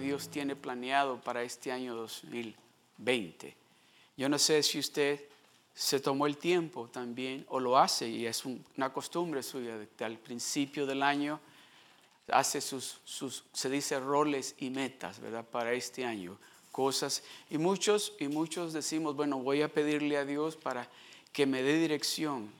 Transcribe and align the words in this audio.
Dios 0.00 0.28
tiene 0.28 0.56
planeado 0.56 1.20
para 1.20 1.42
este 1.42 1.72
año 1.72 1.94
2020. 1.94 3.56
Yo 4.16 4.28
no 4.28 4.38
sé 4.38 4.62
si 4.62 4.78
usted 4.78 5.20
se 5.74 6.00
tomó 6.00 6.26
el 6.26 6.36
tiempo 6.36 6.88
también 6.88 7.46
o 7.48 7.58
lo 7.58 7.78
hace 7.78 8.08
y 8.08 8.26
es 8.26 8.44
una 8.44 8.92
costumbre 8.92 9.42
suya 9.42 9.78
al 10.00 10.18
principio 10.18 10.86
del 10.86 11.02
año 11.02 11.40
hace 12.28 12.60
sus, 12.60 13.00
sus, 13.04 13.44
se 13.52 13.68
dice 13.68 13.98
roles 13.98 14.54
y 14.58 14.70
metas, 14.70 15.20
¿verdad? 15.20 15.44
Para 15.44 15.72
este 15.72 16.04
año, 16.04 16.38
cosas. 16.70 17.22
Y 17.50 17.58
muchos, 17.58 18.14
y 18.18 18.28
muchos 18.28 18.72
decimos, 18.72 19.16
bueno, 19.16 19.38
voy 19.38 19.62
a 19.62 19.68
pedirle 19.72 20.16
a 20.16 20.24
Dios 20.24 20.56
para 20.56 20.88
que 21.32 21.46
me 21.46 21.62
dé 21.62 21.78
dirección, 21.78 22.50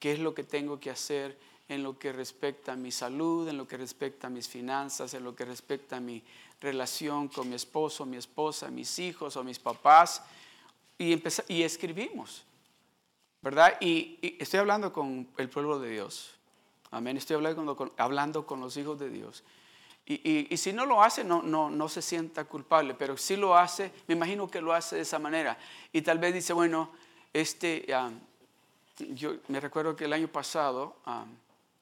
qué 0.00 0.12
es 0.12 0.18
lo 0.18 0.34
que 0.34 0.42
tengo 0.42 0.80
que 0.80 0.90
hacer 0.90 1.38
en 1.68 1.82
lo 1.82 1.98
que 1.98 2.12
respecta 2.12 2.72
a 2.72 2.76
mi 2.76 2.92
salud, 2.92 3.48
en 3.48 3.56
lo 3.56 3.66
que 3.66 3.76
respecta 3.76 4.28
a 4.28 4.30
mis 4.30 4.48
finanzas, 4.48 5.14
en 5.14 5.24
lo 5.24 5.34
que 5.34 5.44
respecta 5.44 5.96
a 5.96 6.00
mi 6.00 6.22
relación 6.60 7.28
con 7.28 7.48
mi 7.48 7.54
esposo, 7.54 8.06
mi 8.06 8.16
esposa, 8.16 8.68
mis 8.68 8.98
hijos 8.98 9.36
o 9.36 9.44
mis 9.44 9.58
papás. 9.58 10.22
Y, 10.98 11.22
y 11.48 11.62
escribimos, 11.62 12.44
¿verdad? 13.42 13.76
Y, 13.80 14.18
y 14.22 14.36
estoy 14.40 14.60
hablando 14.60 14.92
con 14.92 15.28
el 15.36 15.48
pueblo 15.48 15.78
de 15.78 15.90
Dios. 15.90 16.36
Amén. 16.90 17.16
Estoy 17.16 17.36
hablando 17.36 17.76
con, 17.76 17.92
hablando 17.96 18.46
con 18.46 18.60
los 18.60 18.76
hijos 18.76 18.98
de 18.98 19.10
Dios. 19.10 19.44
Y, 20.08 20.46
y, 20.54 20.56
si 20.56 20.72
no 20.72 20.86
lo 20.86 21.02
hace, 21.02 21.24
no, 21.24 21.42
no, 21.42 21.68
no 21.68 21.88
se 21.88 22.00
sienta 22.00 22.44
culpable, 22.44 22.94
pero 22.94 23.16
si 23.16 23.34
lo 23.34 23.56
hace, 23.56 23.92
me 24.06 24.14
imagino 24.14 24.48
que 24.48 24.60
lo 24.60 24.72
hace 24.72 24.94
de 24.94 25.02
esa 25.02 25.18
manera. 25.18 25.58
Y 25.92 26.00
tal 26.02 26.20
vez 26.20 26.32
dice, 26.32 26.52
bueno, 26.52 26.92
este, 27.32 27.84
yo 29.10 29.34
me 29.48 29.58
recuerdo 29.58 29.96
que 29.96 30.04
el 30.04 30.12
año 30.12 30.28
pasado, 30.28 30.94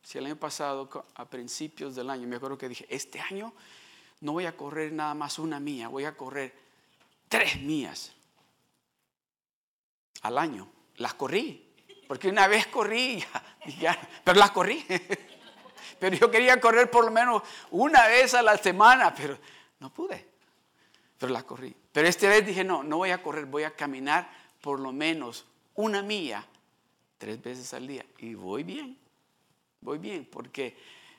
si 0.03 0.17
el 0.17 0.25
año 0.25 0.37
pasado, 0.37 0.89
a 1.15 1.25
principios 1.27 1.95
del 1.95 2.09
año, 2.09 2.27
me 2.27 2.37
acuerdo 2.37 2.57
que 2.57 2.67
dije, 2.67 2.87
este 2.89 3.21
año 3.21 3.53
no 4.21 4.33
voy 4.33 4.47
a 4.47 4.57
correr 4.57 4.93
nada 4.93 5.15
más 5.15 5.39
una 5.39 5.61
mía, 5.61 5.89
voy 5.89 6.05
a 6.05 6.17
correr 6.17 6.55
tres 7.29 7.61
mías 7.61 8.13
al 10.23 10.39
año. 10.39 10.69
Las 10.97 11.15
corrí, 11.15 11.75
porque 12.07 12.29
una 12.29 12.47
vez 12.47 12.67
corrí, 12.69 13.23
ya, 13.81 13.99
pero 14.23 14.39
las 14.39 14.51
corrí. 14.51 14.85
Pero 15.99 16.17
yo 16.17 16.31
quería 16.31 16.61
correr 16.61 16.91
por 16.91 17.05
lo 17.05 17.11
menos 17.11 17.43
una 17.71 18.09
vez 18.09 18.35
a 18.35 18.43
la 18.43 18.59
semana, 18.59 19.15
pero 19.15 19.39
no 19.79 19.93
pude. 19.93 20.27
Pero 21.17 21.33
las 21.33 21.45
corrí. 21.45 21.75
Pero 21.93 22.09
esta 22.09 22.29
vez 22.29 22.45
dije, 22.45 22.65
no, 22.65 22.83
no 22.83 22.99
voy 22.99 23.11
a 23.11 23.23
correr, 23.23 23.47
voy 23.47 23.63
a 23.63 23.71
caminar 23.71 24.29
por 24.61 24.81
lo 24.81 24.93
menos 24.93 25.47
una 25.75 26.03
milla 26.03 26.45
tres 27.17 27.41
veces 27.41 27.73
al 27.75 27.87
día. 27.87 28.05
Y 28.19 28.35
voy 28.35 28.65
bien, 28.65 28.99
voy 29.81 29.99
bien, 29.99 30.29
porque 30.31 30.77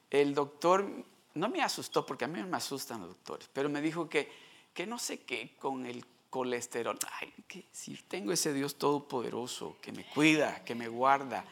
el 0.10 0.36
doctor 0.36 0.88
no 1.36 1.50
me 1.50 1.62
asustó, 1.62 2.06
porque 2.06 2.26
a 2.26 2.28
mí 2.28 2.42
me 2.42 2.58
asustan 2.58 3.02
los 3.02 3.10
doctores, 3.10 3.50
pero 3.52 3.70
me 3.70 3.82
dijo 3.82 4.10
que, 4.10 4.32
que 4.74 4.88
no 4.88 4.98
sé 4.98 5.22
qué 5.22 5.56
con 5.60 5.86
el 5.86 6.06
colesterol. 6.30 6.98
Ay, 7.20 7.34
que 7.48 7.66
si 7.72 7.96
tengo 7.96 8.32
ese 8.32 8.54
Dios 8.54 8.76
todopoderoso 8.76 9.78
que 9.82 9.92
me 9.92 10.06
cuida, 10.06 10.64
que 10.64 10.76
me 10.76 10.88
guarda, 10.88 11.46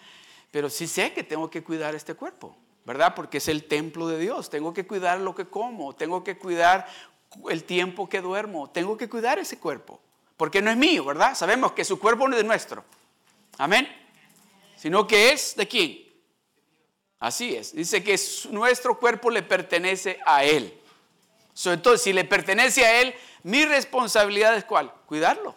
pero 0.51 0.69
sí 0.69 0.88
sé 0.88 1.13
que 1.13 1.23
tengo 1.23 1.49
que 1.49 1.63
cuidar 1.63 1.95
este 1.95 2.16
cuerpo, 2.16 2.55
¿verdad? 2.85 3.13
Porque 3.13 3.38
es 3.38 3.47
el 3.47 3.66
templo 3.66 4.07
de 4.07 4.19
Dios. 4.19 4.49
Tengo 4.49 4.73
que 4.73 4.88
cuidar 4.88 5.19
lo 5.19 5.35
que 5.35 5.45
como, 5.45 5.93
tengo 5.93 6.23
que 6.23 6.38
cuidar 6.38 6.88
el 7.49 7.63
tiempo 7.63 8.07
que 8.07 8.22
duermo, 8.22 8.69
tengo 8.69 8.95
que 8.95 9.09
cuidar 9.09 9.39
ese 9.39 9.59
cuerpo, 9.59 9.99
porque 10.38 10.61
no 10.61 10.72
es 10.72 10.77
mío, 10.77 11.03
¿verdad? 11.03 11.35
Sabemos 11.35 11.73
que 11.73 11.83
su 11.83 11.99
cuerpo 11.99 12.27
no 12.27 12.38
es 12.38 12.45
nuestro. 12.45 12.85
Amén. 13.57 13.88
Sino 14.77 15.07
que 15.07 15.31
es 15.31 15.55
de 15.55 15.67
quién? 15.67 16.03
Así 17.23 17.56
es. 17.56 17.73
Dice 17.73 18.03
que 18.03 18.19
nuestro 18.50 19.00
cuerpo 19.00 19.31
le 19.31 19.44
pertenece 19.44 20.19
a 20.25 20.44
Él. 20.44 20.78
Todo, 21.81 21.97
si 21.97 22.11
le 22.11 22.25
pertenece 22.25 22.84
a 22.84 23.00
Él, 23.00 23.16
mi 23.44 23.63
responsabilidad 23.63 24.57
es 24.57 24.66
cuál? 24.66 24.94
Cuidarlo. 25.06 25.56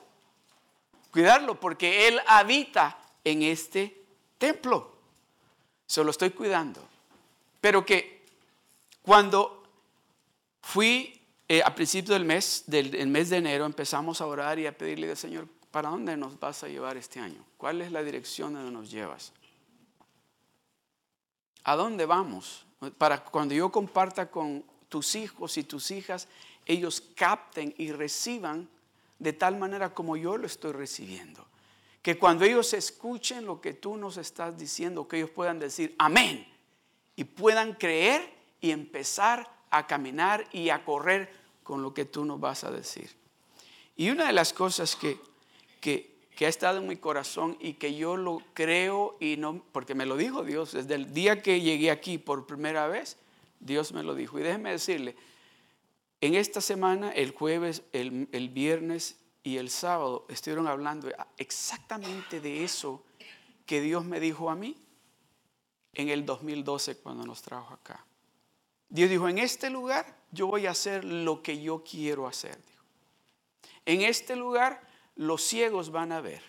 Cuidarlo 1.11 1.59
porque 1.59 2.07
Él 2.07 2.21
habita 2.29 2.97
en 3.25 3.43
este 3.43 4.01
templo. 4.39 4.97
Se 5.89 6.05
lo 6.05 6.13
estoy 6.13 6.31
cuidando. 6.31 6.81
Pero 7.61 7.85
que 7.85 8.25
cuando 9.03 9.65
fui 10.63 11.21
eh, 11.49 11.63
a 11.65 11.75
principio 11.75 12.15
del 12.15 12.25
mes, 12.25 12.63
del 12.69 13.09
mes 13.09 13.29
de 13.31 13.39
enero, 13.39 13.67
empezamos 13.67 14.21
a 14.21 14.27
orar 14.27 14.61
y 14.61 14.69
a 14.69 14.79
pedirle 14.79 15.11
al 15.11 15.17
Señor, 15.17 15.49
¿para 15.73 15.89
dónde 15.89 16.17
nos 16.17 16.39
vas 16.39 16.63
a 16.63 16.69
llevar 16.69 16.97
este 16.97 17.19
año? 17.19 17.45
¿Cuál 17.57 17.81
es 17.81 17.91
la 17.91 18.05
dirección 18.05 18.55
donde 18.55 18.71
nos 18.71 18.89
llevas? 18.89 19.33
¿A 21.69 21.75
dónde 21.75 22.07
vamos? 22.07 22.65
Para 22.97 23.25
cuando 23.25 23.53
yo 23.53 23.73
comparta 23.73 24.31
con 24.31 24.65
tus 24.89 25.17
hijos 25.17 25.59
y 25.59 25.65
tus 25.65 25.91
hijas 25.91 26.29
ellos 26.65 27.03
capten 27.17 27.75
y 27.77 27.91
reciban 27.91 28.69
de 29.19 29.33
tal 29.33 29.57
manera 29.57 29.93
como 29.93 30.17
yo 30.17 30.37
lo 30.37 30.47
estoy 30.47 30.71
recibiendo. 30.71 31.45
Que 32.03 32.21
cuando 32.21 32.45
ellos 32.45 32.73
escuchen 32.73 33.47
lo 33.47 33.61
que 33.61 33.75
tú 33.75 33.97
nos 33.97 34.17
estás 34.17 34.57
diciendo, 34.57 35.09
que 35.09 35.17
ellos 35.17 35.31
puedan 35.31 35.59
decir 35.59 35.97
amén 35.99 36.47
y 37.17 37.25
puedan 37.25 37.73
creer 37.73 38.33
y 38.61 38.71
empezar 38.71 39.51
a 39.71 39.89
caminar 39.89 40.47
y 40.53 40.71
a 40.71 40.85
correr 40.85 41.33
con 41.65 41.83
lo 41.83 41.93
que 41.93 42.05
tú 42.05 42.25
nos 42.25 42.39
vas 42.39 42.63
a 42.63 42.71
decir. 42.71 43.11
Y 43.97 44.11
una 44.11 44.29
de 44.29 44.33
las 44.33 44.53
cosas 44.53 44.95
que, 44.95 45.19
que, 45.81 46.16
ha 46.45 46.51
estado 46.51 46.79
en 46.79 46.87
mi 46.87 46.97
corazón 46.97 47.57
y 47.61 47.75
que 47.75 47.95
yo 47.95 48.19
lo 48.19 48.43
creo 48.53 49.17
y 49.21 49.39
no, 49.39 49.65
porque 49.73 49.95
me 49.95 50.05
lo 50.05 50.19
dijo 50.19 50.45
Dios, 50.45 50.73
desde 50.73 50.95
el 50.95 51.15
día 51.15 51.41
que 51.41 51.63
llegué 51.63 51.91
aquí 51.91 52.19
por 52.19 52.47
primera 52.47 52.87
vez, 52.89 53.17
Dios 53.59 53.93
me 53.93 54.03
lo 54.03 54.15
dijo. 54.15 54.39
Y 54.39 54.43
déjeme 54.43 54.71
decirle, 54.71 55.17
en 56.21 56.35
esta 56.35 56.61
semana, 56.61 57.11
el 57.11 57.31
jueves, 57.31 57.83
el, 57.93 58.51
viernes 58.53 59.17
y 59.43 59.57
el 59.57 59.71
sábado, 59.71 60.27
estuvieron 60.29 60.67
hablando 60.67 61.09
exactamente 61.39 62.41
de 62.41 62.65
eso 62.65 63.03
que 63.65 63.81
Dios 63.81 64.05
me 64.05 64.21
dijo 64.21 64.51
a 64.51 64.57
mí 64.57 64.77
en 65.95 66.09
el 66.11 66.27
2012 66.27 66.99
cuando 66.99 67.25
nos 67.25 67.43
trajo 67.43 67.73
acá. 67.73 68.05
Dios 68.89 69.09
dijo, 69.09 69.29
en 69.29 69.39
este 69.39 69.71
lugar 69.71 70.17
yo 70.31 70.47
voy 70.47 70.67
a 70.67 70.71
hacer 70.73 71.05
lo 71.05 71.43
que 71.43 71.61
yo 71.61 71.83
quiero 71.83 72.27
hacer. 72.27 72.59
En 73.85 74.03
este 74.03 74.37
lugar 74.37 74.87
los 75.17 75.43
ciegos 75.43 75.91
van 75.91 76.13
a 76.13 76.21
ver. 76.21 76.43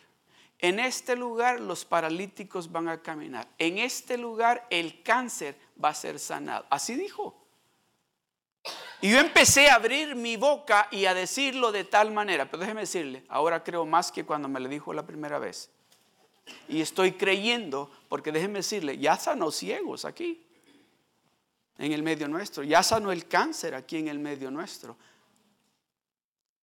En 0.59 0.79
este 0.79 1.15
lugar 1.15 1.59
los 1.59 1.85
paralíticos 1.85 2.71
van 2.71 2.89
a 2.89 3.01
caminar. 3.01 3.47
En 3.57 3.77
este 3.77 4.17
lugar 4.17 4.65
el 4.69 5.03
cáncer 5.03 5.57
va 5.83 5.89
a 5.89 5.93
ser 5.93 6.19
sanado. 6.19 6.65
Así 6.69 6.95
dijo. 6.95 7.35
Y 9.01 9.11
yo 9.11 9.19
empecé 9.19 9.69
a 9.69 9.75
abrir 9.75 10.15
mi 10.15 10.37
boca 10.37 10.87
y 10.91 11.05
a 11.05 11.13
decirlo 11.13 11.71
de 11.71 11.83
tal 11.83 12.11
manera, 12.11 12.49
pero 12.49 12.61
déjeme 12.61 12.81
decirle, 12.81 13.23
ahora 13.29 13.63
creo 13.63 13.85
más 13.85 14.11
que 14.11 14.25
cuando 14.25 14.47
me 14.47 14.59
lo 14.59 14.67
dijo 14.67 14.91
la 14.91 15.05
primera 15.05 15.37
vez. 15.37 15.69
Y 16.67 16.81
estoy 16.81 17.11
creyendo, 17.11 17.91
porque 18.09 18.31
déjeme 18.31 18.59
decirle, 18.59 18.97
ya 18.97 19.15
sanó 19.17 19.51
ciegos 19.51 20.03
aquí, 20.03 20.43
en 21.77 21.91
el 21.91 22.01
medio 22.01 22.27
nuestro, 22.27 22.63
ya 22.63 22.81
sanó 22.81 23.11
el 23.11 23.27
cáncer 23.27 23.75
aquí 23.75 23.97
en 23.97 24.07
el 24.07 24.17
medio 24.17 24.49
nuestro. 24.49 24.97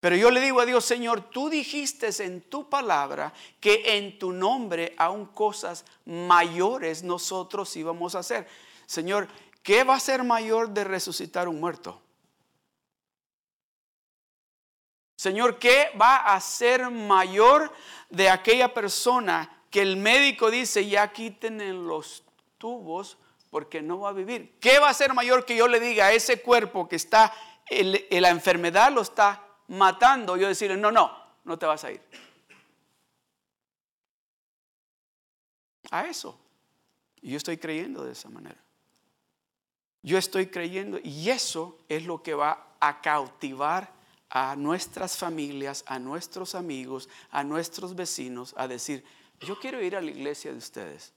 Pero 0.05 0.17
yo 0.17 0.31
le 0.31 0.43
digo 0.43 0.61
a 0.61 0.67
Dios, 0.67 0.85
Señor, 0.85 1.31
tú 1.31 1.49
dijiste 1.49 2.11
en 2.23 2.43
tu 2.43 2.69
palabra 2.69 3.33
que 3.59 3.97
en 3.97 4.19
tu 4.19 4.35
nombre 4.35 4.95
aún 4.99 5.25
cosas 5.25 5.87
mayores 6.05 7.03
nosotros 7.03 7.75
íbamos 7.75 8.15
a 8.15 8.19
hacer. 8.19 8.47
Señor, 8.85 9.29
¿qué 9.63 9.83
va 9.83 9.95
a 9.95 10.01
ser 10.01 10.23
mayor 10.23 10.69
de 10.69 10.85
resucitar 10.85 11.49
un 11.49 11.59
muerto? 11.59 12.03
Señor, 15.17 15.59
¿qué 15.59 15.89
va 15.99 16.17
a 16.17 16.39
ser 16.39 16.91
mayor 16.91 17.73
de 18.11 18.29
aquella 18.29 18.75
persona 18.75 19.65
que 19.71 19.81
el 19.81 19.97
médico 19.97 20.51
dice, 20.51 20.87
ya 20.87 21.11
quiten 21.15 21.87
los 21.87 22.25
tubos 22.59 23.17
porque 23.49 23.81
no 23.81 24.01
va 24.01 24.11
a 24.11 24.13
vivir? 24.13 24.59
¿Qué 24.61 24.79
va 24.81 24.91
a 24.91 24.95
ser 24.95 25.15
mayor 25.15 25.47
que 25.47 25.57
yo 25.57 25.67
le 25.67 25.81
diga 25.81 26.09
a 26.09 26.13
ese 26.13 26.43
cuerpo 26.43 26.91
que 26.91 26.97
está, 26.97 27.33
la 27.71 28.29
enfermedad 28.29 28.93
lo 28.93 29.01
está 29.01 29.44
matando? 29.69 30.37
Yo 30.37 30.49
decirle, 30.49 30.77
no, 30.77 30.91
no, 30.91 31.11
no 31.45 31.59
te 31.59 31.67
vas 31.67 31.85
a 31.85 31.93
ir. 31.93 32.01
A 35.91 36.07
eso. 36.07 36.39
Y 37.23 37.31
yo 37.31 37.37
estoy 37.37 37.57
creyendo 37.57 38.05
de 38.05 38.13
esa 38.13 38.29
manera. 38.29 38.61
Yo 40.03 40.19
estoy 40.19 40.49
creyendo 40.49 40.99
y 41.03 41.31
eso 41.31 41.79
es 41.89 42.05
lo 42.05 42.23
que 42.23 42.35
va 42.35 42.77
a 42.79 43.01
cautivar 43.01 43.91
a 44.29 44.55
nuestras 44.55 45.17
familias, 45.17 45.83
a 45.87 45.99
nuestros 45.99 46.55
amigos, 46.55 47.09
a 47.31 47.43
nuestros 47.43 47.95
vecinos, 47.95 48.53
a 48.59 48.69
decir, 48.69 49.03
yo 49.41 49.59
quiero 49.59 49.81
ir 49.81 49.97
a 49.97 50.03
la 50.03 50.11
iglesia 50.11 50.53
de 50.53 50.59
ustedes. 50.59 51.14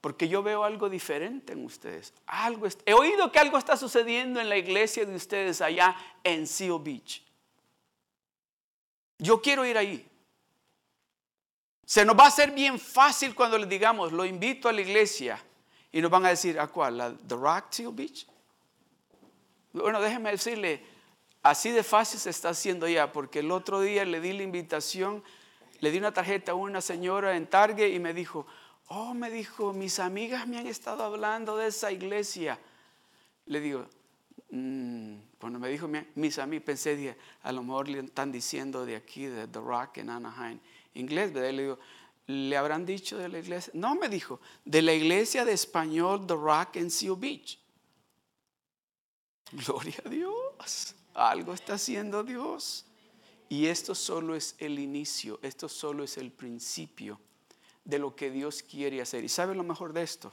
Porque 0.00 0.28
yo 0.28 0.42
veo 0.42 0.64
algo 0.64 0.88
diferente 0.88 1.52
en 1.52 1.64
ustedes. 1.64 2.14
Algo 2.26 2.68
he 2.86 2.94
oído 2.94 3.32
que 3.32 3.38
algo 3.38 3.58
está 3.58 3.76
sucediendo 3.76 4.40
en 4.40 4.48
la 4.48 4.56
iglesia 4.56 5.04
de 5.04 5.14
ustedes 5.14 5.60
allá 5.60 5.96
en 6.22 6.46
Seal 6.46 6.78
Beach. 6.80 7.24
Yo 9.18 9.42
quiero 9.42 9.64
ir 9.66 9.76
ahí. 9.76 10.08
Se 11.84 12.04
nos 12.04 12.16
va 12.16 12.24
a 12.24 12.28
hacer 12.28 12.52
bien 12.52 12.78
fácil 12.78 13.34
cuando 13.34 13.58
le 13.58 13.66
digamos, 13.66 14.12
lo 14.12 14.24
invito 14.24 14.68
a 14.68 14.72
la 14.72 14.82
iglesia. 14.82 15.42
Y 15.90 16.00
nos 16.00 16.10
van 16.10 16.26
a 16.26 16.28
decir, 16.28 16.60
¿a 16.60 16.68
cuál? 16.68 16.98
¿La 16.98 17.12
The 17.12 17.34
Rock 17.34 17.64
Seal 17.70 17.92
Beach? 17.92 18.26
bueno, 19.72 20.00
déjeme 20.00 20.30
decirle, 20.30 20.82
así 21.42 21.70
de 21.70 21.82
fácil 21.82 22.18
se 22.18 22.30
está 22.30 22.50
haciendo 22.50 22.88
ya, 22.88 23.12
porque 23.12 23.40
el 23.40 23.50
otro 23.50 23.80
día 23.80 24.04
le 24.04 24.20
di 24.20 24.32
la 24.32 24.42
invitación, 24.42 25.22
le 25.80 25.90
di 25.90 25.98
una 25.98 26.12
tarjeta 26.12 26.52
a 26.52 26.54
una 26.54 26.80
señora 26.80 27.36
en 27.36 27.46
Target 27.46 27.92
y 27.92 27.98
me 27.98 28.12
dijo, 28.12 28.46
oh, 28.88 29.14
me 29.14 29.30
dijo, 29.30 29.72
mis 29.72 29.98
amigas 29.98 30.46
me 30.46 30.58
han 30.58 30.66
estado 30.66 31.04
hablando 31.04 31.56
de 31.56 31.68
esa 31.68 31.92
iglesia. 31.92 32.58
Le 33.46 33.60
digo, 33.60 33.86
mm", 34.50 35.14
cuando 35.38 35.58
me 35.58 35.68
dijo 35.68 35.88
mis 36.14 36.38
amigos, 36.38 36.64
pensé, 36.64 37.16
a 37.42 37.52
lo 37.52 37.62
mejor 37.62 37.88
le 37.88 38.00
están 38.00 38.32
diciendo 38.32 38.84
de 38.84 38.96
aquí, 38.96 39.26
de 39.26 39.46
The 39.46 39.60
Rock 39.60 39.98
en 39.98 40.10
Anaheim, 40.10 40.58
inglés, 40.94 41.32
¿verdad? 41.32 41.52
Le 41.52 41.62
digo, 41.62 41.78
¿le 42.26 42.56
habrán 42.56 42.84
dicho 42.84 43.18
de 43.18 43.28
la 43.28 43.38
iglesia? 43.38 43.72
No, 43.74 43.94
me 43.94 44.08
dijo, 44.08 44.40
de 44.64 44.82
la 44.82 44.92
iglesia 44.92 45.44
de 45.44 45.52
español 45.52 46.26
The 46.26 46.34
Rock 46.34 46.76
en 46.76 46.90
Seal 46.90 47.16
Beach. 47.16 47.58
Gloria 49.52 49.96
a 50.04 50.08
Dios. 50.08 50.94
Algo 51.14 51.54
está 51.54 51.74
haciendo 51.74 52.22
Dios. 52.22 52.84
Y 53.48 53.66
esto 53.66 53.94
solo 53.94 54.34
es 54.34 54.54
el 54.58 54.78
inicio, 54.78 55.38
esto 55.42 55.70
solo 55.70 56.04
es 56.04 56.18
el 56.18 56.30
principio 56.30 57.18
de 57.88 57.98
lo 57.98 58.14
que 58.14 58.30
Dios 58.30 58.62
quiere 58.62 59.00
hacer. 59.00 59.24
¿Y 59.24 59.30
sabe 59.30 59.54
lo 59.54 59.64
mejor 59.64 59.94
de 59.94 60.02
esto? 60.02 60.30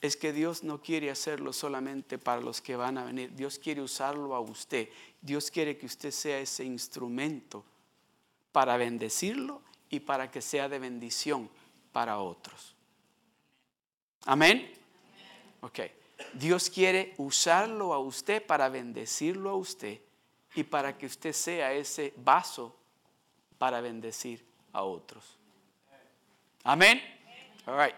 Es 0.00 0.16
que 0.16 0.32
Dios 0.32 0.64
no 0.64 0.80
quiere 0.80 1.10
hacerlo 1.10 1.52
solamente 1.52 2.16
para 2.16 2.40
los 2.40 2.62
que 2.62 2.76
van 2.76 2.96
a 2.96 3.04
venir. 3.04 3.34
Dios 3.36 3.58
quiere 3.58 3.82
usarlo 3.82 4.34
a 4.34 4.40
usted. 4.40 4.88
Dios 5.20 5.50
quiere 5.50 5.76
que 5.76 5.84
usted 5.84 6.10
sea 6.10 6.38
ese 6.38 6.64
instrumento 6.64 7.62
para 8.52 8.78
bendecirlo 8.78 9.60
y 9.90 10.00
para 10.00 10.30
que 10.30 10.40
sea 10.40 10.66
de 10.66 10.78
bendición 10.78 11.50
para 11.92 12.20
otros. 12.20 12.74
Amén. 14.24 14.72
Ok. 15.60 15.80
Dios 16.32 16.70
quiere 16.70 17.12
usarlo 17.18 17.92
a 17.92 17.98
usted 17.98 18.44
para 18.44 18.70
bendecirlo 18.70 19.50
a 19.50 19.56
usted 19.56 20.00
y 20.54 20.64
para 20.64 20.96
que 20.96 21.04
usted 21.04 21.34
sea 21.34 21.74
ese 21.74 22.14
vaso 22.16 22.74
para 23.58 23.82
bendecir 23.82 24.42
a 24.72 24.82
otros. 24.84 25.36
Amén. 26.68 27.00
All 27.64 27.76
right. 27.78 27.94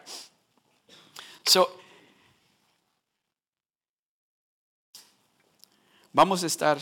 So, 1.43 1.81
vamos 6.13 6.43
a 6.43 6.47
estar. 6.47 6.79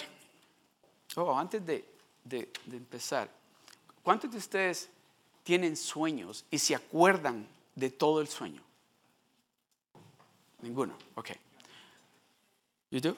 Oh, 1.14 1.38
antes 1.38 1.64
de, 1.64 1.84
de 2.24 2.50
empezar, 2.72 3.30
¿cuántos 4.02 4.32
de 4.32 4.38
ustedes 4.38 4.90
tienen 5.44 5.76
sueños 5.76 6.44
y 6.50 6.58
se 6.58 6.74
acuerdan 6.74 7.46
de 7.76 7.90
todo 7.90 8.20
el 8.20 8.26
sueño? 8.26 8.62
Ninguno. 10.62 10.98
Ok. 11.14 11.30
¿You 12.90 13.00
do? 13.00 13.16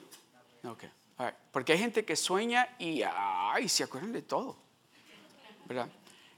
Ok. 0.63 0.83
Porque 1.51 1.73
hay 1.73 1.79
gente 1.79 2.05
que 2.05 2.15
sueña 2.15 2.75
y 2.77 3.01
ay, 3.01 3.67
se 3.67 3.83
acuerdan 3.83 4.11
de 4.11 4.21
todo. 4.21 4.55
¿Verdad? 5.65 5.89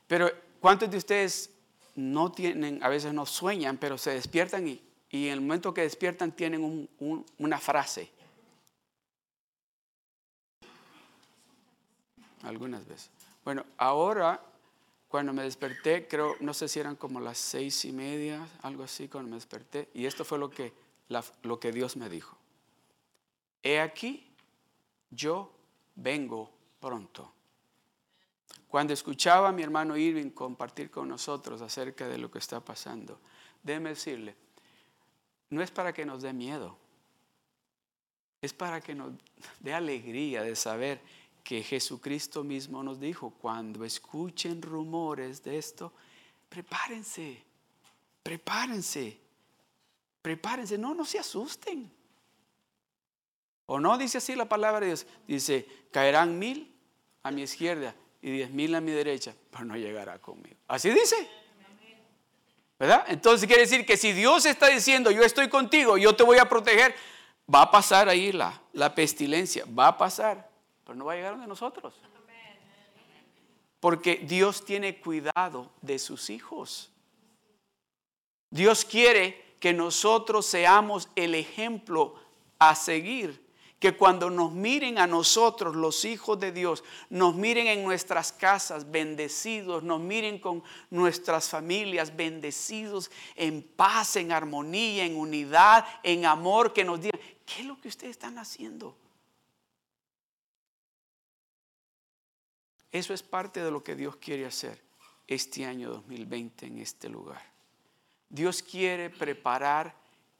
Pero 0.07 0.31
¿cuántos 0.61 0.89
de 0.89 0.97
ustedes 0.97 1.49
no 1.95 2.31
tienen, 2.31 2.83
a 2.83 2.89
veces 2.89 3.13
no 3.13 3.25
sueñan, 3.25 3.77
pero 3.77 3.97
se 3.97 4.11
despiertan 4.11 4.67
y, 4.67 4.81
y 5.09 5.27
en 5.27 5.33
el 5.33 5.41
momento 5.41 5.73
que 5.73 5.81
despiertan 5.81 6.31
tienen 6.31 6.89
una 7.37 7.57
frase? 7.59 8.09
Algunas 12.43 12.87
veces. 12.87 13.09
Bueno, 13.43 13.65
ahora 13.77 14.41
cuando 15.07 15.33
me 15.33 15.43
desperté, 15.43 16.07
creo, 16.07 16.35
no 16.39 16.53
sé 16.53 16.67
si 16.67 16.79
eran 16.79 16.95
como 16.95 17.19
las 17.19 17.37
seis 17.37 17.83
y 17.85 17.91
media, 17.91 18.47
algo 18.61 18.83
así, 18.83 19.09
cuando 19.09 19.29
me 19.29 19.35
desperté, 19.35 19.89
y 19.93 20.05
esto 20.05 20.23
fue 20.23 20.39
lo 20.39 20.49
que 20.49 20.73
lo 21.43 21.59
que 21.59 21.71
Dios 21.71 21.97
me 21.97 22.09
dijo. 22.09 22.37
He 23.61 23.79
aquí, 23.79 24.25
yo 25.09 25.51
vengo 25.95 26.49
pronto. 26.79 27.31
Cuando 28.71 28.93
escuchaba 28.93 29.49
a 29.49 29.51
mi 29.51 29.63
hermano 29.63 29.97
Irving 29.97 30.29
compartir 30.29 30.89
con 30.89 31.09
nosotros 31.09 31.61
acerca 31.61 32.07
de 32.07 32.17
lo 32.17 32.31
que 32.31 32.39
está 32.39 32.61
pasando, 32.61 33.19
déjeme 33.61 33.89
decirle, 33.89 34.33
no 35.49 35.61
es 35.61 35.69
para 35.69 35.91
que 35.91 36.05
nos 36.05 36.21
dé 36.21 36.31
miedo, 36.31 36.77
es 38.41 38.53
para 38.53 38.79
que 38.79 38.95
nos 38.95 39.11
dé 39.59 39.73
alegría 39.73 40.43
de 40.43 40.55
saber 40.55 41.01
que 41.43 41.61
Jesucristo 41.63 42.45
mismo 42.45 42.81
nos 42.81 42.97
dijo, 42.97 43.31
cuando 43.31 43.83
escuchen 43.83 44.61
rumores 44.61 45.43
de 45.43 45.57
esto, 45.57 45.91
prepárense, 46.47 47.43
prepárense, 48.23 49.19
prepárense, 50.21 50.77
no, 50.77 50.95
no 50.95 51.03
se 51.03 51.19
asusten. 51.19 51.91
O 53.65 53.81
no 53.81 53.97
dice 53.97 54.19
así 54.19 54.33
la 54.33 54.47
palabra 54.47 54.79
de 54.79 54.85
Dios, 54.85 55.05
dice, 55.27 55.67
caerán 55.91 56.39
mil 56.39 56.73
a 57.21 57.31
mi 57.31 57.41
izquierda 57.41 57.93
y 58.21 58.31
diez 58.31 58.51
mil 58.51 58.73
a 58.75 58.81
mi 58.81 58.91
derecha, 58.91 59.33
pero 59.49 59.65
no 59.65 59.75
llegará 59.75 60.19
conmigo. 60.19 60.55
Así 60.67 60.89
dice. 60.89 61.29
¿Verdad? 62.77 63.05
Entonces 63.09 63.45
quiere 63.45 63.61
decir 63.61 63.85
que 63.85 63.95
si 63.95 64.11
Dios 64.11 64.45
está 64.45 64.67
diciendo, 64.67 65.11
yo 65.11 65.21
estoy 65.21 65.49
contigo, 65.49 65.97
yo 65.97 66.15
te 66.15 66.23
voy 66.23 66.39
a 66.39 66.49
proteger, 66.49 66.95
va 67.53 67.63
a 67.63 67.71
pasar 67.71 68.09
ahí 68.09 68.31
la, 68.31 68.59
la 68.73 68.95
pestilencia, 68.95 69.65
va 69.77 69.87
a 69.87 69.97
pasar, 69.97 70.49
pero 70.83 70.95
no 70.95 71.05
va 71.05 71.13
a 71.13 71.15
llegar 71.15 71.39
de 71.39 71.45
nosotros. 71.45 71.93
Porque 73.79 74.15
Dios 74.27 74.65
tiene 74.65 74.99
cuidado 74.99 75.71
de 75.81 75.99
sus 75.99 76.29
hijos. 76.29 76.91
Dios 78.49 78.83
quiere 78.83 79.55
que 79.59 79.73
nosotros 79.73 80.45
seamos 80.45 81.07
el 81.15 81.35
ejemplo 81.35 82.15
a 82.59 82.75
seguir. 82.75 83.40
Que 83.81 83.97
cuando 83.97 84.29
nos 84.29 84.53
miren 84.53 84.99
a 84.99 85.07
nosotros, 85.07 85.75
los 85.75 86.05
hijos 86.05 86.39
de 86.39 86.51
Dios, 86.51 86.83
nos 87.09 87.35
miren 87.35 87.65
en 87.65 87.83
nuestras 87.83 88.31
casas 88.31 88.89
bendecidos, 88.91 89.81
nos 89.81 89.99
miren 89.99 90.37
con 90.37 90.63
nuestras 90.91 91.49
familias 91.49 92.15
bendecidos, 92.15 93.11
en 93.35 93.63
paz, 93.63 94.15
en 94.15 94.31
armonía, 94.31 95.03
en 95.03 95.17
unidad, 95.17 95.83
en 96.03 96.25
amor, 96.25 96.71
que 96.71 96.85
nos 96.85 97.01
digan, 97.01 97.19
¿qué 97.45 97.61
es 97.61 97.65
lo 97.65 97.81
que 97.81 97.87
ustedes 97.87 98.11
están 98.11 98.37
haciendo? 98.37 98.95
Eso 102.91 103.13
es 103.13 103.23
parte 103.23 103.63
de 103.63 103.71
lo 103.71 103.83
que 103.83 103.95
Dios 103.95 104.15
quiere 104.17 104.45
hacer 104.45 104.79
este 105.27 105.65
año 105.65 105.89
2020 105.89 106.67
en 106.67 106.79
este 106.79 107.09
lugar. 107.09 107.41
Dios 108.29 108.61
quiere 108.61 109.09
preparar 109.09 109.95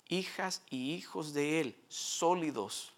hijas 0.10 0.62
y 0.70 0.94
hijos 0.94 1.34
de 1.34 1.62
Él 1.62 1.76
sólidos. 1.88 2.94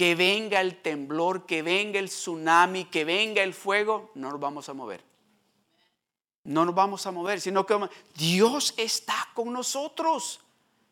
Que 0.00 0.14
venga 0.14 0.62
el 0.62 0.80
temblor, 0.80 1.44
que 1.44 1.60
venga 1.60 1.98
el 1.98 2.08
tsunami, 2.08 2.86
que 2.86 3.04
venga 3.04 3.42
el 3.42 3.52
fuego, 3.52 4.10
no 4.14 4.30
nos 4.30 4.40
vamos 4.40 4.66
a 4.70 4.72
mover. 4.72 5.04
No 6.42 6.64
nos 6.64 6.74
vamos 6.74 7.06
a 7.06 7.10
mover, 7.10 7.38
sino 7.38 7.66
que 7.66 7.78
Dios 8.14 8.72
está 8.78 9.28
con 9.34 9.52
nosotros 9.52 10.40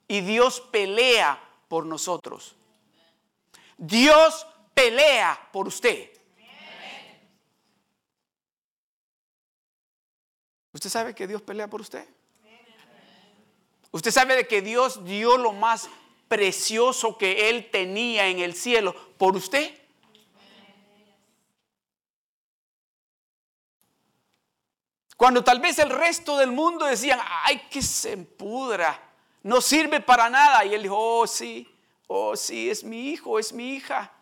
y 0.06 0.20
Dios 0.20 0.60
pelea 0.60 1.42
por 1.68 1.86
nosotros. 1.86 2.54
Dios 3.78 4.46
pelea 4.74 5.40
por 5.52 5.68
usted. 5.68 6.10
¿Usted 10.74 10.90
sabe 10.90 11.14
que 11.14 11.26
Dios 11.26 11.40
pelea 11.40 11.70
por 11.70 11.80
usted? 11.80 12.06
Usted 13.90 14.10
sabe 14.10 14.36
de 14.36 14.46
que 14.46 14.60
Dios 14.60 15.02
dio 15.06 15.38
lo 15.38 15.54
más 15.54 15.88
precioso 16.28 17.16
que 17.18 17.48
Él 17.48 17.70
tenía 17.70 18.28
en 18.28 18.38
el 18.40 18.54
cielo 18.54 18.94
por 19.16 19.36
usted. 19.36 19.78
Cuando 25.18 25.42
tal 25.42 25.58
vez 25.58 25.80
el 25.80 25.90
resto 25.90 26.36
del 26.36 26.52
mundo 26.52 26.84
decían, 26.84 27.18
ay, 27.42 27.66
que 27.68 27.82
se 27.82 28.12
empudra, 28.12 29.02
no 29.42 29.60
sirve 29.60 30.00
para 30.00 30.30
nada. 30.30 30.64
Y 30.64 30.74
él 30.74 30.84
dijo, 30.84 30.96
oh 30.96 31.26
sí, 31.26 31.68
oh 32.06 32.36
sí, 32.36 32.70
es 32.70 32.84
mi 32.84 33.10
hijo, 33.10 33.36
es 33.36 33.52
mi 33.52 33.74
hija. 33.74 34.12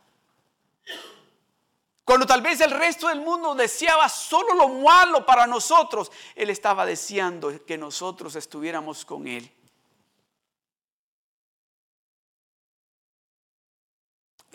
Cuando 2.03 2.25
tal 2.25 2.41
vez 2.41 2.63
el 2.63 2.71
resto 2.71 3.09
del 3.09 3.21
mundo 3.21 3.55
deseaba 3.55 4.09
solo 4.09 4.55
lo 4.55 4.69
malo 4.69 5.27
para 5.27 5.47
nosotros, 5.47 6.11
Él 6.35 6.49
estaba 6.49 6.87
deseando 6.87 7.63
que 7.67 7.77
nosotros 7.77 8.35
estuviéramos 8.35 9.05
con 9.05 9.27
Él. 9.27 9.53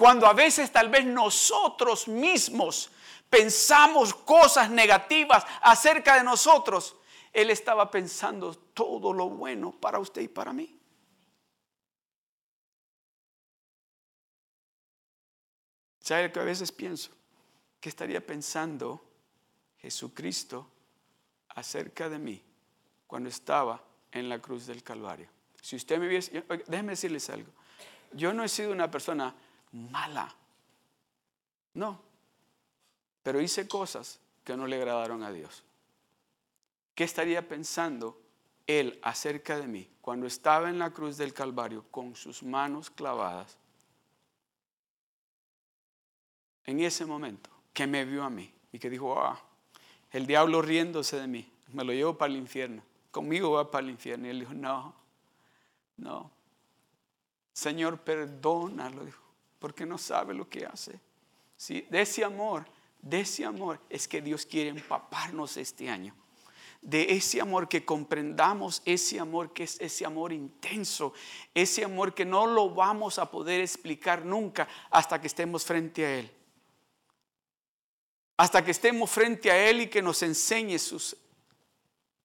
Cuando 0.01 0.25
a 0.25 0.33
veces 0.33 0.71
tal 0.71 0.89
vez 0.89 1.05
nosotros 1.05 2.07
mismos 2.07 2.89
pensamos 3.29 4.15
cosas 4.15 4.67
negativas 4.71 5.45
acerca 5.61 6.17
de 6.17 6.23
nosotros, 6.23 6.95
Él 7.31 7.51
estaba 7.51 7.91
pensando 7.91 8.51
todo 8.55 9.13
lo 9.13 9.29
bueno 9.29 9.71
para 9.71 9.99
usted 9.99 10.23
y 10.23 10.27
para 10.27 10.53
mí. 10.53 10.75
¿Sabe 15.99 16.31
que 16.31 16.39
a 16.39 16.45
veces 16.45 16.71
pienso? 16.71 17.11
¿Qué 17.79 17.89
estaría 17.89 18.25
pensando 18.25 19.05
Jesucristo 19.77 20.67
acerca 21.49 22.09
de 22.09 22.17
mí 22.17 22.43
cuando 23.05 23.29
estaba 23.29 23.83
en 24.11 24.29
la 24.29 24.39
cruz 24.39 24.65
del 24.65 24.81
Calvario? 24.81 25.29
Si 25.61 25.75
usted 25.75 25.99
me 25.99 26.07
viese, 26.07 26.43
déjeme 26.65 26.93
decirles 26.93 27.29
algo. 27.29 27.51
Yo 28.13 28.33
no 28.33 28.43
he 28.43 28.49
sido 28.49 28.71
una 28.71 28.89
persona 28.89 29.35
mala. 29.71 30.33
No. 31.73 32.01
Pero 33.23 33.41
hice 33.41 33.67
cosas 33.67 34.19
que 34.43 34.57
no 34.57 34.67
le 34.67 34.75
agradaron 34.75 35.23
a 35.23 35.31
Dios. 35.31 35.63
¿Qué 36.95 37.03
estaría 37.03 37.47
pensando 37.47 38.19
Él 38.67 38.99
acerca 39.03 39.57
de 39.57 39.67
mí 39.67 39.89
cuando 40.01 40.27
estaba 40.27 40.69
en 40.69 40.79
la 40.79 40.91
cruz 40.91 41.17
del 41.17 41.33
Calvario 41.33 41.85
con 41.91 42.15
sus 42.15 42.43
manos 42.43 42.89
clavadas? 42.89 43.57
En 46.65 46.79
ese 46.79 47.05
momento 47.05 47.49
que 47.73 47.87
me 47.87 48.05
vio 48.05 48.23
a 48.23 48.29
mí 48.29 48.53
y 48.71 48.79
que 48.79 48.89
dijo, 48.89 49.19
ah, 49.19 49.41
el 50.11 50.27
diablo 50.27 50.61
riéndose 50.61 51.19
de 51.19 51.27
mí, 51.27 51.49
me 51.69 51.83
lo 51.83 51.93
llevo 51.93 52.17
para 52.17 52.31
el 52.31 52.37
infierno, 52.37 52.83
conmigo 53.11 53.51
va 53.51 53.71
para 53.71 53.85
el 53.85 53.91
infierno. 53.91 54.27
Y 54.27 54.31
él 54.31 54.39
dijo, 54.41 54.53
no, 54.53 54.93
no, 55.97 56.31
Señor, 57.53 57.99
perdónalo, 57.99 59.05
dijo, 59.05 59.21
porque 59.61 59.85
no 59.85 59.97
sabe 59.97 60.33
lo 60.33 60.49
que 60.49 60.65
hace. 60.65 60.99
¿Sí? 61.55 61.87
De 61.89 62.01
ese 62.01 62.25
amor, 62.25 62.65
de 63.01 63.21
ese 63.21 63.45
amor 63.45 63.79
es 63.89 64.07
que 64.07 64.21
Dios 64.21 64.45
quiere 64.45 64.71
empaparnos 64.71 65.55
este 65.55 65.89
año 65.89 66.13
de 66.81 67.13
ese 67.13 67.39
amor, 67.39 67.69
que 67.69 67.85
comprendamos 67.85 68.81
ese 68.85 69.19
amor, 69.19 69.53
que 69.53 69.63
es 69.63 69.79
ese 69.79 70.03
amor 70.03 70.33
intenso, 70.33 71.13
ese 71.53 71.83
amor 71.83 72.13
que 72.13 72.25
no 72.25 72.47
lo 72.47 72.71
vamos 72.71 73.19
a 73.19 73.29
poder 73.29 73.61
explicar 73.61 74.25
nunca 74.25 74.67
hasta 74.89 75.21
que 75.21 75.27
estemos 75.27 75.63
frente 75.63 76.05
a 76.05 76.19
Él. 76.19 76.31
Hasta 78.35 78.65
que 78.65 78.71
estemos 78.71 79.11
frente 79.11 79.51
a 79.51 79.69
Él 79.69 79.81
y 79.81 79.87
que 79.87 80.01
nos 80.01 80.23
enseñe 80.23 80.79
sus 80.79 81.15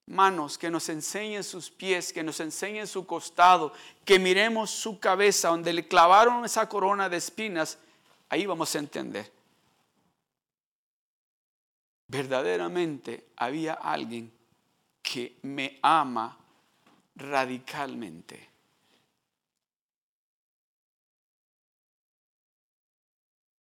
manos, 0.06 0.56
que 0.56 0.70
nos 0.70 0.88
enseñe 0.88 1.42
sus 1.42 1.70
pies, 1.70 2.12
que 2.12 2.22
nos 2.22 2.40
enseñe 2.40 2.86
su 2.86 3.06
costado, 3.06 3.72
que 4.04 4.18
miremos 4.18 4.70
su 4.70 4.98
cabeza 4.98 5.48
donde 5.48 5.72
le 5.72 5.86
clavaron 5.86 6.44
esa 6.44 6.68
corona 6.68 7.08
de 7.08 7.16
espinas, 7.16 7.78
ahí 8.28 8.46
vamos 8.46 8.74
a 8.74 8.78
entender. 8.78 9.32
Verdaderamente 12.08 13.26
había 13.36 13.74
alguien 13.74 14.32
que 15.02 15.38
me 15.42 15.78
ama 15.82 16.38
radicalmente. 17.16 18.48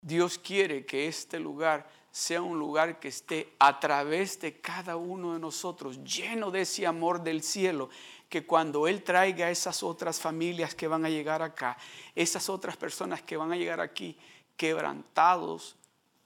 Dios 0.00 0.38
quiere 0.38 0.84
que 0.84 1.08
este 1.08 1.40
lugar 1.40 1.88
sea 2.14 2.42
un 2.42 2.60
lugar 2.60 3.00
que 3.00 3.08
esté 3.08 3.56
a 3.58 3.80
través 3.80 4.38
de 4.38 4.60
cada 4.60 4.96
uno 4.96 5.32
de 5.32 5.40
nosotros, 5.40 5.98
lleno 6.04 6.52
de 6.52 6.60
ese 6.60 6.86
amor 6.86 7.24
del 7.24 7.42
cielo, 7.42 7.90
que 8.28 8.46
cuando 8.46 8.86
Él 8.86 9.02
traiga 9.02 9.50
esas 9.50 9.82
otras 9.82 10.20
familias 10.20 10.76
que 10.76 10.86
van 10.86 11.04
a 11.04 11.10
llegar 11.10 11.42
acá, 11.42 11.76
esas 12.14 12.48
otras 12.48 12.76
personas 12.76 13.20
que 13.20 13.36
van 13.36 13.50
a 13.50 13.56
llegar 13.56 13.80
aquí, 13.80 14.16
quebrantados, 14.56 15.74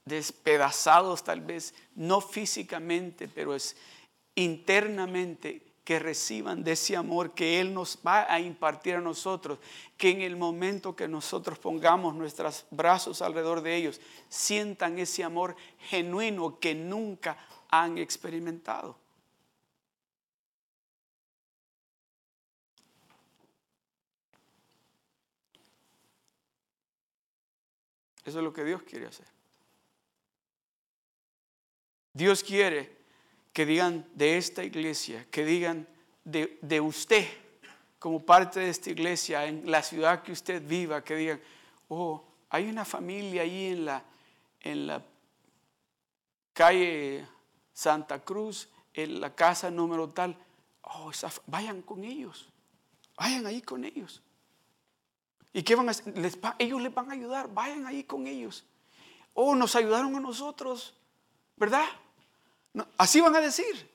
despedazados 0.05 1.25
tal 1.25 1.41
vez, 1.41 1.75
no 1.95 2.21
físicamente, 2.21 3.27
pero 3.27 3.55
es 3.55 3.75
internamente 4.35 5.68
que 5.89 5.99
reciban 5.99 6.63
de 6.63 6.73
ese 6.73 6.97
amor 6.97 7.33
que 7.33 7.59
Él 7.61 7.73
nos 7.73 7.99
va 8.07 8.31
a 8.31 8.39
impartir 8.41 8.97
a 8.97 9.01
nosotros, 9.01 9.59
que 9.97 10.11
en 10.11 10.21
el 10.21 10.37
momento 10.37 10.95
que 10.95 11.09
nosotros 11.09 11.59
pongamos 11.59 12.15
nuestros 12.15 12.67
brazos 12.71 13.23
alrededor 13.23 13.63
de 13.63 13.75
ellos, 13.75 13.99
sientan 14.29 14.99
ese 14.99 15.25
amor 15.25 15.57
genuino 15.79 16.61
que 16.61 16.75
nunca 16.75 17.39
han 17.71 17.97
experimentado. 17.97 18.99
Eso 28.27 28.41
es 28.41 28.45
lo 28.45 28.53
que 28.53 28.63
Dios 28.63 28.83
quiere 28.83 29.07
hacer. 29.07 29.27
Dios 32.13 32.43
quiere 32.43 32.98
que 33.59 33.67
digan 33.67 34.07
de 34.15 34.39
esta 34.39 34.63
iglesia, 34.63 35.27
que 35.33 35.45
digan 35.45 35.89
de, 36.23 36.81
usted 36.81 37.27
como 37.99 38.25
parte 38.25 38.61
de 38.61 38.71
esta 38.71 38.89
iglesia, 38.89 39.47
en 39.47 39.69
la 39.69 39.83
ciudad 39.83 40.23
que 40.23 40.31
usted 40.31 40.63
viva, 40.65 41.03
que 41.03 41.17
digan, 41.17 41.41
oh, 41.89 42.25
hay 42.51 42.69
una 42.69 42.85
familia 42.85 43.43
ahí 43.43 43.73
en 43.73 43.85
la, 43.85 44.05
en 44.61 44.87
la 44.87 45.05
calle 46.53 47.27
Santa 47.73 48.21
Cruz, 48.21 48.69
en 48.95 49.21
la 49.21 49.35
casa 49.35 49.73
número 49.73 50.09
tal, 50.09 50.37
oh, 50.83 51.11
vayan 51.49 51.83
con 51.83 52.05
ellos, 52.05 52.49
vayan 53.17 53.45
ahí 53.45 53.61
con 53.61 53.85
ellos. 53.85 54.23
¿Y 55.53 55.65
qué 55.65 55.75
van 55.75 55.89
a 55.89 55.91
hacer? 55.91 56.15
ellos 56.61 56.81
les 56.81 56.95
van 56.95 57.11
a 57.11 57.15
ayudar, 57.15 57.53
vayan 57.53 57.89
ahí 57.89 58.05
con 58.05 58.29
ellos. 58.29 58.65
Oh, 59.35 59.57
nos 59.57 59.75
ayudaron 59.75 60.15
a 60.15 60.21
nosotros, 60.21 60.95
¿verdad? 61.57 61.89
Así 62.97 63.21
van 63.21 63.37
a 63.37 63.41
decir. 63.41 63.89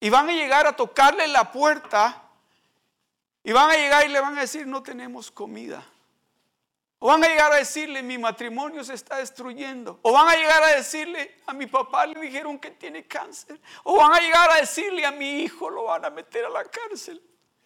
Y 0.00 0.08
van 0.08 0.28
a 0.28 0.32
llegar 0.32 0.66
a 0.66 0.74
tocarle 0.74 1.28
la 1.28 1.52
puerta 1.52 2.22
y 3.42 3.52
van 3.52 3.70
a 3.70 3.74
llegar 3.74 4.06
y 4.06 4.08
le 4.08 4.20
van 4.20 4.36
a 4.36 4.42
decir, 4.42 4.66
no 4.66 4.82
tenemos 4.82 5.30
comida. 5.30 5.84
O 6.98 7.08
van 7.08 7.24
a 7.24 7.28
llegar 7.28 7.50
a 7.52 7.56
decirle, 7.56 8.02
mi 8.02 8.18
matrimonio 8.18 8.84
se 8.84 8.92
está 8.92 9.16
destruyendo. 9.16 9.98
O 10.02 10.12
van 10.12 10.28
a 10.28 10.36
llegar 10.36 10.62
a 10.62 10.74
decirle, 10.76 11.36
a 11.46 11.54
mi 11.54 11.66
papá 11.66 12.04
le 12.06 12.20
dijeron 12.20 12.58
que 12.58 12.70
tiene 12.72 13.06
cáncer. 13.06 13.58
O 13.84 13.96
van 13.96 14.12
a 14.12 14.20
llegar 14.20 14.50
a 14.50 14.56
decirle, 14.56 15.06
a 15.06 15.10
mi 15.10 15.40
hijo 15.40 15.70
lo 15.70 15.84
van 15.84 16.04
a 16.04 16.10
meter 16.10 16.44
a 16.44 16.50
la 16.50 16.64
cárcel. 16.64 17.22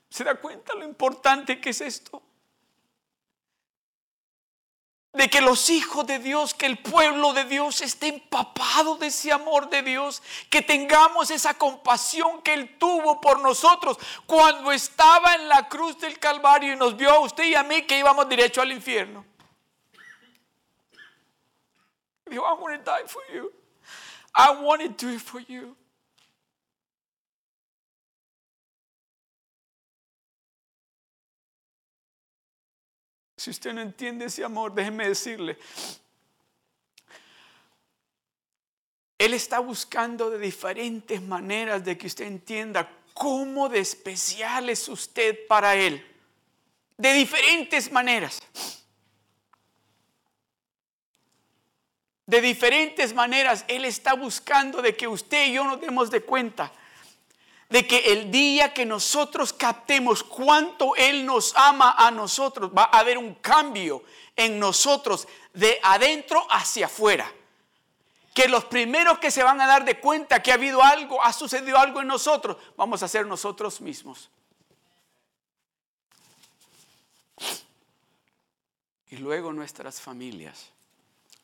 ¿Se 0.09 0.23
da 0.23 0.37
cuenta 0.37 0.75
lo 0.75 0.85
importante 0.85 1.61
que 1.61 1.71
es 1.71 1.81
esto? 1.81 2.23
De 5.15 5.31
que 5.31 5.41
los 5.41 5.71
hijos 5.71 6.07
de 6.07 6.19
Dios, 6.19 6.55
que 6.55 6.67
el 6.67 6.77
pueblo 6.77 7.33
de 7.33 7.45
Dios 7.45 7.81
esté 7.81 8.09
empapado 8.09 8.97
de 8.97 9.07
ese 9.07 9.31
amor 9.31 9.71
de 9.71 9.83
Dios, 9.83 10.23
que 10.51 10.61
tengamos 10.61 11.31
esa 11.31 11.55
compasión 11.55 12.43
que 12.43 12.53
Él 12.53 12.77
tuvo 12.79 13.21
por 13.21 13.41
nosotros 13.41 13.97
cuando 14.27 14.73
estaba 14.73 15.37
en 15.37 15.49
la 15.49 15.69
cruz 15.69 15.99
del 15.99 16.19
Calvario 16.19 16.73
y 16.73 16.77
nos 16.77 16.97
vio 16.97 17.11
a 17.11 17.21
usted 17.21 17.45
y 17.45 17.55
a 17.55 17.63
mí 17.63 17.83
que 17.83 17.99
íbamos 17.99 18.29
derecho 18.29 18.61
al 18.61 18.73
infierno. 18.73 19.25
Dijo, 22.27 22.45
I 22.45 22.61
want 22.61 22.85
to 22.85 22.91
die 22.91 23.07
for 23.07 23.23
you. 23.33 23.53
I 24.35 24.51
want 24.61 24.83
to 24.83 24.89
do 24.89 25.13
it 25.15 25.21
for 25.21 25.41
you. 25.41 25.77
Si 33.45 33.51
usted 33.51 33.75
no 33.75 33.83
entiende 33.83 34.25
ese 34.25 34.43
amor, 34.43 34.73
déjeme 34.73 35.07
decirle, 35.07 35.59
Él 39.19 39.35
está 39.35 39.59
buscando 39.59 40.31
de 40.31 40.39
diferentes 40.39 41.21
maneras 41.21 41.85
de 41.85 41.99
que 41.99 42.07
usted 42.07 42.25
entienda 42.25 42.91
cómo 43.13 43.69
de 43.69 43.81
especial 43.81 44.71
es 44.71 44.89
usted 44.89 45.47
para 45.47 45.75
Él. 45.75 46.03
De 46.97 47.13
diferentes 47.13 47.93
maneras. 47.93 48.41
De 52.25 52.41
diferentes 52.41 53.13
maneras 53.13 53.67
Él 53.69 53.85
está 53.85 54.15
buscando 54.15 54.81
de 54.81 54.97
que 54.97 55.07
usted 55.07 55.49
y 55.49 55.53
yo 55.53 55.65
nos 55.65 55.83
demos 55.83 56.11
de 56.11 56.23
cuenta 56.23 56.73
de 57.69 57.87
que 57.87 58.13
el 58.13 58.31
día 58.31 58.73
que 58.73 58.87
nosotros 58.87 59.53
captemos 59.53 60.23
cuánto 60.23 60.95
Él 60.97 61.25
nos 61.25 61.55
ama 61.57 61.95
a 61.99 62.11
nosotros, 62.11 62.71
va 62.77 62.85
a 62.85 63.01
haber 63.01 63.19
un 63.19 63.35
cambio 63.37 64.03
en 64.37 64.59
nosotros 64.59 65.27
de 65.53 65.79
adentro 65.83 66.47
hacia 66.51 66.87
afuera. 66.87 67.31
Que 68.35 68.49
los 68.49 68.65
primeros 68.65 69.19
que 69.19 69.31
se 69.31 69.43
van 69.43 69.61
a 69.61 69.67
dar 69.67 69.85
de 69.85 70.01
cuenta 70.01 70.43
que 70.43 70.51
ha 70.51 70.55
habido 70.55 70.83
algo, 70.83 71.23
ha 71.25 71.33
sucedido 71.33 71.79
algo 71.79 72.01
en 72.01 72.09
nosotros, 72.09 72.57
vamos 72.77 73.03
a 73.03 73.09
ser 73.09 73.27
nosotros 73.27 73.81
mismos. 73.81 74.31
Y 79.11 79.19
luego 79.19 79.53
nuestras 79.53 80.01
familias, 80.01 80.73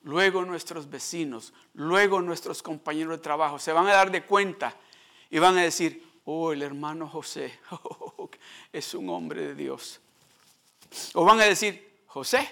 luego 0.03 0.45
nuestros 0.45 0.91
vecinos, 0.91 1.53
luego 1.75 2.21
nuestros 2.21 2.63
compañeros 2.63 3.13
de 3.13 3.23
trabajo 3.23 3.61
se 3.61 3.73
van 3.73 3.87
a 3.87 3.93
dar 3.93 4.11
de 4.11 4.25
cuenta 4.25 4.75
y 5.31 5.39
van 5.39 5.57
a 5.57 5.63
decir, 5.63 6.10
oh, 6.33 6.53
el 6.53 6.63
hermano 6.63 7.09
José 7.09 7.59
es 8.73 8.95
un 8.95 9.09
hombre 9.09 9.49
de 9.49 9.55
Dios. 9.55 10.01
O 11.15 11.25
van 11.25 11.41
a 11.41 11.45
decir, 11.45 12.03
José, 12.07 12.49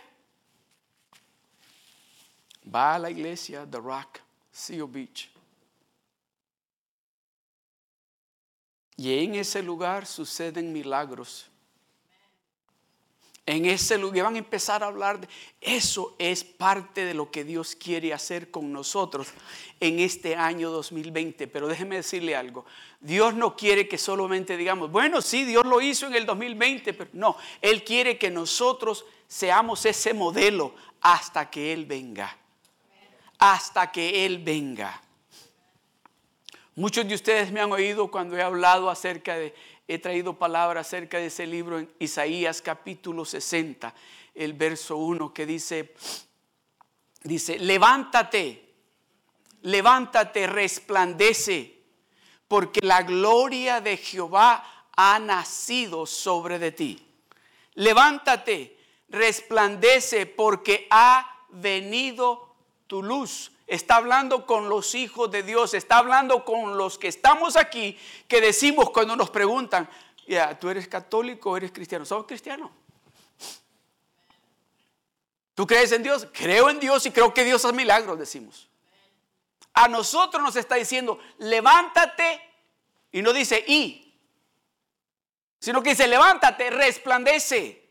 va 2.75 2.95
a 2.95 2.99
la 2.99 3.11
iglesia 3.11 3.67
The 3.71 3.79
Rock, 3.79 4.21
Seal 4.51 4.87
Beach. 4.87 5.31
Y 8.97 9.25
en 9.25 9.37
ese 9.37 9.63
lugar 9.63 10.07
suceden 10.07 10.73
milagros. 10.73 11.49
En 13.49 13.65
ese 13.65 13.97
lugar, 13.97 14.25
van 14.25 14.35
a 14.35 14.39
empezar 14.39 14.83
a 14.83 14.89
hablar 14.89 15.21
de 15.21 15.29
eso 15.63 16.15
es 16.19 16.45
parte 16.45 17.07
de 17.07 17.15
lo 17.15 17.31
que 17.31 17.45
Dios 17.45 17.75
quiere 17.75 18.13
hacer 18.13 18.51
con 18.51 18.71
nosotros 18.75 19.29
en 19.81 20.01
este 20.01 20.37
año 20.37 20.71
2020. 20.71 21.49
Pero 21.49 21.67
déjeme 21.67 21.97
decirle 21.97 22.37
algo, 22.37 22.67
Dios 23.01 23.33
no 23.33 23.57
quiere 23.57 23.89
que 23.89 23.97
solamente 23.97 24.59
digamos, 24.59 24.91
bueno, 24.91 25.23
sí, 25.23 25.47
Dios 25.47 25.65
lo 25.65 25.81
hizo 25.81 26.07
en 26.07 26.15
el 26.15 26.27
2020, 26.27 26.93
pero 26.93 27.09
no, 27.15 27.39
Él 27.63 27.85
quiere 27.85 28.19
que 28.19 28.31
nosotros 28.31 29.07
seamos 29.27 29.87
ese 29.87 30.13
modelo 30.13 30.75
hasta 31.01 31.49
que 31.49 31.73
Él 31.73 31.87
venga, 31.87 32.37
hasta 33.39 33.91
que 33.91 34.27
Él 34.27 34.41
venga. 34.45 35.01
Muchos 36.75 37.09
de 37.09 37.15
ustedes 37.15 37.51
me 37.51 37.61
han 37.61 37.73
oído 37.73 38.11
cuando 38.11 38.37
he 38.37 38.43
hablado 38.43 38.91
acerca 38.91 39.37
de 39.37 39.55
he 39.89 39.99
traído 39.99 40.39
palabras 40.39 40.87
acerca 40.87 41.17
de 41.17 41.27
ese 41.27 41.47
libro 41.47 41.79
en 41.79 41.91
Isaías 41.99 42.61
capítulo 42.61 43.25
60, 43.25 43.95
el 44.35 44.53
verso 44.53 44.99
1 44.99 45.33
que 45.33 45.47
dice, 45.47 45.95
dice, 47.23 47.59
levántate, 47.59 48.75
levántate, 49.63 50.47
resplandece, 50.47 51.83
porque 52.47 52.81
la 52.83 53.03
gloria 53.03 53.81
de 53.81 53.97
Jehová 53.97 54.91
ha 54.95 55.19
nacido 55.19 56.05
sobre 56.05 56.59
de 56.59 56.73
ti. 56.73 57.07
Levántate, 57.75 58.79
resplandece, 59.09 60.27
porque 60.27 60.87
ha 60.91 61.47
venido 61.49 62.57
tu 62.87 63.03
luz 63.03 63.53
está 63.69 63.97
hablando 63.97 64.47
con 64.47 64.69
los 64.69 64.95
hijos 64.95 65.31
de 65.31 65.43
Dios, 65.45 65.75
está 65.75 65.99
hablando 65.99 66.45
con 66.45 66.77
los 66.77 66.99
que 66.99 67.07
estamos 67.07 67.57
aquí, 67.57 67.97
que 68.27 68.41
decimos 68.41 68.91
cuando 68.91 69.15
nos 69.15 69.31
preguntan, 69.31 69.89
¿tú 70.59 70.71
eres 70.71 70.89
católico 70.89 71.51
o 71.51 71.57
eres 71.57 71.71
cristiano? 71.71 72.05
¿Somos 72.05 72.27
cristianos? 72.27 72.71
¿Tú 75.55 75.67
crees 75.67 75.93
en 75.93 76.03
Dios? 76.03 76.27
Creo 76.33 76.71
en 76.71 76.81
Dios 76.81 77.05
y 77.07 77.11
creo 77.11 77.35
que 77.35 77.45
Dios 77.45 77.65
hace 77.65 77.75
milagros, 77.75 78.19
decimos. 78.19 78.69
A 79.75 79.87
nosotros 79.87 80.43
nos 80.43 80.57
está 80.57 80.77
diciendo, 80.77 81.19
levántate, 81.39 82.41
y 83.13 83.23
no 83.23 83.33
dice 83.33 83.65
y, 83.67 84.15
sino 85.61 85.83
que 85.83 85.91
dice, 85.91 86.07
levántate, 86.09 86.71
resplandece. 86.71 87.88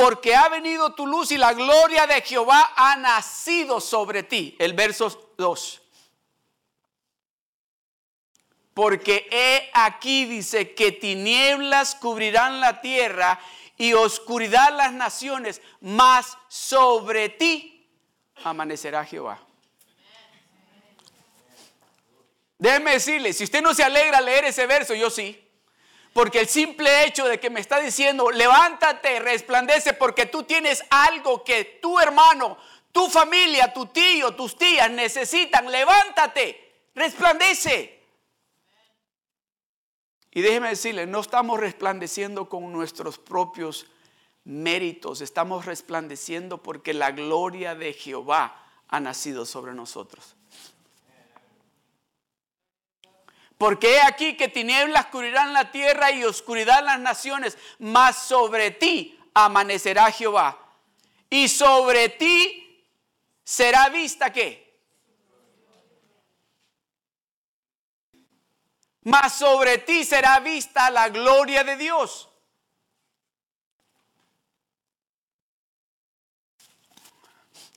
Porque 0.00 0.34
ha 0.34 0.48
venido 0.48 0.94
tu 0.94 1.06
luz 1.06 1.30
y 1.30 1.36
la 1.36 1.52
gloria 1.52 2.06
de 2.06 2.22
Jehová 2.22 2.72
ha 2.74 2.96
nacido 2.96 3.80
sobre 3.80 4.22
ti. 4.22 4.56
El 4.58 4.72
verso 4.72 5.34
2. 5.36 5.82
Porque 8.72 9.28
he 9.30 9.70
aquí 9.74 10.24
dice 10.24 10.74
que 10.74 10.92
tinieblas 10.92 11.94
cubrirán 11.96 12.60
la 12.60 12.80
tierra 12.80 13.38
y 13.76 13.92
oscuridad 13.92 14.74
las 14.74 14.92
naciones, 14.92 15.60
mas 15.80 16.38
sobre 16.48 17.28
ti 17.28 17.86
amanecerá 18.42 19.04
Jehová. 19.04 19.38
Déjeme 22.56 22.92
decirle, 22.92 23.32
si 23.32 23.44
usted 23.44 23.62
no 23.62 23.74
se 23.74 23.82
alegra 23.82 24.18
al 24.18 24.24
leer 24.24 24.46
ese 24.46 24.66
verso, 24.66 24.94
yo 24.94 25.10
sí. 25.10 25.49
Porque 26.12 26.40
el 26.40 26.48
simple 26.48 27.04
hecho 27.04 27.26
de 27.28 27.38
que 27.38 27.50
me 27.50 27.60
está 27.60 27.78
diciendo, 27.78 28.30
levántate, 28.30 29.20
resplandece, 29.20 29.92
porque 29.92 30.26
tú 30.26 30.42
tienes 30.42 30.82
algo 30.90 31.44
que 31.44 31.78
tu 31.80 32.00
hermano, 32.00 32.58
tu 32.90 33.08
familia, 33.08 33.72
tu 33.72 33.86
tío, 33.86 34.34
tus 34.34 34.56
tías 34.58 34.90
necesitan, 34.90 35.70
levántate, 35.70 36.88
resplandece. 36.94 38.00
Y 40.32 40.40
déjeme 40.42 40.70
decirle, 40.70 41.06
no 41.06 41.20
estamos 41.20 41.58
resplandeciendo 41.58 42.48
con 42.48 42.72
nuestros 42.72 43.18
propios 43.18 43.86
méritos, 44.44 45.20
estamos 45.20 45.66
resplandeciendo 45.66 46.58
porque 46.58 46.94
la 46.94 47.12
gloria 47.12 47.74
de 47.74 47.92
Jehová 47.92 48.66
ha 48.88 49.00
nacido 49.00 49.44
sobre 49.44 49.74
nosotros. 49.74 50.36
Porque 53.60 53.96
he 53.96 54.00
aquí 54.00 54.38
que 54.38 54.48
tinieblas 54.48 55.04
cubrirán 55.08 55.52
la 55.52 55.70
tierra 55.70 56.10
y 56.10 56.24
oscuridad 56.24 56.82
las 56.82 56.98
naciones, 56.98 57.58
mas 57.78 58.16
sobre 58.16 58.70
ti 58.70 59.20
amanecerá 59.34 60.10
Jehová. 60.10 60.58
Y 61.28 61.46
sobre 61.46 62.08
ti 62.08 62.86
será 63.44 63.90
vista 63.90 64.32
qué? 64.32 64.80
Mas 69.02 69.34
sobre 69.34 69.76
ti 69.76 70.06
será 70.06 70.40
vista 70.40 70.88
la 70.88 71.10
gloria 71.10 71.62
de 71.62 71.76
Dios. 71.76 72.30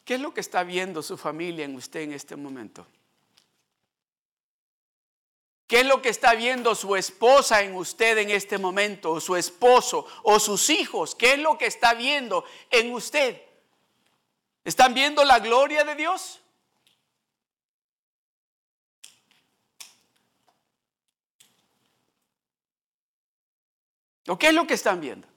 ¿Qué 0.05 0.13
es 0.13 0.21
lo 0.21 0.33
que 0.33 0.39
está 0.39 0.63
viendo 0.63 1.03
su 1.03 1.17
familia 1.17 1.65
en 1.65 1.75
usted 1.75 1.99
en 1.99 2.13
este 2.13 2.37
momento? 2.37 2.87
¿Qué 5.73 5.79
es 5.79 5.87
lo 5.87 6.03
que 6.03 6.09
está 6.09 6.35
viendo 6.35 6.75
su 6.75 6.95
esposa 6.95 7.63
en 7.63 7.75
usted 7.75 8.19
en 8.19 8.29
este 8.29 8.59
momento? 8.59 9.13
O 9.13 9.19
su 9.19 9.35
esposo 9.35 10.05
o 10.21 10.39
sus 10.39 10.69
hijos. 10.69 11.15
¿Qué 11.15 11.31
es 11.31 11.39
lo 11.39 11.57
que 11.57 11.65
está 11.65 11.95
viendo 11.95 12.45
en 12.69 12.93
usted? 12.93 13.41
¿Están 14.63 14.93
viendo 14.93 15.23
la 15.23 15.39
gloria 15.39 15.83
de 15.83 15.95
Dios? 15.95 16.39
¿O 24.27 24.37
qué 24.37 24.49
es 24.49 24.53
lo 24.53 24.67
que 24.67 24.75
están 24.75 25.01
viendo? 25.01 25.27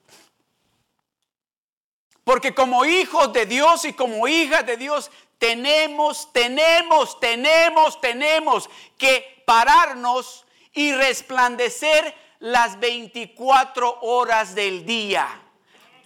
Porque 2.23 2.53
como 2.53 2.85
hijos 2.85 3.33
de 3.33 3.47
Dios 3.47 3.85
y 3.85 3.93
como 3.93 4.27
hijas 4.27 4.63
de 4.67 4.77
Dios 4.77 5.09
tenemos, 5.37 6.31
tenemos, 6.33 7.19
tenemos, 7.19 8.01
tenemos 8.01 8.69
que 8.97 9.43
pararnos 9.45 10.45
y 10.73 10.93
resplandecer 10.93 12.15
las 12.39 12.79
24 12.79 13.99
horas 14.01 14.55
del 14.55 14.85
día. 14.85 15.27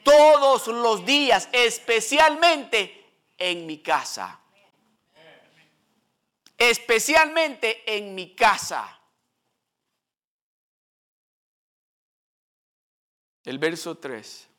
Todos 0.04 0.67
los 0.67 1.06
días, 1.06 1.48
especialmente 1.52 3.06
en 3.38 3.65
mi 3.65 3.80
casa. 3.80 4.39
Especialmente 6.58 7.84
en 7.98 8.13
mi 8.13 8.36
casa. 8.36 9.00
El 13.44 13.58
verso 13.58 13.98
3. 13.98 14.51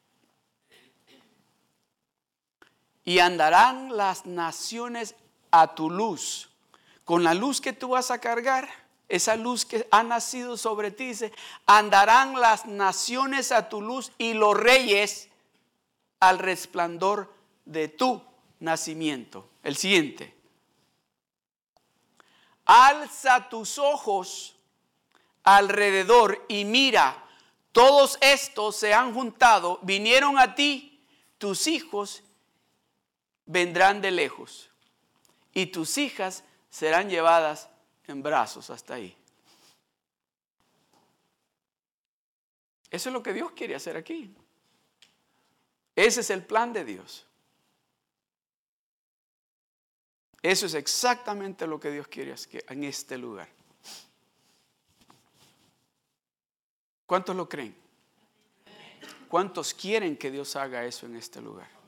Y 3.05 3.19
andarán 3.19 3.97
las 3.97 4.27
naciones 4.27 5.15
a 5.51 5.75
tu 5.75 5.91
luz. 5.91 6.51
Con 7.05 7.25
la 7.25 7.35
luz 7.35 7.61
que 7.61 7.73
tú 7.73 7.91
vas 7.91 8.11
a 8.11 8.21
cargar, 8.21 8.69
esa 9.09 9.37
luz 9.37 9.65
que 9.67 9.87
ha 9.91 10.03
nacido 10.03 10.57
sobre 10.57 10.91
ti, 10.91 11.09
dice, 11.09 11.33
andarán 11.67 12.41
las 12.41 12.67
naciones 12.67 13.53
a 13.53 13.69
tu 13.69 13.83
luz 13.83 14.13
y 14.19 14.35
los 14.35 14.57
reyes 14.57 15.29
al 16.21 16.39
resplandor 16.39 17.33
de 17.65 17.89
tu 17.89 18.23
nacimiento. 18.61 19.49
El 19.63 19.77
siguiente. 19.77 20.35
Alza 22.65 23.49
tus 23.49 23.79
ojos 23.79 24.57
alrededor 25.43 26.45
y 26.49 26.65
mira, 26.65 27.23
todos 27.73 28.19
estos 28.21 28.77
se 28.77 28.95
han 28.95 29.13
juntado, 29.13 29.81
vinieron 29.83 30.39
a 30.39 30.55
ti, 30.55 31.05
tus 31.39 31.67
hijos 31.67 32.22
vendrán 33.47 34.01
de 34.01 34.11
lejos 34.11 34.71
y 35.53 35.67
tus 35.67 35.99
hijas 35.99 36.45
serán 36.71 37.11
llevadas 37.11 37.69
en 38.07 38.23
brazos 38.23 38.71
hasta 38.71 38.95
ahí. 38.95 39.17
Eso 42.91 43.09
es 43.09 43.13
lo 43.13 43.23
que 43.23 43.33
Dios 43.33 43.53
quiere 43.53 43.75
hacer 43.75 43.97
aquí. 43.97 44.35
Ese 45.97 46.21
es 46.21 46.31
el 46.31 46.45
plan 46.45 46.73
de 46.73 46.85
Dios. 46.85 47.27
Eso 50.43 50.67
es 50.67 50.75
exactamente 50.75 51.67
lo 51.67 51.79
que 51.79 51.91
Dios 51.91 52.09
quiere 52.09 52.35
en 52.69 52.85
este 52.85 53.17
lugar. 53.17 53.49
¿Cuántos 57.07 57.37
lo 57.37 57.49
creen? 57.49 57.77
¿Cuántos 59.29 59.73
quieren 59.73 60.17
que 60.17 60.31
Dios 60.31 60.57
haga 60.57 60.85
eso 60.85 61.07
en 61.07 61.17
este 61.17 61.41
lugar? 61.41 61.82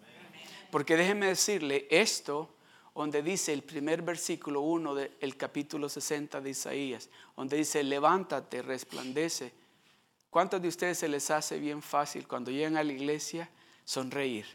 Porque 0.75 0.97
déjeme 0.97 1.27
decirle 1.27 1.87
esto, 1.89 2.53
donde 2.97 3.23
dice 3.23 3.53
el 3.53 3.63
primer 3.63 4.03
versículo 4.03 4.63
1 4.63 4.93
del 4.97 5.37
capítulo 5.37 5.89
60 5.89 6.41
de 6.41 6.51
Isaías, 6.51 7.11
donde 7.37 7.59
dice, 7.59 7.85
levántate, 7.85 8.61
resplandece. 8.61 9.53
¿Cuántos 10.31 10.61
de 10.61 10.67
ustedes 10.67 10.99
se 10.99 11.07
les 11.07 11.31
hace 11.31 11.61
bien 11.61 11.81
fácil 11.81 12.27
cuando 12.27 12.51
llegan 12.51 12.77
a 12.77 12.83
la 12.83 12.93
iglesia 12.93 13.49
sonreír? 13.85 14.47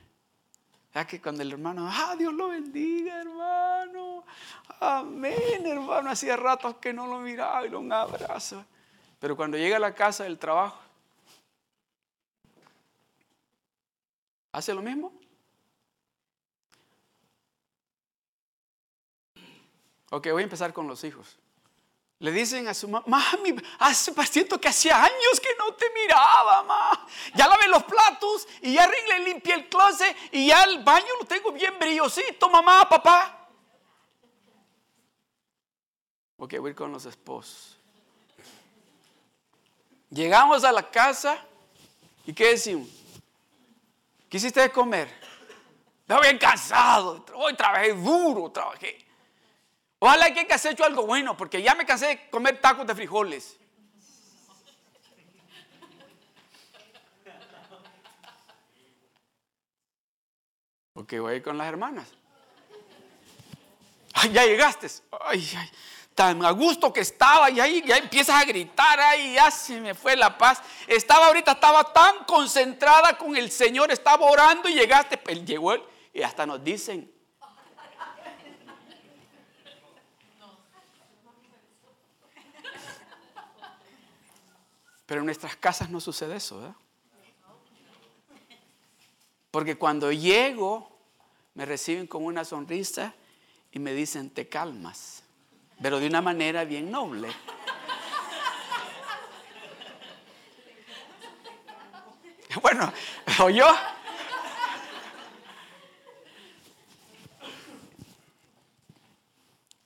¿Ya 0.94 1.08
que 1.08 1.22
cuando 1.22 1.42
el 1.42 1.54
hermano, 1.54 1.88
ah, 1.90 2.18
Dios 2.20 2.34
lo 2.34 2.50
bendiga, 2.50 3.22
hermano, 3.22 4.26
amén, 4.82 5.66
hermano, 5.66 6.10
hacía 6.10 6.36
ratos 6.36 6.76
que 6.82 6.92
no 6.92 7.08
lo 7.08 7.20
miraba 7.20 7.66
y 7.66 7.70
lo 7.70 7.80
un 7.80 7.94
abrazo. 7.94 8.66
Pero 9.22 9.38
cuando 9.38 9.56
llega 9.56 9.78
a 9.78 9.80
la 9.80 9.96
casa 9.96 10.26
del 10.26 10.38
trabajo, 10.38 10.82
¿Hace 14.52 14.74
lo 14.74 14.82
mismo? 14.82 15.14
Ok, 20.10 20.28
voy 20.32 20.41
a 20.41 20.43
empezar 20.43 20.74
con 20.74 20.88
los 20.88 21.04
hijos. 21.04 21.38
Le 22.19 22.32
dicen 22.32 22.67
a 22.67 22.74
su 22.74 22.89
mamá, 22.89 23.06
mami, 23.08 23.56
hace 23.80 24.13
siento 24.26 24.60
que 24.60 24.67
hacía 24.67 25.02
años 25.02 25.39
que 25.41 25.56
no 25.58 25.74
te 25.74 25.89
miraba, 25.91 26.63
mamá. 26.63 27.08
Ya 27.34 27.48
lavé 27.48 27.69
los 27.69 27.84
platos 27.84 28.45
y 28.62 28.74
ya 28.74 28.84
arreglé, 28.84 29.19
limpié 29.19 29.54
el 29.54 29.69
closet 29.69 30.17
y 30.34 30.48
ya 30.48 30.63
el 30.63 30.84
baño 30.84 31.08
lo 31.17 31.26
tengo 31.26 31.52
bien 31.54 31.80
brillosito, 31.80 32.50
mamá, 32.50 32.89
papá. 32.89 33.48
Ok, 36.38 36.56
voy 36.60 36.74
con 36.74 36.91
los 36.91 37.06
esposos. 37.06 37.78
Llegamos 40.10 40.63
a 40.65 40.74
la 40.74 40.89
casa 40.89 41.41
y 42.26 42.34
¿qué 42.34 42.50
decimos? 42.50 42.89
¿Qué 44.30 44.38
hiciste 44.38 44.60
de 44.60 44.72
comer? 44.72 45.10
Estoy 46.02 46.22
bien 46.22 46.38
cansado, 46.38 47.24
hoy 47.36 47.56
trabajé 47.56 47.93
duro, 47.93 48.52
trabajé. 48.52 49.09
Ojalá 50.00 50.34
que 50.34 50.40
hayas 50.40 50.66
hecho 50.66 50.86
algo 50.86 51.06
bueno, 51.06 51.36
porque 51.36 51.62
ya 51.62 51.76
me 51.76 51.86
cansé 51.86 52.08
de 52.08 52.30
comer 52.30 52.60
tacos 52.62 52.88
de 52.88 52.96
frijoles. 52.96 53.58
Ok, 60.94 61.14
voy 61.20 61.42
con 61.42 61.58
las 61.58 61.68
hermanas. 61.68 62.08
Ay, 64.14 64.32
ya 64.32 64.46
llegaste. 64.46 64.88
Ay, 65.22 65.50
ay, 65.58 65.70
tan 66.16 66.44
a 66.44 66.52
gusto 66.52 66.92
que 66.92 67.00
estaba 67.00 67.50
y 67.50 67.62
ahí 67.62 67.82
ya 67.86 67.96
empiezas 67.96 68.42
a 68.42 68.44
gritar, 68.44 69.00
ay, 69.00 69.36
ya 69.36 69.50
se 69.50 69.80
me 69.80 69.94
fue 69.96 70.18
la 70.18 70.38
paz. 70.38 70.62
Estaba 70.88 71.28
ahorita, 71.28 71.54
estaba 71.54 71.94
tan 71.94 72.26
concentrada 72.26 73.18
con 73.18 73.38
el 73.38 73.50
Señor, 73.50 73.92
estaba 73.92 74.26
orando 74.26 74.68
y 74.68 74.74
llegaste, 74.74 75.18
él 75.28 75.46
llegó 75.46 75.74
él 75.74 75.84
y 76.14 76.22
hasta 76.22 76.46
nos 76.46 76.62
dicen, 76.62 77.10
Pero 85.10 85.22
en 85.22 85.26
nuestras 85.26 85.56
casas 85.56 85.89
no 85.89 86.00
sucede 86.00 86.36
eso, 86.36 86.60
¿verdad? 86.60 86.76
Porque 89.50 89.76
cuando 89.76 90.12
llego, 90.12 90.95
me 91.56 91.65
reciben 91.65 92.06
con 92.06 92.24
una 92.24 92.45
sonrisa 92.45 93.15
y 93.72 93.80
me 93.80 93.93
dicen, 93.93 94.30
te 94.30 94.48
calmas, 94.48 95.24
pero 95.82 96.00
de 96.00 96.06
una 96.06 96.22
manera 96.22 96.63
bien 96.63 96.91
noble. 96.91 97.30
Bueno, 102.62 102.91
o 103.39 103.50
yo. 103.50 103.67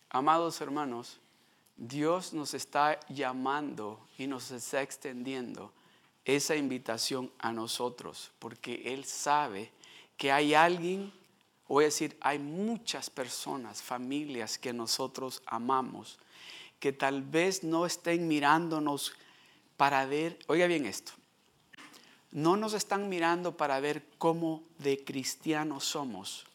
Amados 0.09 0.59
hermanos, 0.61 1.19
Dios 1.87 2.31
nos 2.31 2.53
está 2.53 2.97
llamando 3.09 3.99
y 4.17 4.25
nos 4.25 4.51
está 4.51 4.81
extendiendo 4.81 5.73
esa 6.23 6.55
invitación 6.55 7.29
a 7.39 7.51
nosotros, 7.51 8.31
porque 8.39 8.93
Él 8.93 9.03
sabe 9.03 9.69
que 10.15 10.31
hay 10.31 10.53
alguien, 10.53 11.11
voy 11.67 11.83
a 11.83 11.87
decir, 11.87 12.15
hay 12.21 12.39
muchas 12.39 13.09
personas, 13.09 13.81
familias 13.81 14.57
que 14.57 14.71
nosotros 14.71 15.41
amamos, 15.45 16.19
que 16.79 16.93
tal 16.93 17.21
vez 17.21 17.65
no 17.65 17.85
estén 17.85 18.29
mirándonos 18.29 19.13
para 19.75 20.05
ver, 20.05 20.39
oiga 20.47 20.67
bien 20.67 20.85
esto, 20.85 21.11
no 22.31 22.55
nos 22.55 22.73
están 22.73 23.09
mirando 23.09 23.57
para 23.57 23.81
ver 23.81 24.05
cómo 24.17 24.63
de 24.79 25.03
cristianos 25.03 25.83
somos, 25.83 26.45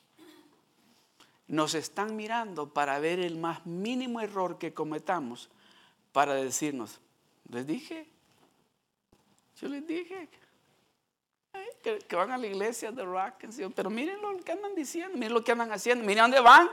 nos 1.48 1.74
están 1.74 2.14
mirando 2.14 2.68
para 2.72 2.98
ver 3.00 3.18
el 3.18 3.36
más 3.36 3.64
mínimo 3.66 4.20
error 4.20 4.58
que 4.58 4.74
cometamos, 4.74 5.48
para 6.12 6.34
decirnos, 6.34 7.00
les 7.48 7.66
dije, 7.66 8.06
yo 9.60 9.68
les 9.68 9.86
dije 9.86 10.28
que, 11.82 12.16
van 12.16 12.30
a 12.30 12.38
la 12.38 12.46
iglesia 12.46 12.92
de 12.92 13.02
Rock, 13.02 13.46
pero 13.74 13.88
miren 13.88 14.20
lo 14.20 14.36
que 14.44 14.52
andan 14.52 14.74
diciendo, 14.74 15.16
miren 15.16 15.32
lo 15.32 15.42
que 15.42 15.52
andan 15.52 15.72
haciendo, 15.72 16.04
miren 16.04 16.24
dónde 16.24 16.40
van. 16.40 16.68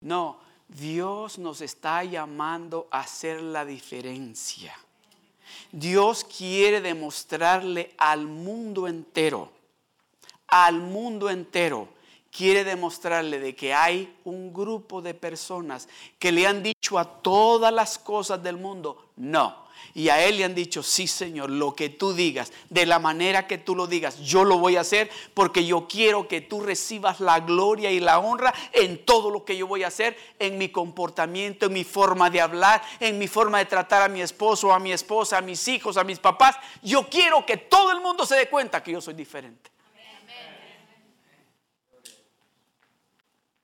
No, 0.00 0.40
Dios 0.66 1.38
nos 1.38 1.60
está 1.60 2.02
llamando 2.02 2.88
a 2.90 3.00
hacer 3.00 3.40
la 3.42 3.64
diferencia. 3.64 4.76
Dios 5.70 6.24
quiere 6.24 6.80
demostrarle 6.80 7.94
al 7.96 8.26
mundo 8.26 8.88
entero 8.88 9.57
al 10.48 10.80
mundo 10.80 11.30
entero, 11.30 11.88
quiere 12.30 12.64
demostrarle 12.64 13.38
de 13.38 13.54
que 13.54 13.74
hay 13.74 14.14
un 14.24 14.52
grupo 14.52 15.02
de 15.02 15.14
personas 15.14 15.88
que 16.18 16.32
le 16.32 16.46
han 16.46 16.62
dicho 16.62 16.98
a 16.98 17.04
todas 17.04 17.72
las 17.72 17.98
cosas 17.98 18.42
del 18.42 18.56
mundo, 18.56 19.10
no. 19.16 19.68
Y 19.94 20.08
a 20.10 20.24
él 20.24 20.36
le 20.36 20.44
han 20.44 20.54
dicho, 20.54 20.82
sí 20.82 21.06
Señor, 21.06 21.50
lo 21.50 21.74
que 21.74 21.88
tú 21.88 22.12
digas, 22.12 22.52
de 22.68 22.86
la 22.86 22.98
manera 22.98 23.46
que 23.46 23.58
tú 23.58 23.74
lo 23.74 23.86
digas, 23.86 24.20
yo 24.20 24.44
lo 24.44 24.58
voy 24.58 24.76
a 24.76 24.82
hacer 24.82 25.10
porque 25.34 25.64
yo 25.64 25.88
quiero 25.88 26.28
que 26.28 26.40
tú 26.40 26.60
recibas 26.60 27.20
la 27.20 27.40
gloria 27.40 27.90
y 27.90 28.00
la 28.00 28.18
honra 28.18 28.52
en 28.72 29.04
todo 29.04 29.30
lo 29.30 29.44
que 29.44 29.56
yo 29.56 29.66
voy 29.66 29.82
a 29.84 29.88
hacer, 29.88 30.16
en 30.38 30.58
mi 30.58 30.68
comportamiento, 30.68 31.66
en 31.66 31.72
mi 31.72 31.84
forma 31.84 32.30
de 32.30 32.40
hablar, 32.40 32.82
en 33.00 33.18
mi 33.18 33.28
forma 33.28 33.58
de 33.58 33.66
tratar 33.66 34.02
a 34.02 34.08
mi 34.08 34.20
esposo, 34.20 34.72
a 34.72 34.78
mi 34.78 34.92
esposa, 34.92 35.38
a 35.38 35.42
mis 35.42 35.66
hijos, 35.68 35.96
a 35.96 36.04
mis 36.04 36.18
papás. 36.18 36.56
Yo 36.82 37.08
quiero 37.08 37.44
que 37.46 37.56
todo 37.56 37.90
el 37.90 38.00
mundo 38.00 38.26
se 38.26 38.36
dé 38.36 38.48
cuenta 38.48 38.82
que 38.82 38.92
yo 38.92 39.00
soy 39.00 39.14
diferente. 39.14 39.70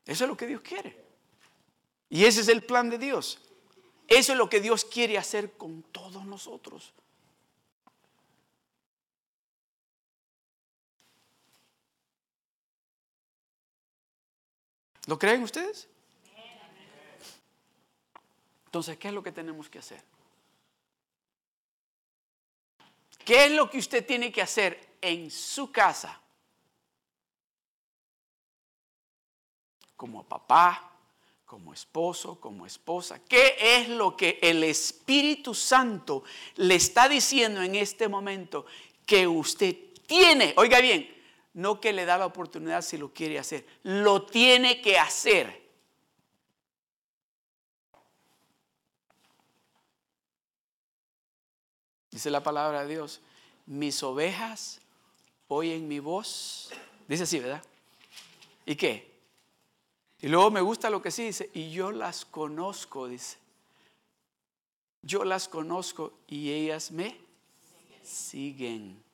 Eso 0.07 0.25
es 0.25 0.29
lo 0.29 0.37
que 0.37 0.47
Dios 0.47 0.61
quiere. 0.61 1.05
Y 2.11 2.25
ese 2.25 2.43
es 2.43 2.49
el 2.49 2.63
plan 2.63 2.91
de 2.91 2.99
Dios. 2.99 3.41
Eso 4.07 4.33
es 4.33 4.39
lo 4.39 4.49
que 4.49 4.61
Dios 4.61 4.85
quiere 4.85 5.17
hacer 5.17 5.57
con 5.57 5.83
todos 5.85 6.25
nosotros. 6.27 6.93
¿Lo 15.07 15.19
creen 15.19 15.43
ustedes? 15.43 15.89
Entonces, 18.67 18.99
¿qué 18.99 19.09
es 19.09 19.15
lo 19.15 19.23
que 19.23 19.33
tenemos 19.33 19.69
que 19.69 19.79
hacer? 19.79 20.03
¿Qué 23.25 23.47
es 23.47 23.53
lo 23.53 23.71
que 23.71 23.79
usted 23.79 24.05
tiene 24.05 24.33
que 24.33 24.43
hacer 24.43 24.97
en 25.01 25.31
su 25.31 25.71
casa? 25.71 26.21
Como 30.05 30.23
papá, 30.23 30.93
como 31.47 31.73
esposo, 31.73 32.39
como 32.39 32.67
esposa. 32.67 33.19
¿Qué 33.27 33.57
es 33.59 33.89
lo 33.89 34.15
que 34.15 34.39
el 34.43 34.63
Espíritu 34.63 35.55
Santo 35.55 36.25
le 36.57 36.75
está 36.75 37.09
diciendo 37.09 37.63
en 37.63 37.75
este 37.75 38.07
momento 38.07 38.67
que 39.07 39.27
usted 39.27 39.75
tiene? 40.07 40.53
Oiga 40.59 40.83
bien, 40.83 41.11
no 41.55 41.81
que 41.81 41.95
le 41.95 42.05
da 42.05 42.19
la 42.19 42.27
oportunidad 42.27 42.83
si 42.83 42.99
lo 42.99 43.15
quiere 43.15 43.39
hacer, 43.39 43.67
lo 43.83 44.27
tiene 44.27 44.83
que 44.83 44.99
hacer. 44.99 45.71
Dice 52.11 52.29
la 52.31 52.43
palabra 52.43 52.83
de 52.83 52.93
Dios, 52.93 53.23
mis 53.65 54.03
ovejas 54.03 54.83
oyen 55.49 55.89
mi 55.89 55.99
voz. 55.99 56.69
Dice 57.09 57.23
así, 57.23 57.39
¿verdad? 57.39 57.65
¿Y 58.67 58.77
qué? 58.77 59.14
Y 60.25 60.29
luego 60.29 60.51
me 60.51 60.63
gusta 60.63 60.89
lo 60.89 61.03
que 61.03 61.11
sí 61.11 61.25
dice, 61.27 61.51
y 61.53 61.71
yo 61.71 61.93
las 61.93 62.25
conozco, 62.25 63.09
dice. 63.09 63.37
Yo 65.03 65.23
las 65.23 65.49
conozco 65.49 66.15
y 66.27 66.51
ellas 66.51 66.91
me 66.93 67.21
siguen. 68.03 69.05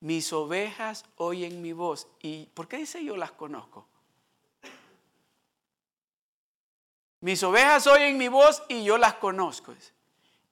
Mis 0.00 0.32
ovejas 0.32 1.04
oyen 1.14 1.62
mi 1.62 1.72
voz. 1.72 2.08
¿Y 2.20 2.46
por 2.54 2.66
qué 2.66 2.78
dice 2.78 3.04
yo 3.04 3.16
las 3.16 3.30
conozco? 3.30 3.86
Mis 7.20 7.40
ovejas 7.44 7.86
oyen 7.86 8.18
mi 8.18 8.26
voz 8.26 8.64
y 8.68 8.82
yo 8.82 8.98
las 8.98 9.14
conozco. 9.14 9.72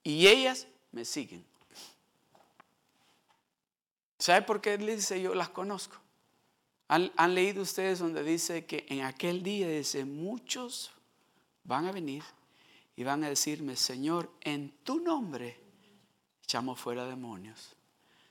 Y 0.05 0.29
ellas 0.29 0.69
me 0.93 1.05
siguen. 1.05 1.45
¿Sabe 4.21 4.43
por 4.43 4.61
qué 4.61 4.79
dice 4.79 5.21
yo 5.21 5.35
las 5.35 5.49
conozco? 5.49 5.97
¿Han, 6.93 7.35
leído 7.37 7.63
ustedes 7.63 8.01
donde 8.01 8.25
dice 8.25 8.67
que 8.67 8.85
en 8.89 9.03
aquel 9.03 9.45
día 9.45 9.69
dice, 9.69 10.05
muchos 10.05 10.91
van 11.63 11.87
a 11.87 11.93
venir 11.93 12.25
y 12.97 13.05
van 13.05 13.23
a 13.23 13.29
decirme, 13.29 13.77
Señor, 13.77 14.29
en 14.41 14.73
tu 14.83 14.99
nombre 14.99 15.57
echamos 16.43 16.81
fuera 16.81 17.07
demonios. 17.07 17.77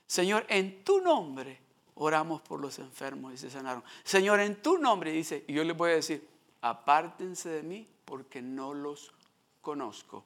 Señor, 0.06 0.44
en 0.50 0.84
tu 0.84 1.00
nombre 1.00 1.58
oramos 1.94 2.42
por 2.42 2.60
los 2.60 2.78
enfermos 2.78 3.32
y 3.32 3.38
se 3.38 3.48
sanaron. 3.48 3.82
Señor, 4.04 4.40
en 4.40 4.60
tu 4.60 4.76
nombre 4.76 5.10
dice, 5.10 5.42
y 5.48 5.54
yo 5.54 5.64
les 5.64 5.74
voy 5.74 5.92
a 5.92 5.94
decir, 5.94 6.28
apártense 6.60 7.48
de 7.48 7.62
mí 7.62 7.88
porque 8.04 8.42
no 8.42 8.74
los 8.74 9.10
conozco. 9.62 10.22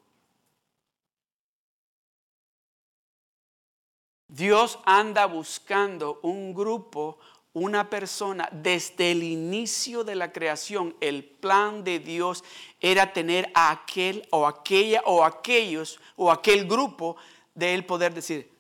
Dios 4.27 4.81
anda 4.85 5.27
buscando 5.27 6.19
un 6.23 6.53
grupo, 6.53 7.21
una 7.55 7.89
persona. 7.89 8.49
Desde 8.53 9.13
el 9.13 9.23
inicio 9.23 10.05
de 10.05 10.15
la 10.15 10.33
creación, 10.33 10.95
el 11.01 11.25
plan 11.25 11.83
de 11.83 11.99
Dios 11.99 12.45
era 12.81 13.15
tener 13.15 13.51
a 13.55 13.71
aquel 13.71 14.29
o 14.31 14.47
aquella 14.47 15.01
o 15.07 15.25
aquellos 15.25 15.99
o 16.17 16.31
aquel 16.31 16.69
grupo 16.69 17.17
de 17.55 17.75
él 17.75 17.87
poder 17.87 18.13
decir, 18.13 18.51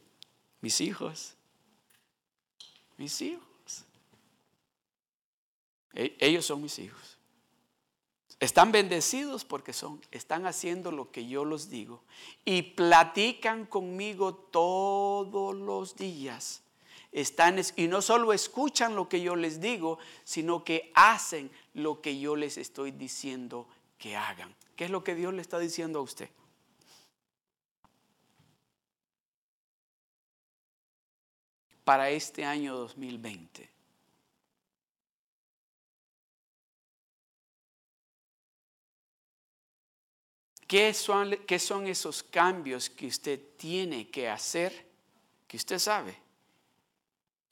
mis 0.62 0.80
hijos, 0.80 1.34
mis 2.96 3.20
hijos. 3.20 3.84
E-, 5.92 6.16
ellos 6.18 6.46
son 6.46 6.62
mis 6.62 6.78
hijos. 6.78 7.18
Están 8.40 8.72
bendecidos 8.72 9.44
porque 9.44 9.72
son, 9.72 10.00
están 10.10 10.46
haciendo 10.46 10.90
lo 10.90 11.10
que 11.10 11.26
yo 11.26 11.44
los 11.44 11.70
digo 11.70 12.02
y 12.44 12.62
platican 12.62 13.64
conmigo 13.64 14.34
todos 14.34 15.54
los 15.54 15.96
días. 15.96 16.63
Están, 17.14 17.60
y 17.76 17.86
no 17.86 18.02
solo 18.02 18.32
escuchan 18.32 18.94
lo 18.94 19.08
que 19.08 19.22
yo 19.22 19.36
les 19.36 19.60
digo, 19.60 19.98
sino 20.24 20.64
que 20.64 20.90
hacen 20.94 21.50
lo 21.72 22.02
que 22.02 22.18
yo 22.18 22.36
les 22.36 22.58
estoy 22.58 22.90
diciendo 22.90 23.66
que 23.96 24.16
hagan. 24.16 24.54
¿Qué 24.76 24.84
es 24.84 24.90
lo 24.90 25.02
que 25.02 25.14
Dios 25.14 25.32
le 25.32 25.40
está 25.40 25.58
diciendo 25.58 26.00
a 26.00 26.02
usted? 26.02 26.28
Para 31.84 32.10
este 32.10 32.44
año 32.44 32.74
2020 32.74 33.74
¿Qué 40.66 40.92
son, 40.92 41.36
¿Qué 41.46 41.60
son 41.60 41.86
esos 41.86 42.24
cambios 42.24 42.90
que 42.90 43.06
usted 43.06 43.40
tiene 43.56 44.10
que 44.10 44.28
hacer? 44.28 44.86
Que 45.46 45.56
usted 45.56 45.78
sabe. 45.78 46.23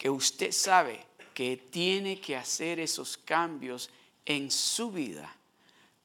Que 0.03 0.11
usted 0.11 0.51
sabe 0.51 0.99
que 1.33 1.57
tiene 1.57 2.21
que 2.21 2.35
hacer 2.35 2.81
esos 2.81 3.17
cambios 3.17 3.89
en 4.27 4.51
su 4.51 4.91
vida 4.91 5.33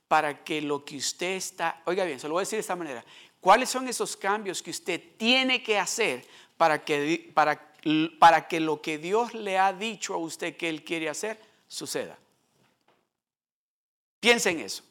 para 0.07 0.43
que 0.43 0.61
lo 0.61 0.85
que 0.85 0.97
usted 0.97 1.31
está, 1.31 1.81
oiga 1.83 2.05
bien, 2.05 2.19
se 2.19 2.27
lo 2.27 2.35
voy 2.35 2.41
a 2.41 2.43
decir 2.43 2.57
de 2.57 2.61
esta 2.61 2.75
manera, 2.75 3.03
¿cuáles 3.41 3.71
son 3.71 3.87
esos 3.87 4.15
cambios 4.15 4.61
que 4.61 4.69
usted 4.69 5.01
tiene 5.17 5.63
que 5.63 5.79
hacer 5.79 6.23
para 6.57 6.85
que, 6.85 7.31
para, 7.33 7.73
para 8.19 8.47
que 8.47 8.59
lo 8.59 8.83
que 8.83 8.99
Dios 8.99 9.33
le 9.33 9.57
ha 9.57 9.73
dicho 9.73 10.13
a 10.13 10.17
usted 10.17 10.55
que 10.55 10.69
Él 10.69 10.83
quiere 10.83 11.09
hacer 11.09 11.39
suceda? 11.67 12.19
Piensa 14.19 14.51
en 14.51 14.59
eso. 14.59 14.83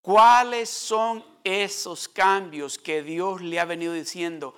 ¿Cuáles 0.00 0.70
son 0.70 1.24
esos 1.42 2.06
cambios 2.06 2.78
que 2.78 3.02
Dios 3.02 3.42
le 3.42 3.58
ha 3.58 3.64
venido 3.64 3.94
diciendo? 3.94 4.54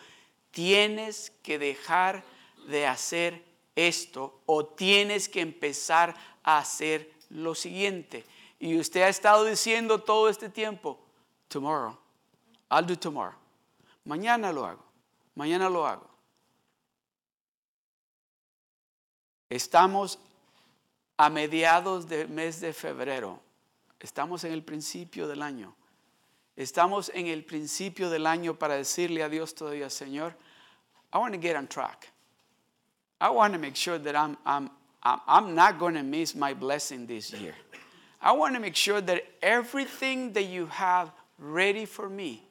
Tienes 0.50 1.32
que 1.42 1.58
dejar 1.58 2.33
de 2.66 2.86
hacer 2.86 3.44
esto 3.74 4.40
o 4.46 4.64
tienes 4.66 5.28
que 5.28 5.40
empezar 5.40 6.14
a 6.42 6.58
hacer 6.58 7.12
lo 7.30 7.54
siguiente. 7.54 8.24
Y 8.58 8.78
usted 8.78 9.02
ha 9.02 9.08
estado 9.08 9.44
diciendo 9.44 10.02
todo 10.02 10.28
este 10.28 10.48
tiempo, 10.48 10.98
tomorrow, 11.48 11.98
I'll 12.70 12.86
do 12.86 12.96
tomorrow. 12.96 13.38
Mañana 14.04 14.52
lo 14.52 14.66
hago, 14.66 14.84
mañana 15.34 15.68
lo 15.68 15.86
hago. 15.86 16.08
Estamos 19.48 20.18
a 21.16 21.30
mediados 21.30 22.08
del 22.08 22.28
mes 22.28 22.60
de 22.60 22.72
febrero. 22.72 23.40
Estamos 24.00 24.44
en 24.44 24.52
el 24.52 24.62
principio 24.62 25.28
del 25.28 25.42
año. 25.42 25.74
Estamos 26.56 27.10
en 27.14 27.26
el 27.26 27.44
principio 27.44 28.10
del 28.10 28.26
año 28.26 28.58
para 28.58 28.76
decirle 28.76 29.22
a 29.22 29.28
Dios 29.28 29.54
todavía, 29.54 29.90
Señor, 29.90 30.36
I 31.12 31.18
want 31.18 31.34
to 31.34 31.40
get 31.40 31.56
on 31.56 31.68
track. 31.68 32.13
I 33.24 33.30
want 33.30 33.54
to 33.54 33.58
make 33.58 33.74
sure 33.74 33.96
that 33.96 34.14
I'm, 34.14 34.36
I'm, 34.44 34.68
I'm 35.02 35.54
not 35.54 35.78
going 35.78 35.94
to 35.94 36.02
miss 36.02 36.34
my 36.34 36.52
blessing 36.52 37.06
this 37.06 37.32
year. 37.32 37.54
I 38.20 38.32
want 38.32 38.54
to 38.54 38.60
make 38.60 38.76
sure 38.76 39.00
that 39.00 39.24
everything 39.40 40.34
that 40.34 40.42
you 40.42 40.66
have 40.66 41.10
ready 41.38 41.86
for 41.86 42.10
me, 42.10 42.42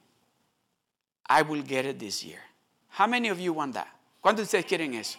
I 1.28 1.42
will 1.42 1.62
get 1.62 1.86
it 1.86 2.00
this 2.00 2.24
year. 2.24 2.40
How 2.88 3.06
many 3.06 3.28
of 3.28 3.38
you 3.38 3.52
want 3.52 3.74
that? 3.74 3.86
¿Cuántos 4.20 4.50
de 4.50 4.58
ustedes 4.58 4.64
quieren 4.64 4.94
eso? 4.94 5.16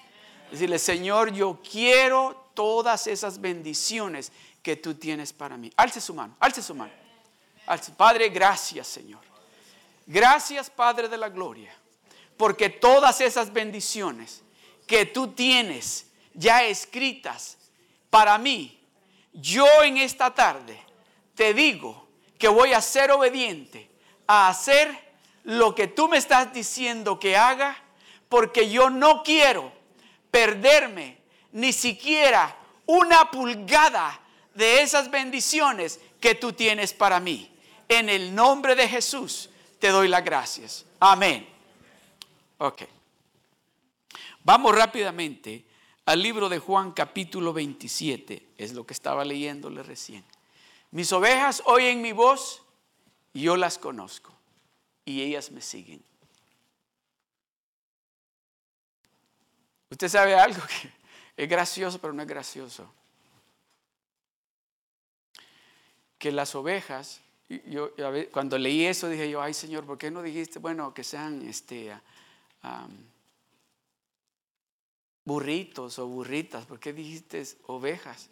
Decirle, 0.51 0.77
Señor, 0.77 1.33
yo 1.33 1.57
quiero 1.63 2.35
todas 2.53 3.07
esas 3.07 3.39
bendiciones 3.39 4.31
que 4.61 4.75
tú 4.75 4.93
tienes 4.93 5.31
para 5.31 5.55
mí. 5.55 5.71
Alce 5.77 6.01
su 6.01 6.13
mano, 6.13 6.35
alce 6.41 6.61
su 6.61 6.75
mano. 6.75 6.91
Padre, 7.95 8.27
gracias 8.27 8.87
Señor. 8.87 9.21
Gracias 10.05 10.69
Padre 10.69 11.07
de 11.07 11.17
la 11.17 11.29
Gloria, 11.29 11.73
porque 12.35 12.69
todas 12.69 13.21
esas 13.21 13.53
bendiciones 13.53 14.41
que 14.85 15.05
tú 15.05 15.29
tienes 15.29 16.07
ya 16.33 16.63
escritas 16.63 17.57
para 18.09 18.37
mí, 18.37 18.79
yo 19.33 19.67
en 19.83 19.97
esta 19.97 20.33
tarde 20.33 20.79
te 21.35 21.53
digo 21.53 22.07
que 22.37 22.47
voy 22.47 22.73
a 22.73 22.81
ser 22.81 23.11
obediente 23.11 23.89
a 24.27 24.49
hacer 24.49 25.05
lo 25.43 25.75
que 25.75 25.87
tú 25.87 26.07
me 26.07 26.17
estás 26.17 26.53
diciendo 26.53 27.19
que 27.19 27.37
haga, 27.37 27.77
porque 28.29 28.69
yo 28.69 28.89
no 28.89 29.23
quiero 29.23 29.71
perderme 30.31 31.17
ni 31.51 31.71
siquiera 31.71 32.55
una 32.85 33.31
pulgada 33.31 34.19
de 34.53 34.81
esas 34.81 35.11
bendiciones 35.11 35.99
que 36.19 36.35
tú 36.35 36.53
tienes 36.53 36.93
para 36.93 37.19
mí. 37.19 37.51
En 37.87 38.09
el 38.09 38.33
nombre 38.33 38.75
de 38.75 38.87
Jesús 38.87 39.49
te 39.79 39.89
doy 39.89 40.07
las 40.07 40.23
gracias. 40.25 40.85
Amén. 40.99 41.47
Ok. 42.57 42.94
Vamos 44.45 44.75
rápidamente 44.75 45.65
al 46.05 46.21
libro 46.21 46.49
de 46.49 46.59
Juan 46.59 46.91
capítulo 46.91 47.51
27. 47.51 48.53
Es 48.59 48.73
lo 48.73 48.85
que 48.85 48.93
estaba 48.93 49.25
leyéndole 49.25 49.81
recién. 49.81 50.23
Mis 50.91 51.11
ovejas 51.11 51.63
oyen 51.65 52.01
mi 52.01 52.11
voz 52.11 52.61
y 53.33 53.41
yo 53.41 53.57
las 53.57 53.79
conozco 53.79 54.31
y 55.03 55.23
ellas 55.23 55.49
me 55.49 55.61
siguen. 55.61 56.03
Usted 59.89 60.09
sabe 60.09 60.35
algo 60.35 60.61
que 60.67 60.91
es 61.43 61.49
gracioso, 61.49 61.99
pero 61.99 62.13
no 62.13 62.21
es 62.21 62.27
gracioso. 62.27 62.87
que 66.19 66.31
las 66.31 66.55
ovejas, 66.55 67.21
yo, 67.67 67.91
cuando 68.31 68.57
leí 68.57 68.85
eso 68.85 69.09
dije 69.09 69.29
yo, 69.29 69.41
ay 69.41 69.53
Señor, 69.53 69.85
¿por 69.85 69.97
qué 69.97 70.09
no 70.09 70.21
dijiste, 70.21 70.59
bueno, 70.59 70.93
que 70.93 71.03
sean 71.03 71.47
este, 71.47 71.95
burritos 75.25 75.99
o 75.99 76.07
burritas? 76.07 76.65
¿Por 76.65 76.79
qué 76.79 76.93
dijiste 76.93 77.43
ovejas? 77.67 78.29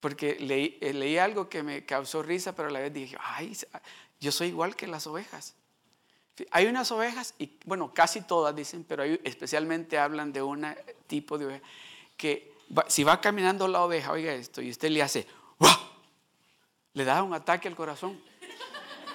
Porque 0.00 0.36
leí, 0.38 0.76
eh, 0.80 0.92
leí, 0.92 1.18
algo 1.18 1.48
que 1.48 1.62
me 1.62 1.84
causó 1.84 2.22
risa, 2.22 2.54
pero 2.54 2.68
a 2.68 2.72
la 2.72 2.80
vez 2.80 2.92
dije, 2.92 3.16
ay, 3.20 3.56
yo 4.20 4.30
soy 4.30 4.48
igual 4.48 4.76
que 4.76 4.86
las 4.86 5.06
ovejas. 5.06 5.54
Hay 6.52 6.66
unas 6.66 6.92
ovejas, 6.92 7.34
y 7.38 7.50
bueno, 7.64 7.92
casi 7.92 8.20
todas 8.20 8.54
dicen, 8.54 8.84
pero 8.84 9.02
especialmente 9.02 9.98
hablan 9.98 10.32
de 10.32 10.42
un 10.42 10.66
tipo 11.08 11.36
de 11.36 11.46
oveja, 11.46 11.62
que 12.16 12.52
si 12.86 13.02
va 13.02 13.20
caminando 13.20 13.66
la 13.66 13.82
oveja, 13.82 14.12
oiga 14.12 14.32
esto, 14.34 14.62
y 14.62 14.70
usted 14.70 14.90
le 14.90 15.02
hace, 15.02 15.26
le 16.92 17.04
da 17.04 17.22
un 17.22 17.34
ataque 17.34 17.66
al 17.66 17.74
corazón. 17.74 18.20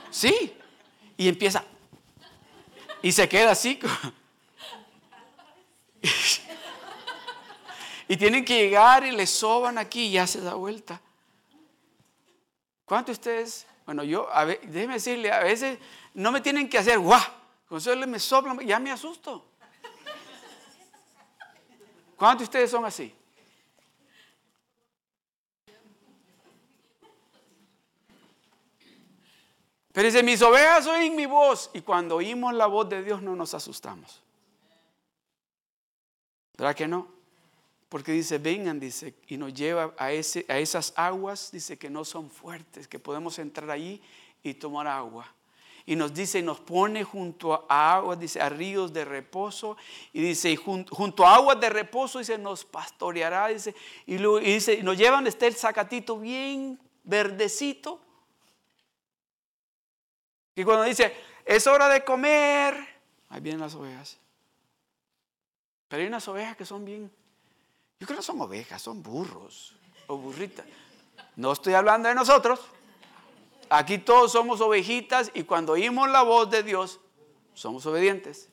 Sí. 0.10 0.54
Y 1.18 1.28
empieza. 1.28 1.66
Y 3.02 3.12
se 3.12 3.28
queda 3.28 3.52
así. 3.52 3.80
y 8.08 8.18
tienen 8.18 8.44
que 8.44 8.58
llegar 8.58 9.06
y 9.06 9.12
le 9.12 9.26
soban 9.28 9.78
aquí 9.78 10.08
y 10.08 10.12
ya 10.14 10.28
se 10.28 10.42
da 10.42 10.56
vuelta. 10.56 11.02
¿Cuántos 12.86 13.18
de 13.18 13.20
ustedes? 13.20 13.68
Bueno, 13.86 14.04
yo, 14.04 14.28
a 14.34 14.46
déjeme 14.46 14.96
decirle, 14.96 15.32
a 15.32 15.40
veces 15.44 15.80
no 16.14 16.32
me 16.32 16.42
tienen 16.42 16.70
que 16.70 16.78
hacer 16.78 17.00
guau. 17.00 17.22
Con 17.68 17.78
eso 17.80 17.96
me 17.96 18.20
soplan, 18.20 18.60
ya 18.60 18.80
me 18.80 18.92
asusto. 18.92 19.46
¿Cuántos 22.16 22.40
de 22.40 22.44
ustedes 22.44 22.72
son 22.72 22.86
así? 22.86 23.14
Pero 29.94 30.08
dice, 30.08 30.24
mis 30.24 30.42
ovejas 30.42 30.88
oyen 30.88 31.16
mi 31.16 31.28
voz. 31.28 31.70
Y 31.74 31.82
cuando 31.82 32.16
oímos 32.16 32.54
la 32.54 32.66
voz 32.66 32.90
de 32.90 33.04
Dios 33.04 33.22
no 33.22 33.36
nos 33.36 33.54
asustamos. 33.54 34.22
¿Verdad 36.58 36.76
que 36.76 36.88
no? 36.88 37.08
Porque 37.94 38.12
dice, 38.12 38.40
vengan, 38.40 38.80
dice, 38.80 39.14
y 39.28 39.38
nos 39.38 39.54
lleva 39.54 39.94
a, 40.00 40.12
ese, 40.12 40.48
a 40.50 40.58
esas 40.58 40.94
aguas, 40.96 41.52
dice 41.52 41.78
que 41.78 41.92
no 41.92 42.04
son 42.04 42.32
fuertes, 42.32 42.88
que 42.88 42.98
podemos 42.98 43.38
entrar 43.38 43.70
allí 43.70 44.02
y 44.42 44.56
tomar 44.56 44.88
agua. 44.88 45.32
Y 45.86 45.96
nos 45.96 46.12
dice, 46.12 46.42
nos 46.42 46.60
pone 46.60 47.04
junto 47.04 47.54
a 47.70 47.94
aguas, 47.98 48.20
dice, 48.20 48.42
a 48.42 48.50
ríos 48.50 48.92
de 48.94 49.06
reposo. 49.06 49.78
Y 50.12 50.24
dice, 50.24 50.56
junto, 50.56 51.24
a 51.24 51.36
aguas 51.36 51.60
de 51.60 51.70
reposo, 51.70 52.18
dice, 52.18 52.36
nos 52.40 52.66
pastoreará, 52.66 53.50
dice, 53.50 53.76
y, 54.08 54.16
y 54.16 54.54
dice, 54.54 54.82
nos 54.82 54.98
llevan, 54.98 55.28
está 55.28 55.46
el 55.46 55.54
zacatito 55.54 56.18
bien 56.18 56.80
verdecito 57.04 58.00
y 60.56 60.64
cuando 60.64 60.84
dice, 60.84 61.14
es 61.46 61.66
hora 61.68 61.90
de 61.90 62.04
comer, 62.04 62.76
ahí 63.30 63.42
vienen 63.42 63.62
las 63.62 63.76
ovejas. 63.76 64.20
Pero 65.88 66.02
hay 66.02 66.08
unas 66.08 66.28
ovejas 66.28 66.58
que 66.58 66.66
son 66.66 66.86
bien, 66.86 67.12
yo 68.04 68.08
creo 68.08 68.18
que 68.18 68.20
no 68.20 68.22
son 68.22 68.42
ovejas, 68.42 68.82
son 68.82 69.02
burros 69.02 69.74
o 70.08 70.18
burritas. 70.18 70.66
No 71.38 71.54
estoy 71.54 71.74
hablando 71.74 72.10
de 72.10 72.16
nosotros. 72.16 72.60
Aquí 73.70 73.98
todos 73.98 74.34
somos 74.34 74.60
ovejitas 74.60 75.32
y 75.34 75.44
cuando 75.44 75.72
oímos 75.72 76.10
la 76.10 76.22
voz 76.22 76.50
de 76.50 76.64
Dios, 76.64 77.00
somos 77.54 77.86
obedientes, 77.86 78.50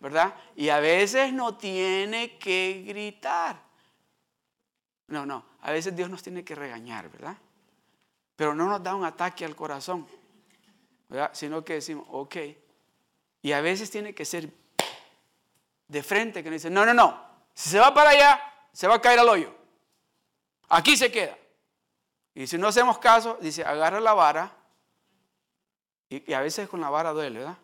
¿verdad? 0.00 0.34
Y 0.56 0.70
a 0.70 0.80
veces 0.80 1.32
no 1.32 1.56
tiene 1.56 2.38
que 2.38 2.82
gritar. 2.88 3.62
No, 5.06 5.24
no, 5.24 5.44
a 5.62 5.70
veces 5.70 5.94
Dios 5.94 6.10
nos 6.10 6.24
tiene 6.24 6.42
que 6.42 6.56
regañar, 6.56 7.08
¿verdad? 7.08 7.36
Pero 8.34 8.52
no 8.52 8.66
nos 8.66 8.82
da 8.82 8.96
un 8.96 9.04
ataque 9.04 9.44
al 9.44 9.54
corazón, 9.54 10.08
¿verdad? 11.08 11.30
Sino 11.34 11.64
que 11.64 11.74
decimos, 11.74 12.04
ok. 12.10 12.36
Y 13.42 13.52
a 13.52 13.60
veces 13.60 13.92
tiene 13.92 14.12
que 14.12 14.24
ser 14.24 14.52
de 15.86 16.02
frente, 16.02 16.42
que 16.42 16.50
nos 16.50 16.56
dice, 16.60 16.68
no, 16.68 16.84
no, 16.84 16.92
no, 16.92 17.22
si 17.54 17.70
se 17.70 17.78
va 17.78 17.94
para 17.94 18.10
allá, 18.10 18.40
se 18.72 18.86
va 18.86 18.96
a 18.96 19.00
caer 19.00 19.18
al 19.18 19.28
hoyo. 19.28 19.54
Aquí 20.68 20.96
se 20.96 21.10
queda. 21.10 21.36
Y 22.34 22.46
si 22.46 22.58
no 22.58 22.68
hacemos 22.68 22.98
caso, 22.98 23.38
dice, 23.40 23.64
agarra 23.64 24.00
la 24.00 24.14
vara. 24.14 24.52
Y, 26.08 26.32
a 26.32 26.40
veces 26.40 26.68
con 26.68 26.80
la 26.80 26.90
vara 26.90 27.12
duele, 27.12 27.40
¿verdad? 27.40 27.56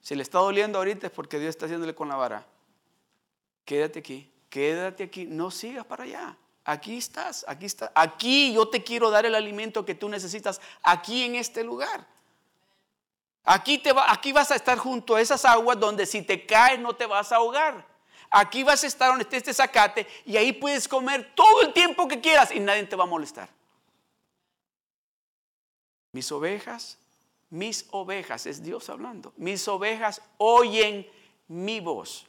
Si 0.00 0.14
le 0.14 0.22
está 0.22 0.38
doliendo 0.38 0.78
ahorita 0.78 1.06
es 1.06 1.12
porque 1.12 1.38
Dios 1.38 1.50
está 1.50 1.66
haciéndole 1.66 1.94
con 1.94 2.08
la 2.08 2.16
vara. 2.16 2.46
Quédate 3.64 3.98
aquí, 4.00 4.30
quédate 4.48 5.04
aquí, 5.04 5.26
no 5.26 5.50
sigas 5.50 5.84
para 5.86 6.04
allá. 6.04 6.36
Aquí 6.64 6.96
estás, 6.96 7.44
aquí 7.46 7.66
estás. 7.66 7.90
Aquí 7.94 8.54
yo 8.54 8.68
te 8.68 8.82
quiero 8.82 9.10
dar 9.10 9.26
el 9.26 9.34
alimento 9.34 9.84
que 9.84 9.94
tú 9.94 10.08
necesitas, 10.08 10.60
aquí 10.82 11.22
en 11.24 11.36
este 11.36 11.62
lugar. 11.62 12.06
Aquí, 13.44 13.76
te 13.76 13.92
va, 13.92 14.10
aquí 14.10 14.32
vas 14.32 14.50
a 14.50 14.56
estar 14.56 14.78
junto 14.78 15.16
a 15.16 15.20
esas 15.20 15.44
aguas 15.44 15.78
donde 15.78 16.06
si 16.06 16.22
te 16.22 16.46
caes 16.46 16.80
no 16.80 16.96
te 16.96 17.04
vas 17.04 17.30
a 17.30 17.36
ahogar. 17.36 17.86
Aquí 18.36 18.64
vas 18.64 18.82
a 18.82 18.88
estar 18.88 19.10
donde 19.10 19.22
esté 19.22 19.36
este 19.36 19.54
zacate 19.54 20.08
y 20.26 20.36
ahí 20.36 20.52
puedes 20.52 20.88
comer 20.88 21.32
todo 21.36 21.62
el 21.62 21.72
tiempo 21.72 22.08
que 22.08 22.20
quieras 22.20 22.50
y 22.50 22.58
nadie 22.58 22.82
te 22.82 22.96
va 22.96 23.04
a 23.04 23.06
molestar. 23.06 23.48
Mis 26.10 26.32
ovejas, 26.32 26.98
mis 27.48 27.86
ovejas, 27.92 28.46
es 28.46 28.60
Dios 28.60 28.90
hablando. 28.90 29.32
Mis 29.36 29.68
ovejas 29.68 30.20
oyen 30.38 31.08
mi 31.46 31.78
voz. 31.78 32.26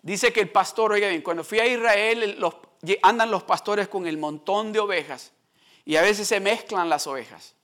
Dice 0.00 0.32
que 0.32 0.40
el 0.40 0.50
pastor, 0.50 0.92
oiga 0.92 1.08
bien, 1.08 1.20
cuando 1.20 1.44
fui 1.44 1.58
a 1.58 1.66
Israel, 1.66 2.42
andan 3.02 3.30
los 3.30 3.42
pastores 3.42 3.86
con 3.86 4.06
el 4.06 4.16
montón 4.16 4.72
de 4.72 4.80
ovejas 4.80 5.30
y 5.84 5.96
a 5.96 6.00
veces 6.00 6.26
se 6.26 6.40
mezclan 6.40 6.88
las 6.88 7.06
ovejas. 7.06 7.54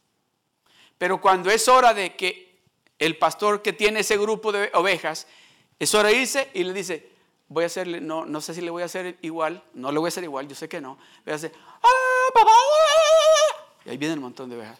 Pero 0.99 1.19
cuando 1.19 1.51
es 1.51 1.67
hora 1.67 1.95
de 1.95 2.15
que 2.15 2.48
el 2.99 3.17
pastor 3.17 3.63
que 3.63 3.73
tiene 3.73 4.01
ese 4.01 4.17
grupo 4.17 4.53
de 4.53 4.71
ovejas, 4.75 5.27
es 5.79 5.95
hora 5.95 6.13
irse 6.13 6.51
y 6.55 6.65
le 6.65 6.73
dice, 6.73 7.09
voy 7.49 7.65
a 7.65 7.67
hacerle, 7.67 8.01
no, 8.01 8.27
no 8.27 8.41
sé 8.41 8.55
si 8.55 8.61
le 8.61 8.71
voy 8.71 8.83
a 8.83 8.87
hacer 8.87 9.17
igual, 9.23 9.63
no 9.75 9.93
le 9.93 9.99
voy 9.99 10.09
a 10.09 10.09
hacer 10.09 10.25
igual, 10.25 10.49
yo 10.49 10.55
sé 10.55 10.69
que 10.69 10.81
no. 10.81 10.99
A 11.27 11.35
hacer, 11.35 11.53
¡Ah, 11.83 12.33
papá! 12.35 12.51
Y 13.85 13.91
ahí 13.91 13.97
viene 13.97 14.15
el 14.15 14.21
montón 14.21 14.51
de 14.51 14.57
ovejas. 14.57 14.79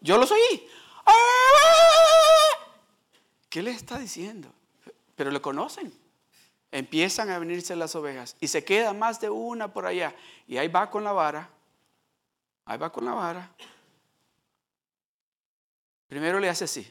Yo 0.00 0.16
los 0.16 0.30
oí. 0.30 0.68
¡Ah! 1.04 1.12
¿Qué 3.48 3.62
le 3.62 3.70
está 3.70 3.98
diciendo? 3.98 4.48
Pero 5.16 5.30
le 5.30 5.40
conocen. 5.40 5.92
Empiezan 6.70 7.30
a 7.30 7.38
venirse 7.38 7.74
las 7.74 7.94
ovejas 7.96 8.36
y 8.40 8.48
se 8.48 8.62
queda 8.62 8.92
más 8.92 9.20
de 9.20 9.30
una 9.30 9.72
por 9.72 9.86
allá. 9.86 10.14
Y 10.46 10.58
ahí 10.58 10.68
va 10.68 10.90
con 10.90 11.02
la 11.02 11.12
vara 11.12 11.50
Ahí 12.68 12.76
va 12.76 12.92
con 12.92 13.06
la 13.06 13.14
vara. 13.14 13.50
Primero 16.08 16.40
le 16.40 16.48
hace 16.48 16.64
así. 16.64 16.88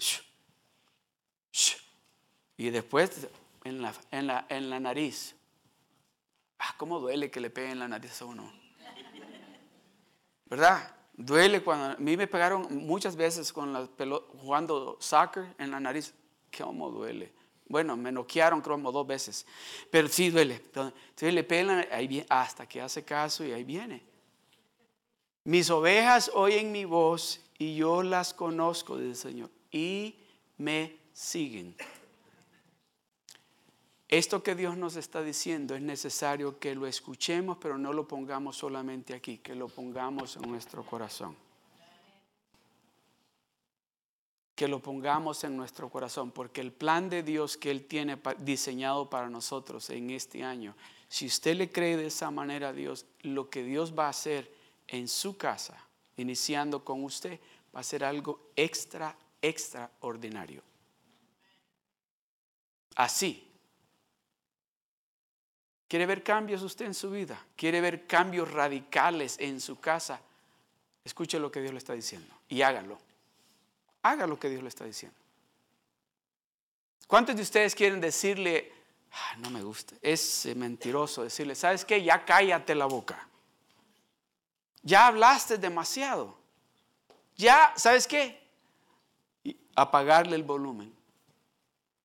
Y 2.56 2.69
después 2.69 3.27
en 3.63 3.82
la, 3.82 3.93
en 4.12 4.27
la, 4.27 4.45
en 4.49 4.69
la 4.69 4.80
nariz. 4.80 5.36
Ah, 6.60 6.73
cómo 6.77 6.99
duele 6.99 7.30
que 7.30 7.39
le 7.39 7.49
peguen 7.49 7.80
la 7.80 7.88
nariz 7.88 8.21
a 8.21 8.25
uno. 8.25 8.51
¿Verdad? 10.45 10.95
Duele 11.13 11.62
cuando 11.62 11.86
a 11.86 11.95
mí 11.97 12.15
me 12.15 12.27
pegaron 12.27 12.86
muchas 12.86 13.15
veces 13.15 13.51
con 13.51 13.73
la 13.73 13.88
jugando 14.39 14.97
soccer 14.99 15.53
en 15.58 15.71
la 15.71 15.80
nariz. 15.80 16.13
¿Cómo 16.58 16.89
duele? 16.89 17.34
Bueno, 17.67 17.97
me 17.97 18.12
noquearon 18.12 18.62
como 18.62 18.91
dos 18.91 19.06
veces. 19.06 19.45
Pero 19.91 20.08
sí 20.08 20.30
duele. 20.30 20.56
Entonces 20.56 21.34
le 21.34 21.43
pegan 21.43 21.86
ahí 21.91 22.25
hasta 22.30 22.67
que 22.67 22.82
hace 22.82 23.03
caso 23.03 23.43
y 23.43 23.51
ahí 23.51 23.63
viene. 23.63 24.03
Mis 25.43 25.69
ovejas 25.69 26.32
oyen 26.34 26.71
mi 26.71 26.86
voz 26.86 27.41
y 27.58 27.76
yo 27.76 28.04
las 28.04 28.34
conozco, 28.34 28.98
dice 28.98 29.10
el 29.10 29.15
Señor, 29.15 29.50
y 29.72 30.15
me 30.58 30.98
siguen. 31.13 31.76
Esto 34.10 34.41
que 34.41 34.56
Dios 34.56 34.78
nos 34.78 34.96
está 34.96 35.22
diciendo 35.22 35.76
es 35.76 35.82
necesario 35.82 36.60
que 36.60 36.76
lo 36.76 36.88
escuchemos, 36.88 37.58
pero 37.60 37.78
no 37.78 37.91
lo 37.91 38.08
pongamos 38.08 38.56
solamente 38.56 39.13
aquí, 39.13 39.39
que 39.39 39.54
lo 39.54 39.67
pongamos 39.67 40.38
en 40.38 40.43
nuestro 40.43 40.84
corazón. 40.86 41.36
Que 44.56 44.70
lo 44.70 44.82
pongamos 44.82 45.43
en 45.43 45.58
nuestro 45.58 45.89
corazón, 45.89 46.32
porque 46.32 46.62
el 46.62 46.72
plan 46.72 47.10
de 47.10 47.22
Dios 47.22 47.58
que 47.58 47.70
Él 47.70 47.86
tiene 47.86 48.17
diseñado 48.39 49.10
para 49.10 49.30
nosotros 49.30 49.89
en 49.89 50.10
este 50.10 50.41
año, 50.41 50.74
si 51.10 51.26
usted 51.26 51.58
le 51.58 51.70
cree 51.70 51.98
de 51.98 52.08
esa 52.08 52.32
manera 52.32 52.70
a 52.70 52.74
Dios, 52.74 53.06
lo 53.22 53.50
que 53.50 53.63
Dios 53.63 53.93
va 53.98 54.06
a 54.06 54.10
hacer 54.10 54.50
en 54.88 55.10
su 55.10 55.36
casa, 55.38 55.87
iniciando 56.17 56.84
con 56.84 57.03
usted, 57.03 57.39
va 57.75 57.80
a 57.80 57.84
ser 57.84 58.03
algo 58.03 58.51
extra, 58.56 59.15
extraordinario. 59.41 60.62
Así. 62.95 63.43
¿Quiere 65.88 66.06
ver 66.06 66.23
cambios 66.23 66.62
usted 66.63 66.86
en 66.86 66.93
su 66.93 67.10
vida? 67.12 67.41
¿Quiere 67.56 67.80
ver 67.80 68.06
cambios 68.06 68.51
radicales 68.51 69.38
en 69.39 69.62
su 69.62 69.80
casa? 69.80 70.19
Escuche 71.06 71.39
lo 71.39 71.49
que 71.49 71.62
Dios 71.62 71.71
le 71.71 71.77
está 71.77 71.93
diciendo 71.93 72.34
y 72.49 72.62
hágalo. 72.62 72.99
Haga 74.01 74.27
lo 74.27 74.38
que 74.38 74.49
Dios 74.49 74.62
le 74.62 74.69
está 74.69 74.84
diciendo. 74.84 75.17
¿Cuántos 77.08 77.38
de 77.38 77.41
ustedes 77.41 77.73
quieren 77.73 78.01
decirle, 78.01 78.73
ah, 79.12 79.38
no 79.38 79.49
me 79.49 79.63
gusta, 79.63 79.95
es 80.01 80.45
mentiroso, 80.56 81.23
decirle, 81.23 81.56
¿sabes 81.56 81.86
qué? 81.86 82.03
Ya 82.03 82.25
cállate 82.25 82.75
la 82.75 82.86
boca. 82.86 83.27
Ya 84.88 85.08
hablaste 85.08 85.58
demasiado. 85.58 86.34
Ya, 87.36 87.73
¿sabes 87.76 88.08
qué? 88.08 88.41
apagarle 89.76 90.36
el 90.38 90.43
volumen 90.43 90.91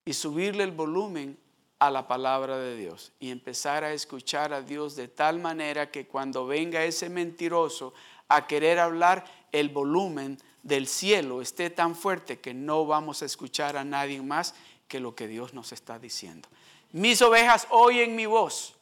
y 0.04 0.12
subirle 0.12 0.64
el 0.64 0.72
volumen 0.72 1.38
a 1.78 1.90
la 1.90 2.08
palabra 2.08 2.58
de 2.58 2.76
Dios 2.76 3.12
y 3.20 3.30
empezar 3.30 3.84
a 3.84 3.92
escuchar 3.92 4.52
a 4.52 4.62
Dios 4.62 4.96
de 4.96 5.06
tal 5.06 5.38
manera 5.38 5.92
que 5.92 6.06
cuando 6.08 6.44
venga 6.44 6.84
ese 6.84 7.08
mentiroso 7.08 7.94
a 8.28 8.48
querer 8.48 8.80
hablar, 8.80 9.24
el 9.52 9.68
volumen 9.68 10.38
del 10.64 10.88
cielo 10.88 11.40
esté 11.40 11.70
tan 11.70 11.94
fuerte 11.94 12.40
que 12.40 12.52
no 12.52 12.84
vamos 12.84 13.22
a 13.22 13.26
escuchar 13.26 13.76
a 13.76 13.84
nadie 13.84 14.20
más 14.20 14.54
que 14.88 14.98
lo 14.98 15.14
que 15.14 15.28
Dios 15.28 15.54
nos 15.54 15.70
está 15.70 16.00
diciendo. 16.00 16.48
Mis 16.90 17.22
ovejas 17.22 17.68
oyen 17.70 18.16
mi 18.16 18.26
voz 18.26 18.74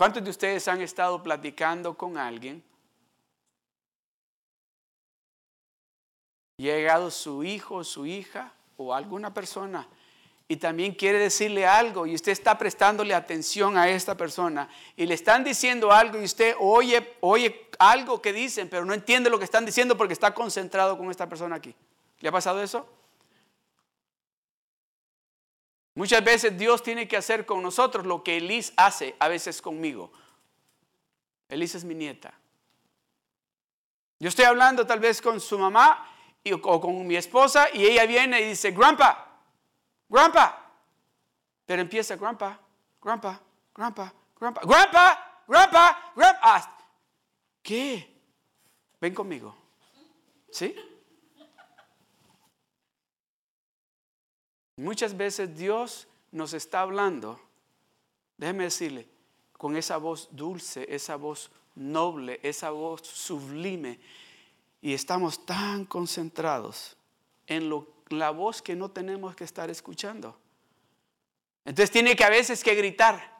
¿Cuántos 0.00 0.24
de 0.24 0.30
ustedes 0.30 0.66
han 0.66 0.80
estado 0.80 1.22
platicando 1.22 1.92
con 1.92 2.16
alguien? 2.16 2.64
Llegado 6.56 7.10
su 7.10 7.44
hijo, 7.44 7.84
su 7.84 8.06
hija 8.06 8.50
o 8.78 8.94
alguna 8.94 9.34
persona 9.34 9.86
y 10.48 10.56
también 10.56 10.94
quiere 10.94 11.18
decirle 11.18 11.66
algo 11.66 12.06
y 12.06 12.14
usted 12.14 12.32
está 12.32 12.56
prestándole 12.56 13.12
atención 13.12 13.76
a 13.76 13.90
esta 13.90 14.16
persona 14.16 14.70
y 14.96 15.04
le 15.04 15.12
están 15.12 15.44
diciendo 15.44 15.92
algo 15.92 16.18
y 16.18 16.24
usted 16.24 16.54
oye, 16.58 17.18
oye 17.20 17.68
algo 17.78 18.22
que 18.22 18.32
dicen, 18.32 18.70
pero 18.70 18.86
no 18.86 18.94
entiende 18.94 19.28
lo 19.28 19.38
que 19.38 19.44
están 19.44 19.66
diciendo 19.66 19.98
porque 19.98 20.14
está 20.14 20.32
concentrado 20.32 20.96
con 20.96 21.10
esta 21.10 21.28
persona 21.28 21.56
aquí. 21.56 21.74
¿Le 22.20 22.28
ha 22.30 22.32
pasado 22.32 22.62
eso? 22.62 22.88
Muchas 25.94 26.22
veces 26.24 26.56
Dios 26.56 26.82
tiene 26.82 27.08
que 27.08 27.16
hacer 27.16 27.44
con 27.44 27.62
nosotros 27.62 28.06
lo 28.06 28.22
que 28.22 28.36
Elis 28.36 28.72
hace 28.76 29.16
a 29.18 29.28
veces 29.28 29.60
conmigo. 29.60 30.12
Elis 31.48 31.74
es 31.74 31.84
mi 31.84 31.94
nieta. 31.94 32.32
Yo 34.18 34.28
estoy 34.28 34.44
hablando 34.44 34.86
tal 34.86 35.00
vez 35.00 35.20
con 35.20 35.40
su 35.40 35.58
mamá 35.58 36.06
o 36.62 36.80
con 36.80 37.06
mi 37.06 37.16
esposa 37.16 37.68
y 37.72 37.84
ella 37.84 38.06
viene 38.06 38.40
y 38.40 38.48
dice, 38.50 38.70
Grandpa, 38.70 39.26
Grandpa. 40.08 40.72
Pero 41.66 41.82
empieza, 41.82 42.16
Grandpa, 42.16 42.58
Grandpa, 43.00 43.40
Grandpa, 43.74 44.12
Grandpa, 44.38 44.60
Grandpa, 44.64 45.42
Grandpa, 45.46 46.12
Grandpa. 46.14 46.76
¿Qué? 47.62 48.20
Ven 49.00 49.14
conmigo. 49.14 49.56
¿Sí? 50.50 50.74
Muchas 54.80 55.14
veces 55.14 55.56
Dios 55.58 56.08
nos 56.32 56.54
está 56.54 56.80
hablando, 56.80 57.38
déjeme 58.38 58.64
decirle, 58.64 59.06
con 59.52 59.76
esa 59.76 59.98
voz 59.98 60.28
dulce, 60.32 60.86
esa 60.88 61.16
voz 61.16 61.50
noble, 61.74 62.40
esa 62.42 62.70
voz 62.70 63.02
sublime, 63.06 64.00
y 64.80 64.94
estamos 64.94 65.44
tan 65.44 65.84
concentrados 65.84 66.96
en 67.46 67.70
la 68.08 68.30
voz 68.30 68.62
que 68.62 68.74
no 68.74 68.90
tenemos 68.90 69.36
que 69.36 69.44
estar 69.44 69.68
escuchando. 69.68 70.38
Entonces 71.66 71.90
tiene 71.90 72.16
que 72.16 72.24
a 72.24 72.30
veces 72.30 72.64
que 72.64 72.74
gritar. 72.74 73.38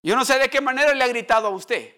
Yo 0.00 0.14
no 0.14 0.24
sé 0.24 0.38
de 0.38 0.48
qué 0.48 0.60
manera 0.60 0.94
le 0.94 1.02
ha 1.02 1.08
gritado 1.08 1.48
a 1.48 1.50
usted, 1.50 1.92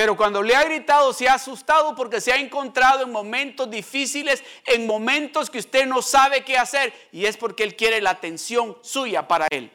pero 0.00 0.16
cuando 0.16 0.42
le 0.42 0.56
ha 0.56 0.64
gritado 0.64 1.12
se 1.12 1.28
ha 1.28 1.34
asustado 1.34 1.94
porque 1.94 2.22
se 2.22 2.32
ha 2.32 2.36
encontrado 2.36 3.02
en 3.02 3.12
momentos 3.12 3.70
difíciles, 3.70 4.42
en 4.64 4.86
momentos 4.86 5.50
que 5.50 5.58
usted 5.58 5.84
no 5.84 6.00
sabe 6.00 6.42
qué 6.42 6.56
hacer 6.56 6.94
y 7.12 7.26
es 7.26 7.36
porque 7.36 7.64
él 7.64 7.76
quiere 7.76 8.00
la 8.00 8.08
atención 8.08 8.78
suya 8.80 9.28
para 9.28 9.46
él. 9.50 9.70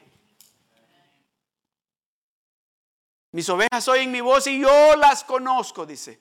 Mis 3.33 3.47
ovejas 3.49 3.87
oyen 3.87 4.11
mi 4.11 4.19
voz 4.19 4.47
y 4.47 4.59
yo 4.59 4.95
las 4.95 5.23
conozco, 5.23 5.85
dice. 5.85 6.19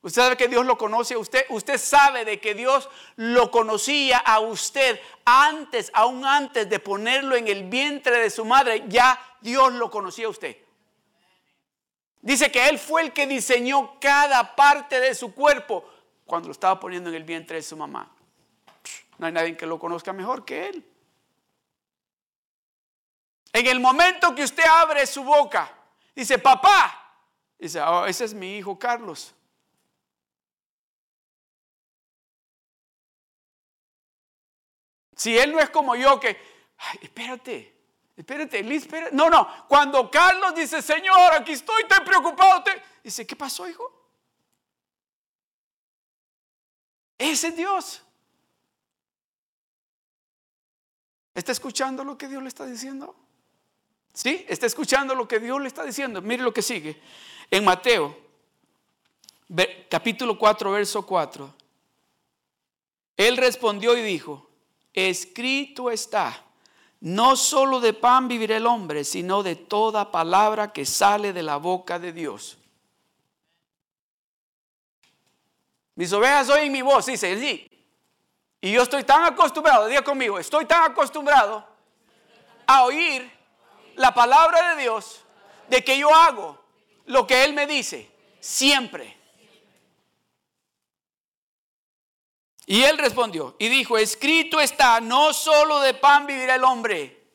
Usted 0.00 0.22
sabe 0.22 0.36
que 0.38 0.48
Dios 0.48 0.64
lo 0.64 0.78
conoce 0.78 1.12
a 1.12 1.18
usted. 1.18 1.44
Usted 1.50 1.76
sabe 1.76 2.24
de 2.24 2.40
que 2.40 2.54
Dios 2.54 2.88
lo 3.16 3.50
conocía 3.50 4.16
a 4.16 4.40
usted 4.40 4.98
antes, 5.26 5.90
aún 5.92 6.24
antes 6.24 6.70
de 6.70 6.78
ponerlo 6.78 7.36
en 7.36 7.48
el 7.48 7.64
vientre 7.64 8.18
de 8.18 8.30
su 8.30 8.46
madre. 8.46 8.84
Ya 8.88 9.20
Dios 9.42 9.74
lo 9.74 9.90
conocía 9.90 10.24
a 10.24 10.30
usted. 10.30 10.56
Dice 12.22 12.50
que 12.50 12.68
Él 12.68 12.78
fue 12.78 13.02
el 13.02 13.12
que 13.12 13.26
diseñó 13.26 13.98
cada 14.00 14.56
parte 14.56 15.00
de 15.00 15.14
su 15.14 15.34
cuerpo 15.34 15.84
cuando 16.24 16.48
lo 16.48 16.52
estaba 16.52 16.78
poniendo 16.80 17.10
en 17.10 17.16
el 17.16 17.24
vientre 17.24 17.56
de 17.56 17.62
su 17.62 17.76
mamá. 17.76 18.10
No 19.18 19.26
hay 19.26 19.32
nadie 19.32 19.56
que 19.56 19.66
lo 19.66 19.78
conozca 19.78 20.12
mejor 20.12 20.44
que 20.44 20.68
Él. 20.68 20.88
En 23.52 23.66
el 23.66 23.80
momento 23.80 24.34
que 24.34 24.44
usted 24.44 24.64
abre 24.64 25.06
su 25.06 25.24
boca, 25.24 25.70
dice, 26.14 26.38
papá, 26.38 27.16
dice, 27.58 27.82
oh, 27.82 28.06
ese 28.06 28.24
es 28.24 28.32
mi 28.32 28.56
hijo 28.56 28.78
Carlos. 28.78 29.34
Si 35.16 35.38
él 35.38 35.52
no 35.52 35.60
es 35.60 35.70
como 35.70 35.94
yo 35.94 36.18
que, 36.18 36.36
ay, 36.78 36.98
espérate, 37.02 37.72
espérate, 38.16 38.62
Liz, 38.62 38.82
espérate. 38.82 39.14
No, 39.14 39.30
no, 39.30 39.66
cuando 39.68 40.10
Carlos 40.10 40.54
dice, 40.54 40.82
Señor, 40.82 41.34
aquí 41.34 41.52
estoy, 41.52 41.82
estoy 41.82 42.04
preocupado, 42.04 42.64
dice, 43.02 43.26
¿qué 43.26 43.36
pasó, 43.36 43.68
hijo? 43.68 43.90
Ese 47.18 47.48
es 47.48 47.56
Dios. 47.56 48.02
¿Está 51.34 51.52
escuchando 51.52 52.04
lo 52.04 52.18
que 52.18 52.28
Dios 52.28 52.42
le 52.42 52.48
está 52.48 52.66
diciendo? 52.66 53.16
¿Sí? 54.12 54.44
¿Está 54.48 54.66
escuchando 54.66 55.14
lo 55.14 55.26
que 55.26 55.38
Dios 55.38 55.60
le 55.60 55.68
está 55.68 55.84
diciendo? 55.84 56.20
Mire 56.20 56.42
lo 56.42 56.52
que 56.52 56.62
sigue. 56.62 57.00
En 57.50 57.64
Mateo, 57.64 58.16
capítulo 59.88 60.38
4, 60.38 60.70
verso 60.72 61.06
4. 61.06 61.54
Él 63.16 63.36
respondió 63.36 63.96
y 63.96 64.02
dijo, 64.02 64.50
escrito 64.92 65.90
está, 65.90 66.44
no 67.02 67.34
solo 67.34 67.80
de 67.80 67.94
pan 67.94 68.28
vivirá 68.28 68.56
el 68.56 68.66
hombre, 68.66 69.02
sino 69.02 69.42
de 69.42 69.56
toda 69.56 70.12
palabra 70.12 70.72
que 70.72 70.86
sale 70.86 71.32
de 71.32 71.42
la 71.42 71.56
boca 71.56 71.98
de 71.98 72.12
Dios. 72.12 72.56
Mis 75.96 76.12
ovejas 76.12 76.48
oyen 76.48 76.70
mi 76.70 76.80
voz, 76.80 77.06
dice 77.06 77.36
sí. 77.40 77.68
Y 78.60 78.70
yo 78.70 78.82
estoy 78.82 79.02
tan 79.02 79.24
acostumbrado, 79.24 79.88
diga 79.88 80.02
conmigo, 80.02 80.38
estoy 80.38 80.64
tan 80.64 80.92
acostumbrado 80.92 81.66
a 82.68 82.84
oír 82.84 83.28
la 83.96 84.14
palabra 84.14 84.76
de 84.76 84.82
Dios 84.82 85.24
de 85.68 85.82
que 85.82 85.98
yo 85.98 86.14
hago 86.14 86.56
lo 87.06 87.26
que 87.26 87.42
Él 87.42 87.52
me 87.52 87.66
dice, 87.66 88.08
siempre. 88.38 89.18
Y 92.66 92.82
él 92.84 92.98
respondió 92.98 93.56
y 93.58 93.68
dijo, 93.68 93.98
escrito 93.98 94.60
está, 94.60 95.00
no 95.00 95.32
solo 95.32 95.80
de 95.80 95.94
pan 95.94 96.26
vivirá 96.26 96.54
el 96.54 96.64
hombre, 96.64 97.26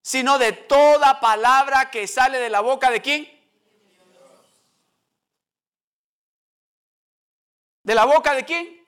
sino 0.00 0.38
de 0.38 0.52
toda 0.52 1.20
palabra 1.20 1.90
que 1.90 2.06
sale 2.06 2.38
de 2.38 2.48
la 2.48 2.60
boca 2.60 2.90
de 2.90 3.02
quién? 3.02 3.38
¿De 7.82 7.94
la 7.94 8.04
boca 8.04 8.34
de 8.34 8.44
quién? 8.44 8.78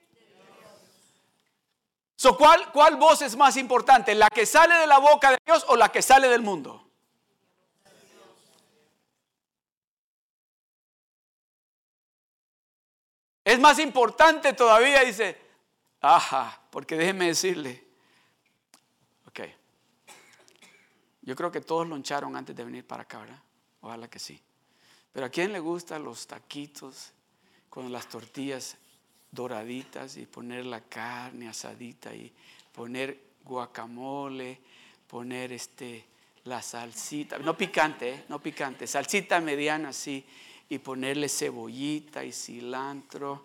So, 2.15 2.37
¿cuál, 2.37 2.71
¿Cuál 2.71 2.97
voz 2.97 3.23
es 3.23 3.35
más 3.35 3.57
importante? 3.57 4.13
¿La 4.13 4.29
que 4.29 4.45
sale 4.45 4.75
de 4.75 4.85
la 4.85 4.99
boca 4.99 5.31
de 5.31 5.37
Dios 5.43 5.65
o 5.67 5.75
la 5.75 5.91
que 5.91 6.03
sale 6.03 6.27
del 6.29 6.43
mundo? 6.43 6.90
Es 13.51 13.59
más 13.59 13.79
importante 13.79 14.53
todavía, 14.53 15.03
dice, 15.03 15.37
ajá, 15.99 16.61
porque 16.69 16.95
déjeme 16.95 17.25
decirle, 17.25 17.83
ok, 19.27 19.41
yo 21.23 21.35
creo 21.35 21.51
que 21.51 21.59
todos 21.59 21.85
loncharon 21.85 22.37
antes 22.37 22.55
de 22.55 22.63
venir 22.63 22.87
para 22.87 23.03
acá, 23.03 23.19
¿verdad? 23.19 23.43
Ojalá 23.81 24.09
que 24.09 24.19
sí. 24.19 24.41
Pero 25.11 25.25
a 25.25 25.29
quién 25.29 25.51
le 25.51 25.59
gustan 25.59 26.01
los 26.01 26.27
taquitos 26.27 27.11
con 27.69 27.91
las 27.91 28.07
tortillas 28.07 28.77
doraditas 29.29 30.15
y 30.15 30.27
poner 30.27 30.65
la 30.65 30.79
carne 30.79 31.49
asadita 31.49 32.15
y 32.15 32.33
poner 32.71 33.21
guacamole, 33.43 34.61
poner 35.07 35.51
este 35.51 36.05
la 36.45 36.61
salsita, 36.61 37.37
no 37.37 37.57
picante, 37.57 38.13
¿eh? 38.13 38.25
no 38.29 38.39
picante, 38.39 38.87
salsita 38.87 39.41
mediana 39.41 39.89
así 39.89 40.25
y 40.71 40.79
ponerle 40.79 41.27
cebollita 41.27 42.23
y 42.23 42.31
cilantro 42.31 43.43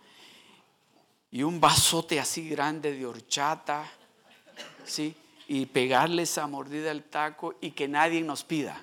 y 1.33 1.43
un 1.43 1.61
vasote 1.61 2.21
así 2.21 2.49
grande 2.49 2.93
de 2.93 3.05
horchata, 3.05 3.85
¿sí? 4.85 5.13
Y 5.49 5.67
pegarle 5.67 6.23
esa 6.23 6.47
mordida 6.47 6.93
al 6.93 7.03
taco 7.03 7.57
y 7.61 7.73
que 7.73 7.89
nadie 7.89 8.23
nos 8.23 8.45
pida. 8.45 8.81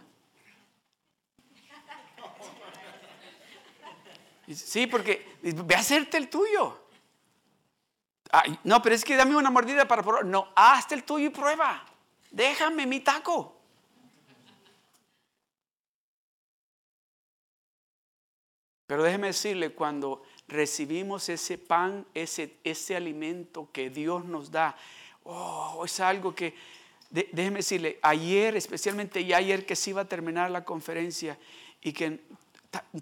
Sí, 4.54 4.88
porque 4.88 5.38
ve 5.42 5.76
a 5.76 5.80
hacerte 5.80 6.18
el 6.18 6.30
tuyo. 6.30 6.78
no, 8.66 8.82
pero 8.82 8.94
es 8.94 9.06
que 9.06 9.16
dame 9.16 9.38
una 9.38 9.52
mordida 9.52 9.88
para 9.88 10.04
probar. 10.04 10.26
No, 10.26 10.50
hazte 10.54 10.96
el 10.96 11.06
tuyo 11.06 11.28
y 11.28 11.30
prueba. 11.30 11.86
Déjame 12.30 12.86
mi 12.88 13.00
taco. 13.00 13.63
Pero 18.88 19.04
déjeme 19.04 19.28
decirle, 19.28 19.72
cuando 19.72 20.24
recibimos 20.48 21.30
ese 21.30 21.58
pan, 21.58 22.06
ese, 22.14 22.58
ese 22.64 22.96
alimento 22.96 23.70
que 23.72 23.90
Dios 23.90 24.26
nos 24.26 24.52
da, 24.52 24.76
oh, 25.24 25.84
es 25.86 26.00
algo 26.00 26.36
que, 26.36 26.54
déjeme 27.10 27.58
decirle, 27.58 28.00
ayer, 28.02 28.56
especialmente 28.56 29.24
ya 29.26 29.38
ayer 29.38 29.66
que 29.66 29.76
se 29.76 29.92
iba 29.92 30.02
a 30.02 30.06
terminar 30.06 30.52
la 30.52 30.66
conferencia 30.66 31.38
y 31.82 31.94
que 31.94 32.20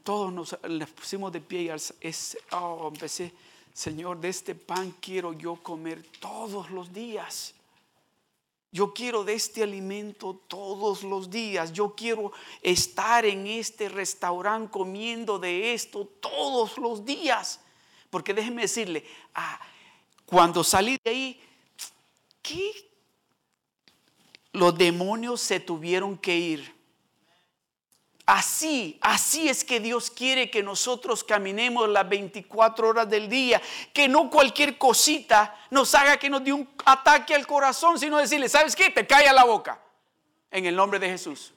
todos 0.03 0.31
nos, 0.31 0.57
pusimos 0.95 1.31
de 1.31 1.41
pie 1.41 1.61
y 1.61 1.69
es, 1.69 2.37
oh, 2.51 2.89
empecé, 2.93 3.31
Señor, 3.73 4.19
de 4.19 4.29
este 4.29 4.53
pan 4.53 4.93
quiero 4.99 5.33
yo 5.33 5.55
comer 5.55 6.03
todos 6.19 6.69
los 6.71 6.93
días. 6.93 7.55
Yo 8.71 8.93
quiero 8.93 9.23
de 9.25 9.33
este 9.33 9.63
alimento 9.63 10.41
todos 10.47 11.03
los 11.03 11.29
días. 11.29 11.73
Yo 11.73 11.93
quiero 11.93 12.31
estar 12.61 13.25
en 13.25 13.45
este 13.45 13.89
restaurante 13.89 14.71
comiendo 14.71 15.39
de 15.39 15.73
esto 15.73 16.05
todos 16.21 16.77
los 16.77 17.03
días. 17.03 17.59
Porque 18.09 18.33
déjeme 18.33 18.61
decirle, 18.61 19.05
ah, 19.35 19.59
cuando 20.25 20.63
salí 20.63 20.97
de 21.03 21.09
ahí. 21.09 21.41
Los 24.53 24.77
demonios 24.77 25.41
se 25.41 25.59
tuvieron 25.59 26.17
que 26.17 26.37
ir. 26.37 26.80
Así, 28.25 28.97
así 29.01 29.49
es 29.49 29.63
que 29.63 29.79
Dios 29.79 30.11
quiere 30.11 30.49
que 30.49 30.61
nosotros 30.61 31.23
caminemos 31.23 31.89
las 31.89 32.07
24 32.07 32.87
horas 32.87 33.09
del 33.09 33.27
día, 33.27 33.61
que 33.93 34.07
no 34.07 34.29
cualquier 34.29 34.77
cosita 34.77 35.57
nos 35.69 35.93
haga 35.95 36.17
que 36.17 36.29
nos 36.29 36.43
dé 36.43 36.53
un 36.53 36.69
ataque 36.85 37.33
al 37.33 37.47
corazón, 37.47 37.97
sino 37.97 38.17
decirle, 38.17 38.47
¿sabes 38.47 38.75
qué? 38.75 38.89
Te 38.89 39.07
calla 39.07 39.33
la 39.33 39.43
boca, 39.43 39.81
en 40.51 40.65
el 40.65 40.75
nombre 40.75 40.99
de 40.99 41.09
Jesús. 41.09 41.53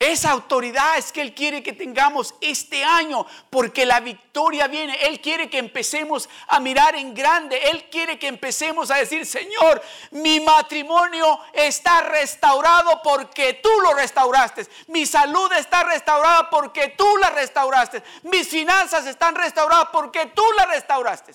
Esa 0.00 0.30
autoridad 0.30 0.96
es 0.96 1.12
que 1.12 1.20
Él 1.20 1.34
quiere 1.34 1.62
que 1.62 1.74
tengamos 1.74 2.34
este 2.40 2.82
año, 2.82 3.26
porque 3.50 3.84
la 3.84 4.00
victoria 4.00 4.66
viene. 4.66 4.94
Él 5.02 5.20
quiere 5.20 5.50
que 5.50 5.58
empecemos 5.58 6.26
a 6.48 6.58
mirar 6.58 6.96
en 6.96 7.12
grande. 7.12 7.58
Él 7.70 7.90
quiere 7.90 8.18
que 8.18 8.26
empecemos 8.26 8.90
a 8.90 8.96
decir, 8.96 9.26
Señor, 9.26 9.82
mi 10.12 10.40
matrimonio 10.40 11.38
está 11.52 12.00
restaurado 12.00 13.02
porque 13.02 13.60
tú 13.62 13.68
lo 13.82 13.92
restauraste. 13.92 14.66
Mi 14.86 15.04
salud 15.04 15.52
está 15.52 15.84
restaurada 15.84 16.48
porque 16.48 16.88
tú 16.96 17.06
la 17.18 17.28
restauraste. 17.28 18.02
Mis 18.22 18.48
finanzas 18.48 19.04
están 19.04 19.34
restauradas 19.34 19.88
porque 19.92 20.24
tú 20.24 20.44
la 20.56 20.64
restauraste. 20.64 21.34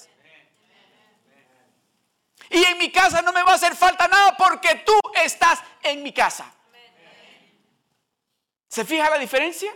Y 2.49 2.63
en 2.63 2.79
mi 2.79 2.91
casa 2.91 3.21
no 3.21 3.31
me 3.31 3.43
va 3.43 3.51
a 3.51 3.55
hacer 3.55 3.75
falta 3.75 4.07
nada 4.07 4.35
porque 4.35 4.83
tú 4.83 4.97
estás 5.23 5.59
en 5.83 6.01
mi 6.01 6.11
casa. 6.11 6.51
¿Se 8.75 8.83
fija 8.83 9.09
la 9.09 9.17
diferencia? 9.17 9.73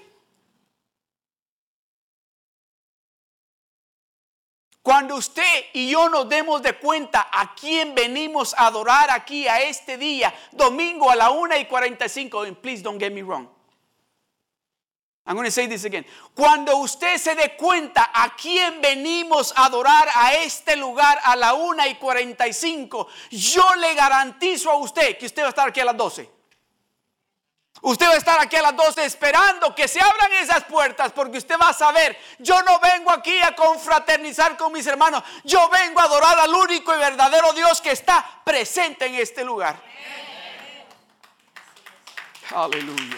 Cuando 4.81 5.15
usted 5.15 5.67
y 5.71 5.89
yo 5.89 6.09
nos 6.09 6.27
demos 6.27 6.61
de 6.61 6.77
cuenta 6.77 7.29
a 7.31 7.55
quién 7.55 7.95
venimos 7.95 8.53
a 8.55 8.67
adorar 8.67 9.09
aquí 9.09 9.47
a 9.47 9.61
este 9.61 9.97
día, 9.97 10.33
domingo 10.51 11.09
a 11.09 11.15
la 11.15 11.31
1 11.31 11.59
y 11.59 11.65
45, 11.67 12.41
and 12.41 12.57
please 12.57 12.83
don't 12.83 12.99
get 12.99 13.13
me 13.13 13.21
wrong. 13.21 13.47
I'm 15.25 15.35
going 15.35 15.45
to 15.45 15.51
say 15.51 15.67
this 15.67 15.85
again. 15.85 16.05
Cuando 16.35 16.75
usted 16.79 17.15
se 17.19 17.35
dé 17.35 17.55
cuenta 17.55 18.11
a 18.13 18.35
quién 18.35 18.81
venimos 18.81 19.53
a 19.55 19.67
adorar 19.67 20.09
a 20.13 20.33
este 20.43 20.75
lugar 20.75 21.17
a 21.23 21.37
la 21.37 21.53
1 21.53 21.87
y 21.87 21.95
45, 21.95 23.07
yo 23.31 23.63
le 23.77 23.95
garantizo 23.95 24.69
a 24.69 24.75
usted 24.75 25.17
que 25.17 25.27
usted 25.27 25.43
va 25.43 25.45
a 25.45 25.49
estar 25.51 25.69
aquí 25.69 25.79
a 25.79 25.85
las 25.85 25.95
12. 25.95 26.38
Usted 27.81 28.07
va 28.07 28.13
a 28.13 28.17
estar 28.17 28.39
aquí 28.41 28.57
a 28.57 28.61
las 28.61 28.75
12 28.75 29.05
esperando 29.05 29.73
que 29.73 29.87
se 29.87 30.01
abran 30.01 30.33
esas 30.33 30.65
puertas 30.65 31.13
porque 31.13 31.37
usted 31.37 31.55
va 31.61 31.69
a 31.69 31.73
saber, 31.73 32.17
yo 32.39 32.61
no 32.63 32.77
vengo 32.79 33.09
aquí 33.09 33.39
a 33.41 33.55
confraternizar 33.55 34.57
con 34.57 34.73
mis 34.73 34.85
hermanos, 34.85 35.23
yo 35.45 35.69
vengo 35.69 36.01
a 36.01 36.03
adorar 36.03 36.39
al 36.39 36.53
único 36.53 36.93
y 36.93 36.99
verdadero 36.99 37.53
Dios 37.53 37.79
que 37.79 37.91
está 37.91 38.41
presente 38.43 39.05
en 39.05 39.15
este 39.15 39.45
lugar. 39.45 39.81
Aleluya. 42.51 43.17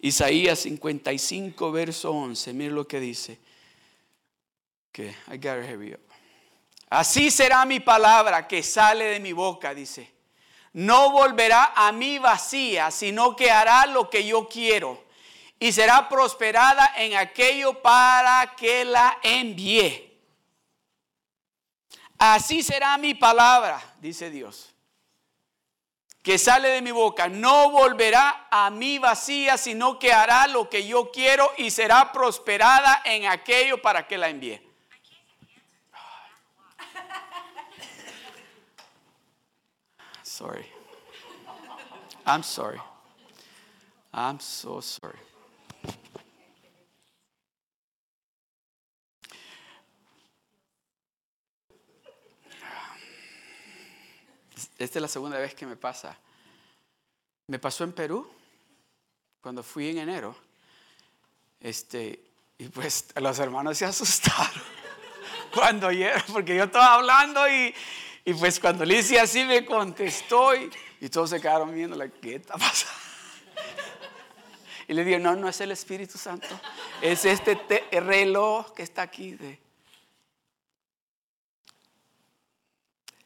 Isaías 0.00 0.60
55, 0.60 1.72
verso 1.72 2.10
11, 2.12 2.52
mire 2.52 2.72
lo 2.72 2.86
que 2.86 3.00
dice. 3.00 3.45
I. 5.04 5.96
Así 6.88 7.30
será 7.30 7.64
mi 7.64 7.80
palabra 7.80 8.46
que 8.46 8.62
sale 8.62 9.04
de 9.06 9.20
mi 9.20 9.32
boca, 9.32 9.74
dice. 9.74 10.14
No 10.72 11.10
volverá 11.10 11.72
a 11.74 11.90
mí 11.90 12.18
vacía, 12.18 12.90
sino 12.90 13.34
que 13.34 13.50
hará 13.50 13.86
lo 13.86 14.10
que 14.10 14.24
yo 14.24 14.46
quiero. 14.48 15.04
Y 15.58 15.72
será 15.72 16.08
prosperada 16.08 16.92
en 16.96 17.16
aquello 17.16 17.80
para 17.82 18.54
que 18.56 18.84
la 18.84 19.18
envíe. 19.22 20.06
Así 22.18 22.62
será 22.62 22.96
mi 22.98 23.14
palabra, 23.14 23.82
dice 24.00 24.30
Dios, 24.30 24.74
que 26.22 26.38
sale 26.38 26.68
de 26.68 26.82
mi 26.82 26.90
boca. 26.90 27.28
No 27.28 27.70
volverá 27.70 28.48
a 28.50 28.70
mí 28.70 28.98
vacía, 28.98 29.56
sino 29.56 29.98
que 29.98 30.12
hará 30.12 30.46
lo 30.46 30.68
que 30.68 30.86
yo 30.86 31.10
quiero 31.10 31.50
y 31.56 31.70
será 31.70 32.12
prosperada 32.12 33.02
en 33.04 33.26
aquello 33.26 33.80
para 33.82 34.06
que 34.06 34.18
la 34.18 34.28
envíe. 34.28 34.66
Sorry. 40.36 40.66
I'm 42.26 42.42
sorry. 42.42 42.80
I'm 44.12 44.38
so 44.38 44.82
sorry. 44.82 45.18
Esta 54.78 54.98
es 54.98 55.02
la 55.02 55.08
segunda 55.08 55.38
vez 55.38 55.54
que 55.54 55.64
me 55.64 55.76
pasa. 55.76 56.18
Me 57.46 57.58
pasó 57.58 57.84
en 57.84 57.92
Perú, 57.92 58.28
cuando 59.40 59.62
fui 59.62 59.88
en 59.88 59.98
enero. 59.98 60.36
Este, 61.60 62.20
y 62.58 62.68
pues 62.68 63.06
los 63.16 63.38
hermanos 63.38 63.78
se 63.78 63.86
asustaron 63.86 64.62
cuando 65.54 65.86
oyeron, 65.86 66.22
porque 66.30 66.54
yo 66.54 66.64
estaba 66.64 66.96
hablando 66.96 67.48
y, 67.48 67.74
y 68.26 68.34
pues 68.34 68.58
cuando 68.58 68.84
le 68.84 68.98
hice 68.98 69.20
así 69.20 69.44
me 69.44 69.64
contestó 69.64 70.52
y, 70.56 70.68
todos 71.08 71.30
se 71.30 71.40
quedaron 71.40 71.72
viendo, 71.72 71.96
¿qué 72.20 72.34
está 72.34 72.54
pasando? 72.58 73.00
Y 74.88 74.94
le 74.94 75.04
dije, 75.04 75.20
no, 75.20 75.36
no 75.36 75.48
es 75.48 75.60
el 75.60 75.70
Espíritu 75.70 76.18
Santo, 76.18 76.48
es 77.00 77.24
este 77.24 77.84
reloj 77.92 78.72
que 78.72 78.82
está 78.82 79.02
aquí. 79.02 79.32
De... 79.32 79.60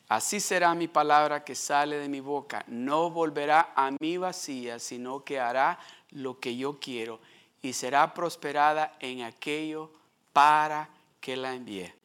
Así 0.09 0.39
será 0.39 0.75
mi 0.75 0.87
palabra 0.87 1.45
que 1.45 1.55
sale 1.55 1.97
de 1.97 2.09
mi 2.09 2.21
boca. 2.21 2.63
No 2.67 3.11
volverá 3.11 3.73
a 3.75 3.91
mí 3.99 4.19
vacía, 4.19 4.79
sino 4.79 5.25
que 5.25 5.41
hará 5.41 5.79
lo 6.11 6.39
que 6.39 6.57
yo 6.57 6.79
quiero 6.79 7.21
y 7.63 7.73
será 7.73 8.13
prosperada 8.13 8.97
en 9.01 9.23
aquello 9.23 9.91
para 10.35 10.91
que 11.21 11.37
la 11.37 11.55
envíe. 11.55 12.00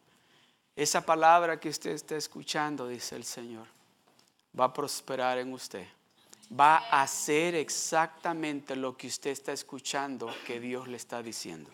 Esa 0.75 1.05
palabra 1.05 1.57
que 1.57 1.69
usted 1.69 1.91
está 1.91 2.17
escuchando, 2.17 2.87
dice 2.87 3.15
el 3.15 3.23
Señor, 3.23 3.65
va 4.59 4.65
a 4.65 4.73
prosperar 4.73 5.37
en 5.37 5.53
usted. 5.53 5.87
Va 6.51 6.77
a 6.77 7.01
hacer 7.01 7.55
exactamente 7.55 8.75
lo 8.75 8.95
que 8.97 9.07
usted 9.07 9.31
está 9.31 9.53
escuchando 9.53 10.29
que 10.45 10.59
Dios 10.59 10.87
le 10.87 10.97
está 10.97 11.23
diciendo. 11.23 11.71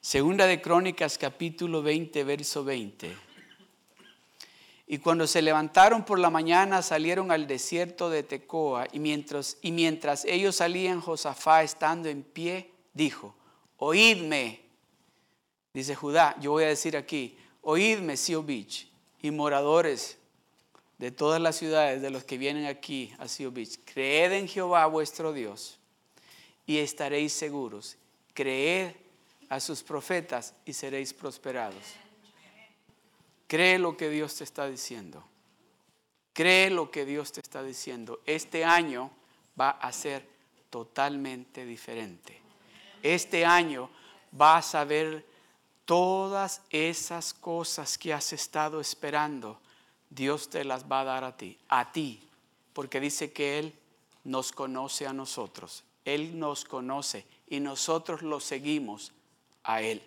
Segunda 0.00 0.46
de 0.46 0.62
Crónicas 0.62 1.18
capítulo 1.18 1.82
20, 1.82 2.24
verso 2.24 2.64
20. 2.64 3.25
Y 4.86 4.98
cuando 4.98 5.26
se 5.26 5.42
levantaron 5.42 6.04
por 6.04 6.18
la 6.18 6.30
mañana 6.30 6.80
salieron 6.80 7.32
al 7.32 7.46
desierto 7.46 8.08
de 8.08 8.22
Tecoa 8.22 8.86
y 8.92 9.00
mientras, 9.00 10.24
ellos 10.24 10.56
salían, 10.56 11.00
Josafá 11.00 11.64
estando 11.64 12.08
en 12.08 12.22
pie, 12.22 12.70
dijo, 12.94 13.34
oídme, 13.78 14.60
dice 15.74 15.96
Judá, 15.96 16.36
yo 16.40 16.52
voy 16.52 16.64
a 16.64 16.68
decir 16.68 16.96
aquí, 16.96 17.36
oídme, 17.62 18.16
Sio 18.16 18.44
Beach, 18.44 18.88
y 19.20 19.32
moradores 19.32 20.18
de 20.98 21.10
todas 21.10 21.40
las 21.40 21.56
ciudades 21.56 22.00
de 22.00 22.10
los 22.10 22.22
que 22.22 22.38
vienen 22.38 22.66
aquí 22.66 23.12
a 23.18 23.26
Sio 23.26 23.50
Beach, 23.50 23.80
creed 23.84 24.32
en 24.32 24.46
Jehová 24.46 24.86
vuestro 24.86 25.32
Dios 25.32 25.80
y 26.64 26.78
estaréis 26.78 27.32
seguros, 27.32 27.96
creed 28.34 28.92
a 29.48 29.58
sus 29.60 29.82
profetas 29.82 30.54
y 30.64 30.72
seréis 30.72 31.12
prosperados. 31.12 31.82
Cree 33.46 33.78
lo 33.78 33.96
que 33.96 34.10
Dios 34.10 34.36
te 34.36 34.44
está 34.44 34.66
diciendo. 34.68 35.24
Cree 36.32 36.70
lo 36.70 36.90
que 36.90 37.04
Dios 37.04 37.32
te 37.32 37.40
está 37.40 37.62
diciendo. 37.62 38.20
Este 38.26 38.64
año 38.64 39.10
va 39.58 39.70
a 39.70 39.92
ser 39.92 40.28
totalmente 40.70 41.64
diferente. 41.64 42.40
Este 43.02 43.44
año 43.44 43.88
vas 44.32 44.74
a 44.74 44.84
ver 44.84 45.24
todas 45.84 46.60
esas 46.70 47.32
cosas 47.32 47.96
que 47.96 48.12
has 48.12 48.32
estado 48.32 48.80
esperando. 48.80 49.60
Dios 50.10 50.50
te 50.50 50.64
las 50.64 50.84
va 50.90 51.00
a 51.00 51.04
dar 51.04 51.24
a 51.24 51.36
ti, 51.36 51.58
a 51.68 51.92
ti, 51.92 52.28
porque 52.72 53.00
dice 53.00 53.32
que 53.32 53.58
Él 53.58 53.72
nos 54.24 54.52
conoce 54.52 55.06
a 55.06 55.12
nosotros. 55.12 55.84
Él 56.04 56.38
nos 56.38 56.64
conoce 56.64 57.24
y 57.48 57.60
nosotros 57.60 58.22
lo 58.22 58.40
seguimos 58.40 59.12
a 59.62 59.82
Él. 59.82 60.02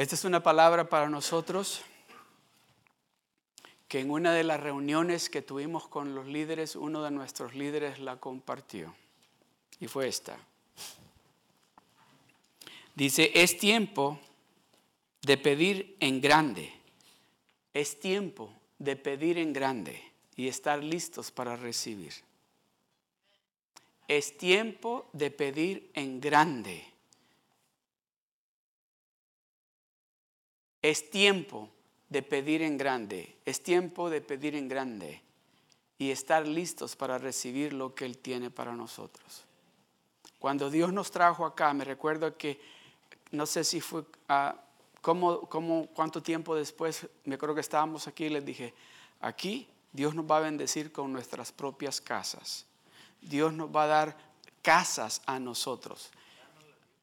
Esta 0.00 0.14
es 0.14 0.24
una 0.24 0.42
palabra 0.42 0.88
para 0.88 1.10
nosotros 1.10 1.82
que 3.86 4.00
en 4.00 4.10
una 4.10 4.32
de 4.32 4.44
las 4.44 4.58
reuniones 4.58 5.28
que 5.28 5.42
tuvimos 5.42 5.88
con 5.88 6.14
los 6.14 6.26
líderes, 6.26 6.74
uno 6.74 7.02
de 7.02 7.10
nuestros 7.10 7.54
líderes 7.54 7.98
la 7.98 8.16
compartió. 8.16 8.94
Y 9.78 9.88
fue 9.88 10.08
esta. 10.08 10.38
Dice, 12.94 13.30
es 13.34 13.58
tiempo 13.58 14.18
de 15.20 15.36
pedir 15.36 15.98
en 16.00 16.22
grande. 16.22 16.72
Es 17.74 18.00
tiempo 18.00 18.54
de 18.78 18.96
pedir 18.96 19.36
en 19.36 19.52
grande 19.52 20.02
y 20.34 20.48
estar 20.48 20.82
listos 20.82 21.30
para 21.30 21.56
recibir. 21.56 22.14
Es 24.08 24.38
tiempo 24.38 25.10
de 25.12 25.30
pedir 25.30 25.90
en 25.92 26.22
grande 26.22 26.89
Es 30.82 31.10
tiempo 31.10 31.68
de 32.08 32.22
pedir 32.22 32.62
en 32.62 32.76
grande, 32.76 33.36
es 33.44 33.62
tiempo 33.62 34.10
de 34.10 34.20
pedir 34.20 34.54
en 34.54 34.68
grande 34.68 35.22
y 35.98 36.10
estar 36.10 36.46
listos 36.46 36.96
para 36.96 37.18
recibir 37.18 37.72
lo 37.72 37.94
que 37.94 38.04
Él 38.04 38.18
tiene 38.18 38.50
para 38.50 38.74
nosotros. 38.74 39.44
Cuando 40.38 40.70
Dios 40.70 40.92
nos 40.92 41.10
trajo 41.10 41.44
acá, 41.44 41.74
me 41.74 41.84
recuerdo 41.84 42.36
que, 42.36 42.58
no 43.30 43.44
sé 43.44 43.62
si 43.62 43.80
fue, 43.80 44.00
uh, 44.00 44.56
cómo, 45.02 45.88
cuánto 45.94 46.22
tiempo 46.22 46.56
después, 46.56 47.06
me 47.24 47.34
acuerdo 47.34 47.54
que 47.54 47.60
estábamos 47.60 48.08
aquí 48.08 48.24
y 48.24 48.30
les 48.30 48.44
dije, 48.44 48.74
aquí 49.20 49.68
Dios 49.92 50.14
nos 50.14 50.24
va 50.24 50.38
a 50.38 50.40
bendecir 50.40 50.92
con 50.92 51.12
nuestras 51.12 51.52
propias 51.52 52.00
casas. 52.00 52.66
Dios 53.20 53.52
nos 53.52 53.68
va 53.68 53.84
a 53.84 53.88
dar 53.88 54.16
casas 54.62 55.20
a 55.26 55.38
nosotros. 55.38 56.10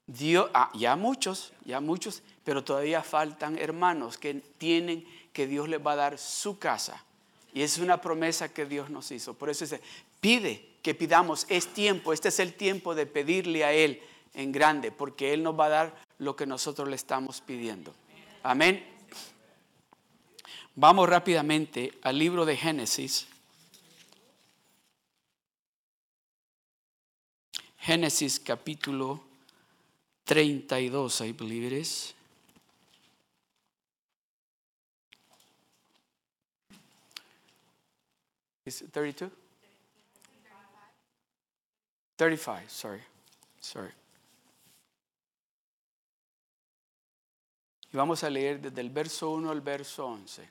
Dios, 0.07 0.49
ah, 0.53 0.71
ya 0.73 0.95
muchos, 0.95 1.53
ya 1.65 1.79
muchos, 1.79 2.23
pero 2.47 2.63
todavía 2.63 3.03
faltan 3.03 3.57
hermanos 3.59 4.17
que 4.17 4.35
tienen 4.57 5.05
que 5.33 5.47
Dios 5.47 5.67
les 5.67 5.85
va 5.85 5.91
a 5.91 5.95
dar 5.97 6.17
su 6.17 6.57
casa. 6.57 7.03
Y 7.53 7.61
es 7.61 7.77
una 7.77 7.99
promesa 7.99 8.53
que 8.53 8.65
Dios 8.65 8.89
nos 8.89 9.11
hizo. 9.11 9.33
Por 9.33 9.49
eso 9.49 9.65
dice, 9.65 9.81
pide 10.21 10.65
que 10.81 10.95
pidamos, 10.95 11.45
es 11.49 11.73
tiempo, 11.73 12.13
este 12.13 12.29
es 12.29 12.39
el 12.39 12.53
tiempo 12.53 12.95
de 12.95 13.05
pedirle 13.05 13.65
a 13.65 13.73
Él 13.73 14.01
en 14.33 14.53
grande, 14.53 14.93
porque 14.93 15.33
Él 15.33 15.43
nos 15.43 15.59
va 15.59 15.65
a 15.65 15.69
dar 15.69 16.03
lo 16.19 16.37
que 16.37 16.45
nosotros 16.45 16.87
le 16.87 16.95
estamos 16.95 17.41
pidiendo. 17.41 17.93
Amén. 18.43 18.81
Vamos 20.73 21.09
rápidamente 21.09 21.99
al 22.01 22.17
libro 22.17 22.45
de 22.45 22.55
Génesis. 22.55 23.27
Génesis 27.79 28.39
capítulo 28.39 29.21
32, 30.23 31.19
I 31.19 31.33
believe 31.33 31.67
it 31.67 31.73
is. 31.73 32.16
Is 38.67 38.81
it 38.81 38.91
32? 38.91 39.31
35, 42.17 42.67
sorry. 42.67 43.01
Sorry. 43.61 43.91
Y 47.93 47.95
vamos 47.95 48.25
a 48.25 48.29
leer 48.29 48.59
desde 48.59 48.81
el 48.81 48.89
verso 48.89 49.29
1 49.29 49.51
al 49.51 49.61
verso 49.61 50.07
11. 50.07 50.49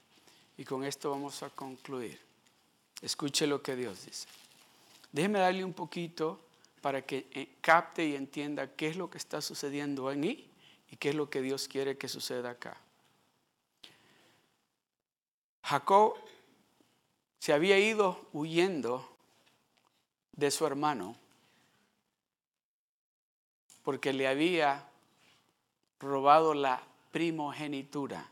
Y 0.56 0.64
con 0.64 0.82
esto 0.84 1.10
vamos 1.10 1.42
a 1.42 1.50
concluir. 1.50 2.18
Escuche 3.02 3.46
lo 3.46 3.60
que 3.60 3.76
Dios 3.76 4.06
dice. 4.06 4.26
Déjeme 5.12 5.40
darle 5.40 5.62
un 5.62 5.74
poquito 5.74 6.40
para 6.80 7.02
que 7.02 7.26
eh, 7.32 7.56
capte 7.60 8.06
y 8.06 8.14
entienda 8.14 8.74
qué 8.74 8.88
es 8.88 8.96
lo 8.96 9.10
que 9.10 9.18
está 9.18 9.42
sucediendo 9.42 10.10
en 10.10 10.20
mí 10.20 10.48
y 10.90 10.96
qué 10.96 11.10
es 11.10 11.14
lo 11.14 11.28
que 11.28 11.42
Dios 11.42 11.68
quiere 11.68 11.98
que 11.98 12.08
suceda 12.08 12.48
acá. 12.48 12.80
Jacob 15.64 16.14
se 17.38 17.52
había 17.52 17.78
ido 17.78 18.28
huyendo 18.32 19.16
de 20.32 20.50
su 20.50 20.66
hermano 20.66 21.16
porque 23.86 24.12
le 24.12 24.26
había 24.26 24.88
robado 26.00 26.54
la 26.54 26.82
primogenitura 27.12 28.28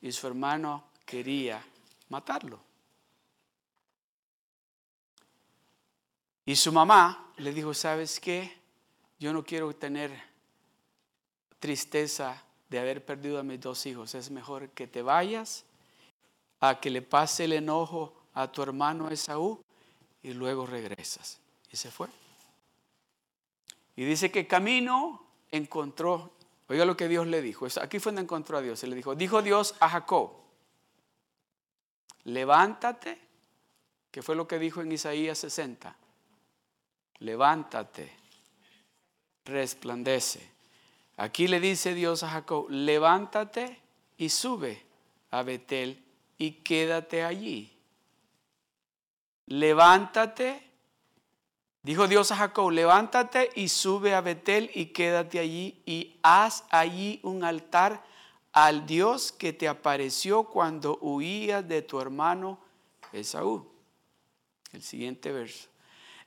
y 0.00 0.10
su 0.10 0.26
hermano 0.26 0.84
quería 1.04 1.62
matarlo. 2.08 2.58
Y 6.46 6.56
su 6.56 6.72
mamá 6.72 7.30
le 7.36 7.52
dijo, 7.52 7.74
¿sabes 7.74 8.18
qué? 8.18 8.56
Yo 9.18 9.34
no 9.34 9.44
quiero 9.44 9.76
tener 9.76 10.10
tristeza 11.58 12.42
de 12.70 12.78
haber 12.78 13.04
perdido 13.04 13.38
a 13.38 13.42
mis 13.42 13.60
dos 13.60 13.84
hijos. 13.84 14.14
Es 14.14 14.30
mejor 14.30 14.70
que 14.70 14.86
te 14.86 15.02
vayas 15.02 15.65
a 16.60 16.80
que 16.80 16.90
le 16.90 17.02
pase 17.02 17.44
el 17.44 17.52
enojo 17.52 18.14
a 18.34 18.50
tu 18.50 18.62
hermano 18.62 19.08
Esaú 19.10 19.62
y 20.22 20.32
luego 20.32 20.66
regresas. 20.66 21.38
Y 21.70 21.76
se 21.76 21.90
fue. 21.90 22.08
Y 23.96 24.04
dice 24.04 24.30
que 24.30 24.46
camino 24.46 25.26
encontró, 25.50 26.32
oiga 26.68 26.84
lo 26.84 26.96
que 26.96 27.08
Dios 27.08 27.26
le 27.26 27.40
dijo, 27.40 27.66
aquí 27.80 27.98
fue 27.98 28.12
donde 28.12 28.22
encontró 28.22 28.58
a 28.58 28.62
Dios, 28.62 28.78
se 28.78 28.86
le 28.86 28.94
dijo, 28.94 29.14
dijo 29.14 29.42
Dios 29.42 29.74
a 29.80 29.88
Jacob, 29.88 30.32
levántate, 32.24 33.18
que 34.10 34.22
fue 34.22 34.36
lo 34.36 34.46
que 34.46 34.58
dijo 34.58 34.82
en 34.82 34.92
Isaías 34.92 35.38
60, 35.38 35.96
levántate, 37.18 38.12
resplandece. 39.44 40.50
Aquí 41.16 41.48
le 41.48 41.60
dice 41.60 41.94
Dios 41.94 42.22
a 42.22 42.28
Jacob, 42.28 42.66
levántate 42.68 43.80
y 44.18 44.28
sube 44.28 44.84
a 45.30 45.42
Betel 45.42 46.05
y 46.38 46.52
quédate 46.52 47.24
allí. 47.24 47.72
Levántate, 49.46 50.62
dijo 51.82 52.08
Dios 52.08 52.32
a 52.32 52.36
Jacob, 52.36 52.70
levántate 52.70 53.50
y 53.54 53.68
sube 53.68 54.14
a 54.14 54.20
Betel 54.20 54.70
y 54.74 54.86
quédate 54.86 55.38
allí 55.38 55.82
y 55.86 56.18
haz 56.22 56.64
allí 56.70 57.20
un 57.22 57.44
altar 57.44 58.02
al 58.52 58.86
Dios 58.86 59.32
que 59.32 59.52
te 59.52 59.68
apareció 59.68 60.44
cuando 60.44 60.98
huías 61.00 61.66
de 61.68 61.82
tu 61.82 62.00
hermano 62.00 62.58
Esaú. 63.12 63.70
El 64.72 64.82
siguiente 64.82 65.30
verso. 65.30 65.68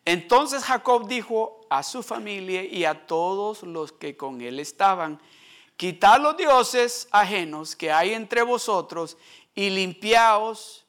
Entonces 0.06 0.64
Jacob 0.64 1.08
dijo 1.08 1.62
a 1.70 1.84
su 1.84 2.02
familia 2.04 2.64
y 2.64 2.86
a 2.86 3.06
todos 3.06 3.64
los 3.64 3.92
que 3.92 4.16
con 4.16 4.42
él 4.42 4.60
estaban, 4.60 5.20
quitad 5.76 6.20
los 6.20 6.38
dioses 6.38 7.08
ajenos 7.12 7.76
que 7.76 7.92
hay 7.92 8.14
entre 8.14 8.42
vosotros 8.44 9.18
y 9.54 9.70
limpiaos. 9.70 10.86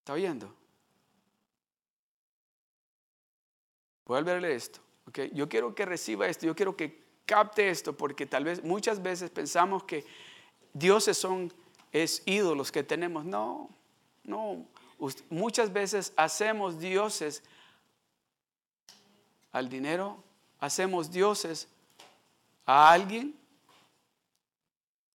¿Está 0.00 0.12
oyendo? 0.12 0.54
Voy 4.04 4.18
a 4.18 4.22
leer 4.22 4.44
esto. 4.44 4.80
Okay. 5.08 5.30
Yo 5.34 5.48
quiero 5.48 5.74
que 5.74 5.84
reciba 5.84 6.26
esto, 6.26 6.46
yo 6.46 6.54
quiero 6.54 6.76
que 6.76 7.02
capte 7.26 7.68
esto, 7.68 7.96
porque 7.96 8.26
tal 8.26 8.44
vez 8.44 8.62
muchas 8.62 9.02
veces 9.02 9.30
pensamos 9.30 9.84
que 9.84 10.04
dioses 10.72 11.16
son 11.16 11.52
es 11.94 12.22
ídolos 12.26 12.72
que 12.72 12.82
tenemos. 12.82 13.24
No, 13.24 13.70
no. 14.24 14.66
Muchas 15.30 15.72
veces 15.72 16.12
hacemos 16.16 16.78
dioses 16.80 17.42
al 19.52 19.68
dinero, 19.68 20.22
hacemos 20.58 21.10
dioses 21.10 21.68
a 22.66 22.90
alguien, 22.90 23.38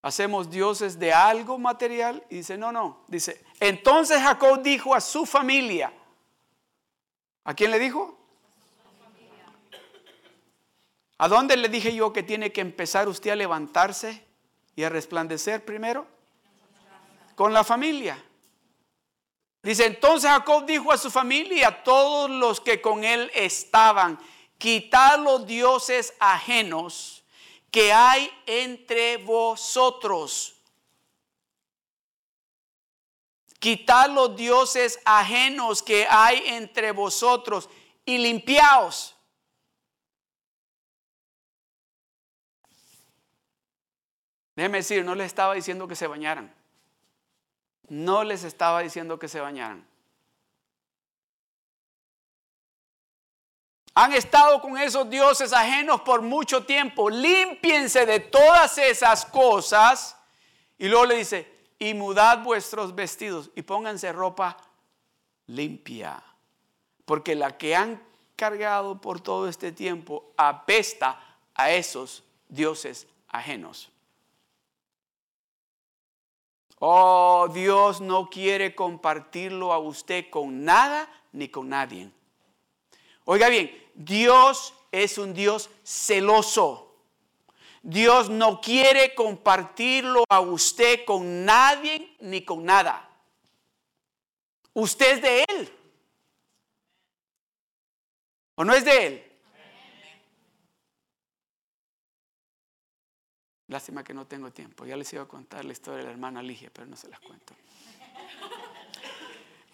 hacemos 0.02 0.50
dioses 0.50 0.98
de 0.98 1.14
algo 1.14 1.58
material 1.58 2.24
y 2.30 2.38
dice, 2.38 2.58
no, 2.58 2.72
no, 2.72 3.04
dice, 3.08 3.44
entonces 3.60 4.22
Jacob 4.22 4.62
dijo 4.62 4.96
a 4.96 5.02
su 5.02 5.26
familia, 5.26 5.92
¿a 7.44 7.54
quién 7.54 7.72
le 7.72 7.80
dijo? 7.80 8.18
¿A 11.18 11.28
dónde 11.28 11.58
le 11.58 11.68
dije 11.68 11.94
yo 11.94 12.14
que 12.14 12.24
tiene 12.24 12.54
que 12.54 12.62
empezar 12.62 13.10
usted 13.10 13.32
a 13.32 13.36
levantarse 13.36 14.26
y 14.76 14.84
a 14.84 14.90
resplandecer 14.90 15.66
primero? 15.66 16.08
Con 17.36 17.52
la 17.52 17.66
familia. 17.66 18.24
Dice, 19.62 19.86
entonces 19.86 20.30
Jacob 20.30 20.66
dijo 20.66 20.94
a 20.94 20.98
su 20.98 21.12
familia 21.12 21.58
y 21.58 21.64
a 21.64 21.84
todos 21.84 22.30
los 22.30 22.62
que 22.62 22.80
con 22.80 23.04
él 23.04 23.30
estaban, 23.36 24.18
quitad 24.58 25.20
los 25.20 25.46
dioses 25.46 26.14
ajenos 26.20 27.19
que 27.72 27.92
hay 27.94 28.32
entre 28.46 29.18
vosotros. 29.18 30.56
Quitad 33.60 34.10
los 34.10 34.36
dioses 34.36 35.00
ajenos 35.04 35.84
que 35.84 36.08
hay 36.10 36.42
entre 36.48 36.92
vosotros 36.92 37.70
y 38.06 38.18
limpiaos. 38.18 39.16
Déjeme 44.56 44.80
decir, 44.80 45.04
no 45.06 45.16
les 45.16 45.28
estaba 45.28 45.54
diciendo 45.54 45.88
que 45.88 45.96
se 45.96 46.08
bañaran. 46.08 46.54
No 47.88 48.24
les 48.24 48.44
estaba 48.44 48.82
diciendo 48.82 49.18
que 49.18 49.28
se 49.28 49.40
bañaran. 49.40 49.89
Han 53.96 54.14
estado 54.14 54.62
con 54.62 54.78
esos 54.78 55.10
dioses 55.10 55.52
ajenos 55.52 56.02
por 56.02 56.22
mucho 56.22 56.66
tiempo. 56.66 57.10
Límpiense 57.10 58.06
de 58.06 58.20
todas 58.20 58.78
esas 58.78 59.26
cosas. 59.26 60.16
Y 60.78 60.88
luego 60.88 61.06
le 61.06 61.16
dice, 61.16 61.52
y 61.80 61.94
mudad 61.94 62.44
vuestros 62.44 62.94
vestidos 62.94 63.50
y 63.56 63.62
pónganse 63.62 64.12
ropa 64.12 64.58
limpia. 65.48 66.22
Porque 67.06 67.36
la 67.36 67.58
que 67.58 67.76
han 67.76 68.02
cargado 68.36 69.02
por 69.02 69.20
todo 69.20 69.48
este 69.50 69.72
tiempo 69.72 70.32
apesta 70.38 71.20
a 71.56 71.72
esos 71.72 72.24
dioses 72.48 73.08
ajenos. 73.28 73.90
Oh, 76.80 77.50
Dios 77.54 78.00
no 78.00 78.30
quiere 78.30 78.74
compartirlo 78.74 79.74
a 79.74 79.80
usted 79.80 80.30
con 80.30 80.64
nada 80.64 81.10
ni 81.34 81.50
con 81.50 81.68
nadie. 81.68 82.10
Oiga 83.32 83.48
bien, 83.48 83.70
Dios 83.94 84.74
es 84.92 85.20
un 85.20 85.36
Dios 85.36 85.70
celoso. 85.84 86.96
Dios 87.84 88.28
no 88.28 88.60
quiere 88.60 89.14
compartirlo 89.14 90.24
a 90.28 90.40
usted 90.40 91.06
con 91.06 91.46
nadie 91.46 92.16
ni 92.22 92.44
con 92.44 92.66
nada. 92.66 93.08
Usted 94.74 95.18
es 95.18 95.22
de 95.22 95.44
Él. 95.44 95.78
¿O 98.56 98.66
no 98.66 98.74
es 98.74 98.84
de 98.84 99.06
Él? 99.06 99.32
Lástima 103.68 104.04
que 104.04 104.16
no 104.16 104.26
tengo 104.26 104.52
tiempo. 104.52 104.88
Ya 104.88 104.98
les 104.98 105.14
iba 105.14 105.22
a 105.22 105.28
contar 105.28 105.66
la 105.66 105.74
historia 105.74 106.00
de 106.00 106.06
la 106.06 106.12
hermana 106.12 106.42
Ligia, 106.42 106.72
pero 106.74 106.88
no 106.88 106.96
se 106.96 107.08
las 107.08 107.20
cuento. 107.20 107.54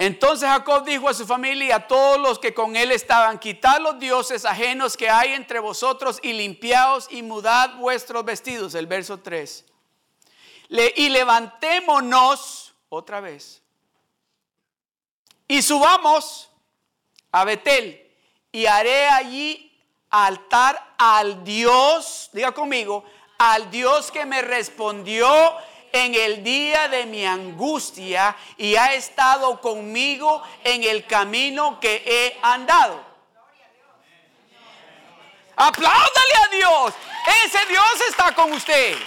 Entonces 0.06 0.48
Jacob 0.48 0.86
dijo 0.86 1.10
a 1.10 1.16
su 1.16 1.26
familia 1.26 1.68
y 1.68 1.72
a 1.72 1.88
todos 1.88 2.20
los 2.20 2.38
que 2.38 2.54
con 2.54 2.76
él 2.76 2.92
estaban, 2.92 3.40
quitad 3.40 3.80
los 3.80 3.98
dioses 3.98 4.46
ajenos 4.46 4.96
que 4.96 5.10
hay 5.10 5.34
entre 5.34 5.58
vosotros 5.58 6.20
y 6.22 6.34
limpiaos 6.34 7.08
y 7.10 7.24
mudad 7.24 7.76
vuestros 7.78 8.24
vestidos. 8.24 8.76
El 8.76 8.86
verso 8.86 9.20
3. 9.20 9.66
y 10.96 11.10
levantémonos 11.10 12.76
otra 12.90 13.20
vez 13.20 13.64
y 15.48 15.64
subamos 15.64 16.52
a 17.32 17.44
Betel 17.44 18.08
y 18.52 18.68
haré 18.68 19.08
allí 19.08 19.76
altar 20.12 20.94
al 21.00 21.44
Dios, 21.44 22.30
diga 22.32 22.52
conmigo, 22.52 23.04
al 23.40 23.72
Dios 23.72 24.12
que 24.12 24.28
me 24.28 24.44
respondió 24.44 25.28
en 25.96 26.14
el 26.14 26.44
día 26.44 26.88
de 26.90 27.06
mi 27.06 27.26
angustia 27.26 28.36
y 28.58 28.76
ha 28.76 28.94
estado 28.94 29.62
conmigo 29.62 30.44
en 30.64 30.84
el 30.84 31.06
camino 31.06 31.80
que 31.80 32.04
he 32.06 32.38
andado. 32.42 33.04
Apláudale 35.56 36.36
a 36.44 36.56
Dios. 36.56 36.94
Ese 37.46 37.66
Dios 37.68 38.02
está 38.10 38.36
con 38.36 38.52
usted. 38.52 38.98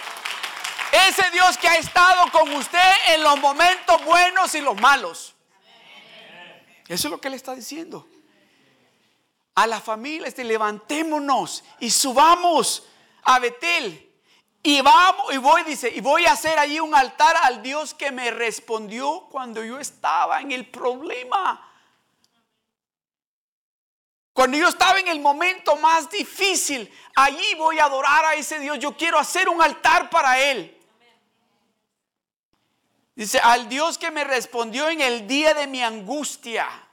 Ese 1.09 1.31
Dios 1.31 1.59
que 1.59 1.69
ha 1.69 1.77
estado 1.77 2.31
con 2.33 2.53
usted 2.55 2.93
en 3.09 3.23
los 3.23 3.39
momentos 3.39 4.03
buenos 4.05 4.55
y 4.55 4.61
los 4.63 4.81
malos. 4.81 5.35
Eso 6.89 7.09
es 7.09 7.11
lo 7.11 7.21
que 7.21 7.29
le 7.29 7.37
está 7.37 7.55
diciendo. 7.55 8.09
A 9.55 9.67
la 9.67 9.81
familia, 9.81 10.27
este, 10.27 10.45
levantémonos 10.45 11.65
y 11.81 11.91
subamos 11.91 12.85
a 13.25 13.39
Betel 13.39 14.08
y 14.63 14.81
vamos, 14.81 15.33
y 15.33 15.39
voy, 15.39 15.63
dice, 15.63 15.89
y 15.89 16.01
voy 16.01 16.27
a 16.27 16.33
hacer 16.33 16.59
allí 16.59 16.81
un 16.81 16.95
altar 16.95 17.37
al 17.45 17.63
Dios 17.63 17.95
que 17.95 18.11
me 18.11 18.31
respondió 18.31 19.29
cuando 19.31 19.65
yo 19.65 19.79
estaba 19.79 20.41
en 20.41 20.53
el 20.53 20.67
problema. 20.67 21.65
Cuando 24.33 24.57
yo 24.57 24.69
estaba 24.69 25.01
en 25.01 25.09
el 25.09 25.21
momento 25.21 25.77
más 25.77 26.11
difícil, 26.11 26.93
allí 27.17 27.55
voy 27.57 27.79
a 27.79 27.87
adorar 27.87 28.25
a 28.25 28.35
ese 28.35 28.59
Dios. 28.61 28.79
Yo 28.79 28.97
quiero 28.97 29.19
hacer 29.19 29.49
un 29.49 29.61
altar 29.63 30.11
para 30.11 30.39
Él. 30.41 30.77
Dice, 33.17 33.41
al 33.41 33.69
Dios 33.69 33.99
que 33.99 34.13
me 34.13 34.23
respondió 34.23 34.89
en 34.89 35.01
el 35.01 35.27
día 35.27 35.55
de 35.55 35.67
mi 35.67 35.83
angustia. 35.83 36.88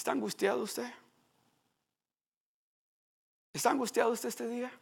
¿Está 0.00 0.12
angustiado 0.12 0.62
usted? 0.62 0.90
¿Está 3.52 3.68
angustiado 3.68 4.10
usted 4.12 4.30
este 4.30 4.48
día? 4.48 4.72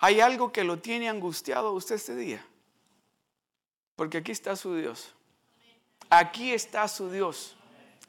¿Hay 0.00 0.20
algo 0.20 0.50
que 0.50 0.64
lo 0.64 0.80
tiene 0.80 1.08
angustiado 1.08 1.70
usted 1.70 1.94
este 1.94 2.16
día? 2.16 2.44
Porque 3.94 4.18
aquí 4.18 4.32
está 4.32 4.56
su 4.56 4.74
Dios. 4.74 5.14
Aquí 6.08 6.52
está 6.52 6.88
su 6.88 7.08
Dios. 7.08 7.54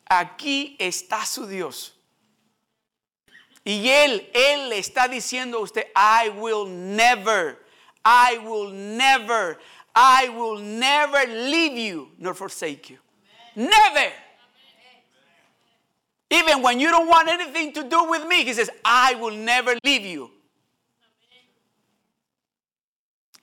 Aquí 0.05 0.75
está 0.79 1.23
su 1.23 1.45
Dios. 1.45 1.95
Y 3.63 3.87
Él, 3.87 4.27
Él 4.33 4.69
le 4.69 4.79
está 4.79 5.07
diciendo 5.07 5.59
a 5.59 5.61
usted, 5.61 5.85
I 5.95 6.29
will 6.29 6.67
never, 6.67 7.63
I 8.03 8.39
will 8.39 8.73
never, 8.73 9.59
I 9.93 10.29
will 10.29 10.59
never 10.63 11.27
leave 11.27 11.77
you 11.77 12.11
nor 12.17 12.33
forsake 12.33 12.89
you. 12.89 12.97
Never. 13.53 14.30
Even 16.31 16.61
when 16.63 16.79
you 16.79 16.89
don't 16.89 17.09
want 17.09 17.27
anything 17.27 17.73
to 17.73 17.83
do 17.83 18.09
with 18.09 18.25
me, 18.25 18.45
he 18.45 18.53
says, 18.53 18.71
I 18.85 19.15
will 19.15 19.35
never 19.35 19.77
leave 19.83 20.05
you. 20.05 20.31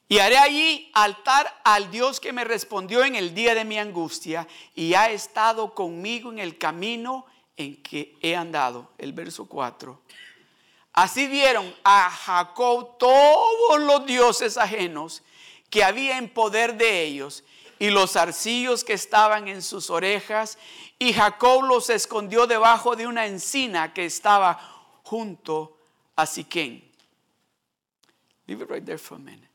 Y 0.08 0.18
haré 0.20 0.38
allí 0.38 0.90
altar 0.94 1.54
al 1.64 1.90
Dios 1.90 2.18
que 2.18 2.32
me 2.32 2.44
respondió 2.44 3.04
en 3.04 3.14
el 3.14 3.34
día 3.34 3.54
de 3.54 3.66
mi 3.66 3.78
angustia 3.78 4.48
y 4.74 4.94
ha 4.94 5.10
estado 5.10 5.74
conmigo 5.74 6.32
en 6.32 6.38
el 6.38 6.56
camino 6.56 7.26
en 7.58 7.76
que 7.82 8.16
he 8.22 8.34
andado. 8.34 8.90
El 8.96 9.12
verso 9.12 9.46
4. 9.46 10.00
Así 10.94 11.26
dieron 11.26 11.74
a 11.84 12.08
Jacob 12.08 12.96
todos 12.96 13.80
los 13.80 14.06
dioses 14.06 14.56
ajenos 14.56 15.22
que 15.68 15.84
había 15.84 16.16
en 16.16 16.30
poder 16.30 16.78
de 16.78 17.02
ellos 17.02 17.44
y 17.78 17.90
los 17.90 18.16
arcillos 18.16 18.84
que 18.84 18.94
estaban 18.94 19.48
en 19.48 19.62
sus 19.62 19.90
orejas 19.90 20.58
y 20.98 21.12
Jacob 21.12 21.64
los 21.64 21.90
escondió 21.90 22.46
debajo 22.46 22.96
de 22.96 23.06
una 23.06 23.26
encina 23.26 23.92
que 23.94 24.04
estaba 24.06 24.58
junto 25.04 25.76
a 26.16 26.26
Siquén. 26.26 26.84
Leave 28.46 28.62
it 28.62 28.70
right 28.70 28.84
there 28.84 28.98
for 28.98 29.16
a 29.16 29.20
minute. 29.20 29.48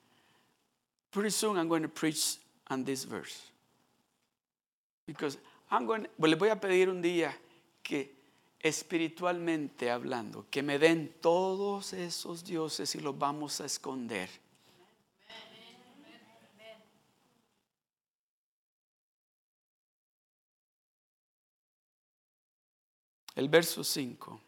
Pretty 1.11 1.31
soon 1.31 1.57
I'm 1.57 1.67
going 1.67 1.83
to 1.83 1.89
preach 1.89 2.37
on 2.69 2.83
this 2.83 3.03
verse. 3.03 3.51
Because 5.05 5.37
I'm 5.69 5.85
going, 5.85 6.07
les 6.19 6.37
voy 6.37 6.49
a 6.49 6.55
pedir 6.55 6.89
un 6.89 7.01
día 7.01 7.35
que 7.81 8.15
espiritualmente 8.59 9.91
hablando, 9.91 10.45
que 10.49 10.63
me 10.63 10.79
den 10.79 11.13
todos 11.21 11.91
esos 11.91 12.45
dioses 12.45 12.95
y 12.95 12.99
los 12.99 13.17
vamos 13.17 13.59
a 13.59 13.65
esconder 13.65 14.29
el 23.35 23.49
verso 23.49 23.83
5. 23.83 24.39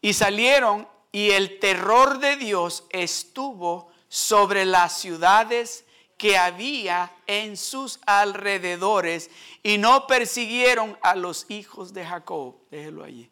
Y 0.00 0.12
salieron 0.12 0.88
y 1.10 1.30
el 1.30 1.58
terror 1.58 2.18
de 2.18 2.36
Dios 2.36 2.84
estuvo 2.90 3.90
sobre 4.08 4.64
las 4.64 4.98
ciudades 4.98 5.84
que 6.16 6.36
había 6.36 7.12
en 7.26 7.56
sus 7.56 8.00
alrededores 8.06 9.30
y 9.62 9.78
no 9.78 10.06
persiguieron 10.06 10.96
a 11.02 11.14
los 11.14 11.46
hijos 11.50 11.92
de 11.92 12.04
Jacob. 12.04 12.56
Déjelo 12.70 13.04
allí. 13.04 13.28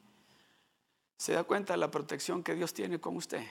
¿Se 1.16 1.32
da 1.32 1.44
cuenta 1.44 1.74
de 1.74 1.78
la 1.78 1.90
protección 1.90 2.42
que 2.42 2.54
Dios 2.54 2.72
tiene 2.72 2.98
con 2.98 3.16
usted? 3.16 3.44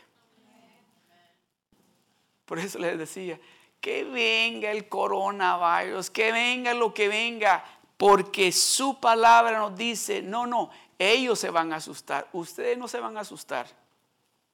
Por 2.46 2.60
eso 2.60 2.80
les 2.80 2.98
decía, 2.98 3.40
que 3.80 4.04
venga 4.04 4.72
el 4.72 4.90
coronavirus, 4.90 6.10
que 6.10 6.32
venga 6.32 6.74
lo 6.74 6.94
que 6.94 7.08
venga, 7.08 7.64
porque 8.00 8.54
su 8.54 8.98
palabra 9.02 9.60
nos 9.60 9.76
dice, 9.76 10.22
no, 10.22 10.48
no, 10.48 10.70
ellos 10.98 11.38
se 11.38 11.50
van 11.50 11.74
a 11.74 11.76
asustar, 11.76 12.30
ustedes 12.32 12.78
no 12.78 12.88
se 12.88 13.02
van 13.02 13.18
a 13.18 13.20
asustar. 13.20 13.68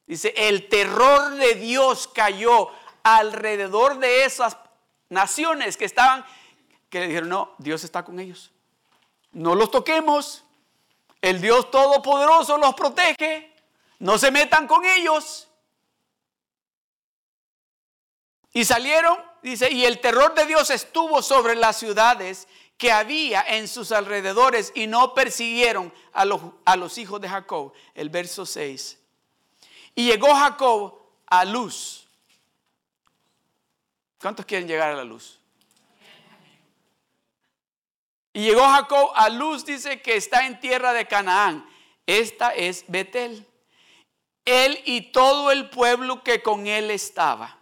Dice, 0.07 0.33
el 0.35 0.67
terror 0.67 1.35
de 1.35 1.53
Dios 1.53 2.07
cayó 2.07 2.69
alrededor 3.03 3.99
de 3.99 4.25
esas 4.25 4.57
naciones 5.09 5.77
que 5.77 5.85
estaban, 5.85 6.25
que 6.89 7.01
le 7.01 7.07
dijeron, 7.07 7.29
no, 7.29 7.53
Dios 7.59 7.83
está 7.83 8.03
con 8.03 8.19
ellos. 8.19 8.51
No 9.31 9.53
los 9.53 9.69
toquemos. 9.69 10.43
El 11.21 11.39
Dios 11.39 11.69
Todopoderoso 11.69 12.57
los 12.57 12.73
protege. 12.73 13.53
No 13.99 14.17
se 14.17 14.31
metan 14.31 14.65
con 14.65 14.83
ellos. 14.85 15.47
Y 18.53 18.65
salieron, 18.65 19.19
dice, 19.43 19.71
y 19.71 19.85
el 19.85 20.01
terror 20.01 20.33
de 20.33 20.47
Dios 20.47 20.71
estuvo 20.71 21.21
sobre 21.21 21.55
las 21.55 21.77
ciudades 21.77 22.47
que 22.77 22.91
había 22.91 23.41
en 23.41 23.67
sus 23.67 23.91
alrededores 23.91 24.71
y 24.75 24.87
no 24.87 25.13
persiguieron 25.13 25.93
a 26.13 26.25
los, 26.25 26.41
a 26.65 26.75
los 26.75 26.97
hijos 26.97 27.21
de 27.21 27.29
Jacob. 27.29 27.73
El 27.93 28.09
verso 28.09 28.45
6. 28.45 28.99
Y 29.95 30.05
llegó 30.07 30.33
Jacob 30.33 30.99
a 31.27 31.45
luz. 31.45 32.07
¿Cuántos 34.19 34.45
quieren 34.45 34.67
llegar 34.67 34.91
a 34.91 34.95
la 34.95 35.03
luz? 35.03 35.39
Y 38.33 38.41
llegó 38.41 38.63
Jacob 38.63 39.11
a 39.15 39.29
luz, 39.29 39.65
dice 39.65 40.01
que 40.01 40.17
está 40.17 40.45
en 40.45 40.59
tierra 40.59 40.91
de 40.91 41.07
Canaán. 41.07 41.65
Esta 42.05 42.49
es 42.53 42.83
Betel. 42.89 43.47
Él 44.43 44.81
y 44.83 45.11
todo 45.13 45.51
el 45.51 45.69
pueblo 45.69 46.21
que 46.23 46.43
con 46.43 46.67
él 46.67 46.91
estaba. 46.91 47.57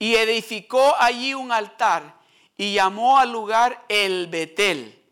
Y 0.00 0.16
edificó 0.16 0.96
allí 0.98 1.34
un 1.34 1.52
altar 1.52 2.23
y 2.56 2.74
llamó 2.74 3.18
al 3.18 3.32
lugar 3.32 3.84
el 3.88 4.28
Betel, 4.28 5.02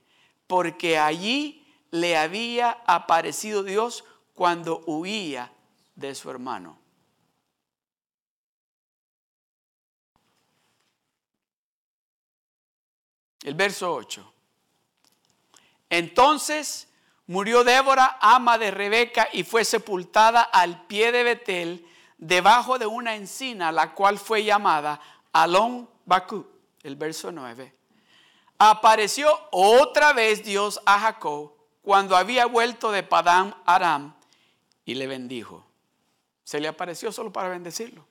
porque 0.47 0.99
allí 0.99 1.65
le 1.91 2.17
había 2.17 2.83
aparecido 2.87 3.63
Dios 3.63 4.05
cuando 4.35 4.83
huía 4.87 5.53
de 5.95 6.15
su 6.15 6.31
hermano. 6.31 6.79
El 13.43 13.55
verso 13.55 13.93
8. 13.93 14.33
Entonces 15.91 16.89
murió 17.27 17.65
Débora, 17.65 18.19
ama 18.21 18.57
de 18.57 18.71
Rebeca, 18.71 19.29
y 19.33 19.43
fue 19.43 19.65
sepultada 19.65 20.43
al 20.43 20.87
pie 20.87 21.11
de 21.11 21.25
Betel, 21.25 21.87
debajo 22.19 22.79
de 22.79 22.87
una 22.87 23.17
encina, 23.17 23.73
la 23.73 23.95
cual 23.95 24.19
fue 24.19 24.45
llamada 24.45 25.01
Alon 25.33 25.91
Bakú 26.05 26.52
el 26.83 26.97
verso 26.97 27.33
9, 27.33 27.75
apareció 28.59 29.31
otra 29.51 30.13
vez 30.13 30.45
Dios 30.45 30.81
a 30.87 30.99
Jacob 30.99 31.53
cuando 31.83 32.17
había 32.17 32.47
vuelto 32.47 32.93
de 32.93 33.03
Padam 33.03 33.55
Aram 33.67 34.15
y 34.85 34.95
le 34.95 35.07
bendijo. 35.07 35.67
Se 36.45 36.61
le 36.61 36.69
apareció 36.69 37.13
solo 37.13 37.33
para 37.33 37.49
bendecirlo. 37.49 38.07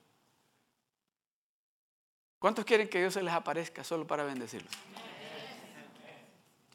¿Cuántos 2.38 2.64
quieren 2.64 2.88
que 2.88 2.98
Dios 2.98 3.14
se 3.14 3.22
les 3.22 3.32
aparezca 3.32 3.84
solo 3.84 4.06
para 4.06 4.24
bendecirlos? 4.24 4.72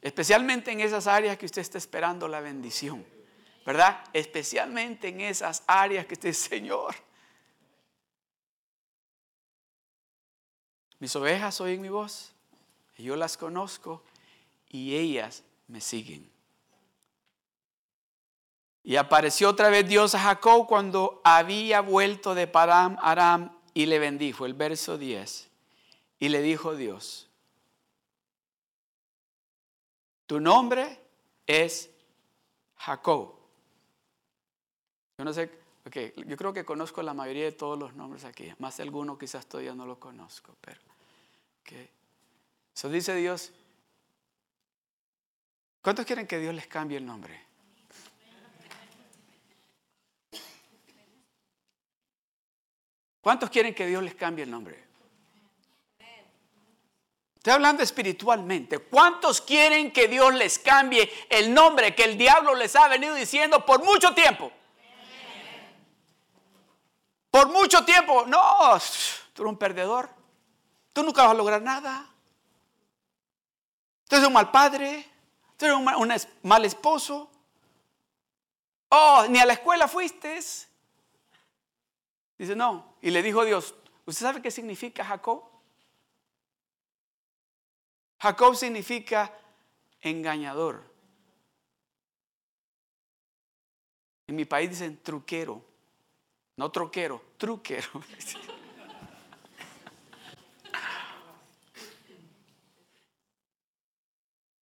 Especialmente 0.02 0.72
en 0.72 0.80
esas 0.80 1.08
áreas 1.08 1.38
que 1.38 1.46
usted 1.46 1.62
está 1.62 1.78
esperando 1.78 2.28
la 2.28 2.40
bendición. 2.40 3.06
¿Verdad? 3.66 4.02
Especialmente 4.14 5.10
en 5.10 5.20
esas 5.20 5.64
áreas 5.68 6.06
que 6.06 6.14
usted, 6.14 6.32
Señor. 6.32 6.96
Mis 11.00 11.16
ovejas 11.16 11.62
oyen 11.62 11.82
mi 11.82 11.90
voz, 11.90 12.32
yo 12.98 13.16
las 13.16 13.38
conozco 13.38 14.02
y 14.70 14.96
ellas 14.96 15.44
me 15.68 15.82
siguen. 15.82 16.30
Y 18.84 18.96
apareció 18.96 19.50
otra 19.50 19.70
vez 19.70 19.88
Dios 19.88 20.16
a 20.16 20.20
Jacob 20.20 20.66
cuando 20.66 21.22
había 21.24 21.82
vuelto 21.82 22.34
de 22.34 22.48
Param 22.48 22.98
Aram 23.02 23.52
y 23.74 23.86
le 23.86 24.00
bendijo. 24.00 24.46
El 24.46 24.54
verso 24.54 24.98
10. 24.98 25.50
Y 26.20 26.30
le 26.30 26.42
dijo 26.42 26.76
Dios, 26.76 27.28
tu 30.26 30.40
nombre 30.40 31.00
es 31.46 31.90
Jacob. 32.78 33.36
Yo 35.18 35.26
no 35.26 35.34
sé, 35.34 35.52
okay, 35.88 36.14
yo 36.26 36.38
creo 36.38 36.54
que 36.54 36.64
conozco 36.64 37.02
la 37.02 37.14
mayoría 37.14 37.46
de 37.46 37.52
todos 37.52 37.78
los 37.78 37.94
nombres 37.96 38.24
aquí, 38.26 38.54
más 38.60 38.80
alguno 38.80 39.18
quizás 39.18 39.46
todavía 39.48 39.74
no 39.74 39.86
lo 39.86 40.00
conozco, 40.00 40.56
pero. 40.62 40.82
Eso 42.76 42.90
dice 42.90 43.16
Dios. 43.16 43.52
¿Cuántos 45.82 46.06
quieren 46.06 46.28
que 46.28 46.38
Dios 46.38 46.54
les 46.54 46.68
cambie 46.68 46.98
el 46.98 47.06
nombre? 47.06 47.48
¿Cuántos 53.22 53.50
quieren 53.50 53.74
que 53.74 53.88
Dios 53.88 54.04
les 54.04 54.16
cambie 54.16 54.44
el 54.44 54.52
nombre? 54.52 54.86
Estoy 57.36 57.54
hablando 57.54 57.82
espiritualmente. 57.82 58.80
¿Cuántos 58.80 59.42
quieren 59.42 59.92
que 59.92 60.08
Dios 60.08 60.34
les 60.36 60.60
cambie 60.60 61.10
el 61.30 61.54
nombre 61.54 61.96
que 61.96 62.04
el 62.04 62.18
diablo 62.18 62.54
les 62.56 62.76
ha 62.76 62.88
venido 62.88 63.16
diciendo 63.16 63.66
por 63.66 63.84
mucho 63.84 64.14
tiempo? 64.14 64.52
Por 67.38 67.50
mucho 67.50 67.86
tiempo. 67.86 68.26
No, 68.26 68.80
tú 69.32 69.44
eres 69.44 69.52
un 69.52 69.60
perdedor. 69.60 70.10
Tú 70.92 71.04
nunca 71.04 71.22
vas 71.22 71.34
a 71.34 71.36
lograr 71.36 71.62
nada. 71.62 72.10
Tú 74.08 74.16
eres 74.16 74.28
un 74.28 74.34
mal 74.34 74.50
padre. 74.50 75.08
Tú 75.56 75.66
eres 75.66 75.78
un 75.78 75.86
mal, 76.42 76.66
esposo. 76.66 77.30
Oh, 78.90 79.28
ni 79.30 79.38
a 79.38 79.46
la 79.46 79.54
escuela 79.54 79.88
fuiste. 79.88 80.40
Dice, 82.40 82.56
no. 82.56 82.96
Y 83.04 83.12
le 83.12 83.22
dijo 83.22 83.46
Dios, 83.46 83.76
¿usted 84.08 84.26
sabe 84.26 84.42
qué 84.42 84.50
significa 84.50 85.06
Jacob? 85.06 85.44
Jacob 88.20 88.56
significa 88.56 89.32
engañador. 90.02 90.92
En 94.26 94.36
mi 94.36 94.46
país 94.46 94.72
dicen 94.72 95.00
truquero, 95.04 95.67
no 96.58 96.72
troquero, 96.72 97.22
truquero. 97.38 97.88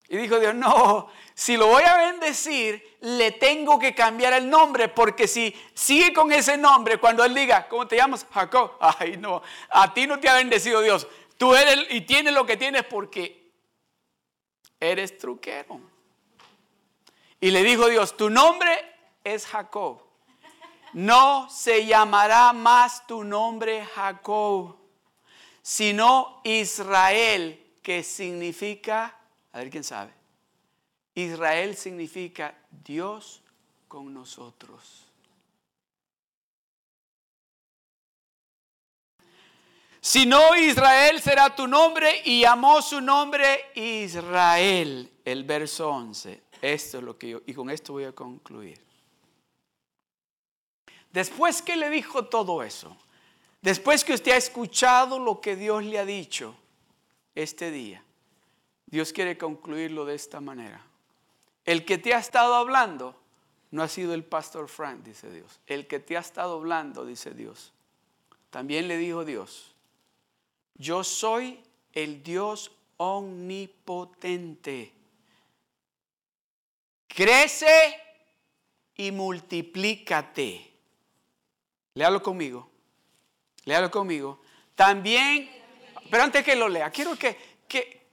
Y 0.07 0.17
dijo 0.17 0.39
Dios, 0.39 0.55
no, 0.55 1.09
si 1.35 1.57
lo 1.57 1.67
voy 1.67 1.83
a 1.83 1.97
bendecir, 1.97 2.99
le 3.01 3.33
tengo 3.33 3.81
que 3.81 3.95
cambiar 3.95 4.33
el 4.35 4.49
nombre, 4.49 4.89
porque 4.89 5.27
si 5.27 5.53
sigue 5.73 6.13
con 6.13 6.31
ese 6.31 6.57
nombre, 6.57 6.99
cuando 6.99 7.25
él 7.25 7.35
diga, 7.35 7.67
¿cómo 7.69 7.89
te 7.89 7.97
llamas? 7.97 8.25
Jacob. 8.31 8.77
Ay, 8.81 9.17
no, 9.17 9.43
a 9.71 9.93
ti 9.93 10.07
no 10.07 10.21
te 10.21 10.29
ha 10.29 10.35
bendecido 10.35 10.83
Dios. 10.83 11.09
Tú 11.37 11.55
eres 11.57 11.87
y 11.91 12.03
tienes 12.03 12.33
lo 12.33 12.47
que 12.47 12.57
tienes 12.57 12.85
porque 12.85 13.51
eres 14.79 15.19
truquero. 15.19 15.81
Y 17.41 17.51
le 17.51 17.65
dijo 17.65 17.89
Dios, 17.89 18.17
tu 18.17 18.31
nombre 18.31 18.71
es 19.25 19.47
Jacob. 19.47 20.04
No 20.95 21.49
se 21.51 21.87
llamará 21.87 22.53
más 22.53 23.07
tu 23.07 23.23
nombre 23.25 23.85
Jacob, 23.85 24.77
sino 25.61 26.41
Israel, 26.45 27.61
que 27.83 28.03
significa 28.03 29.17
a 29.53 29.59
ver 29.59 29.71
quién 29.71 29.85
sabe. 29.85 30.13
Israel 31.15 31.77
significa 31.77 32.55
Dios 32.71 33.41
con 33.87 34.13
nosotros. 34.13 35.05
Si 40.01 40.27
no, 40.27 40.55
Israel 40.57 41.23
será 41.23 41.55
tu 41.55 41.67
nombre 41.67 42.21
y 42.25 42.43
llamó 42.43 42.83
su 42.83 43.01
nombre 43.01 43.71
Israel. 43.75 45.11
El 45.25 45.45
verso 45.45 45.89
11. 45.89 46.43
Esto 46.61 46.99
es 46.99 47.05
lo 47.05 47.17
que 47.17 47.31
yo, 47.31 47.41
y 47.47 47.55
con 47.55 47.71
esto 47.71 47.95
voy 47.95 48.05
a 48.05 48.13
concluir. 48.13 48.84
Después 51.15 51.63
que 51.63 51.77
le 51.77 51.89
dijo 51.91 52.25
todo 52.25 52.65
eso, 52.65 52.97
después 53.63 54.03
que 54.03 54.15
usted 54.15 54.33
ha 54.33 54.37
escuchado 54.37 55.21
lo 55.21 55.41
que 55.41 55.55
Dios 55.55 55.85
le 55.85 56.01
ha 56.01 56.05
dicho 56.05 56.57
este 57.37 57.71
día, 57.71 58.03
Dios 58.87 59.13
quiere 59.13 59.39
concluirlo 59.39 60.05
de 60.07 60.17
esta 60.17 60.41
manera. 60.41 60.85
El 61.65 61.85
que 61.85 61.99
te 61.99 62.15
ha 62.15 62.19
estado 62.19 62.57
hablando 62.57 63.15
no 63.71 63.85
ha 63.85 63.89
sido 63.89 64.13
el 64.13 64.25
pastor 64.25 64.69
Frank, 64.69 65.05
dice 65.05 65.31
Dios. 65.31 65.61
El 65.69 65.87
que 65.87 66.01
te 66.01 66.17
ha 66.17 66.21
estado 66.21 66.55
hablando, 66.57 67.07
dice 67.07 67.31
Dios. 67.31 67.73
También 68.51 68.89
le 68.89 68.97
dijo 68.97 69.25
Dios, 69.25 69.73
yo 70.75 71.05
soy 71.05 71.61
el 71.93 72.25
Dios 72.25 72.73
omnipotente. 72.97 74.93
Crece 77.07 78.01
y 78.97 79.13
multiplícate. 79.13 80.74
Léalo 81.95 82.23
conmigo. 82.23 82.69
Léalo 83.65 83.91
conmigo. 83.91 84.41
También, 84.75 85.49
pero 86.11 86.25
antes 86.25 86.45
que 86.45 86.57
lo 86.57 86.69
lea, 86.69 86.91
quiero 86.91 87.17
que, 87.17 87.39
que, 87.69 88.07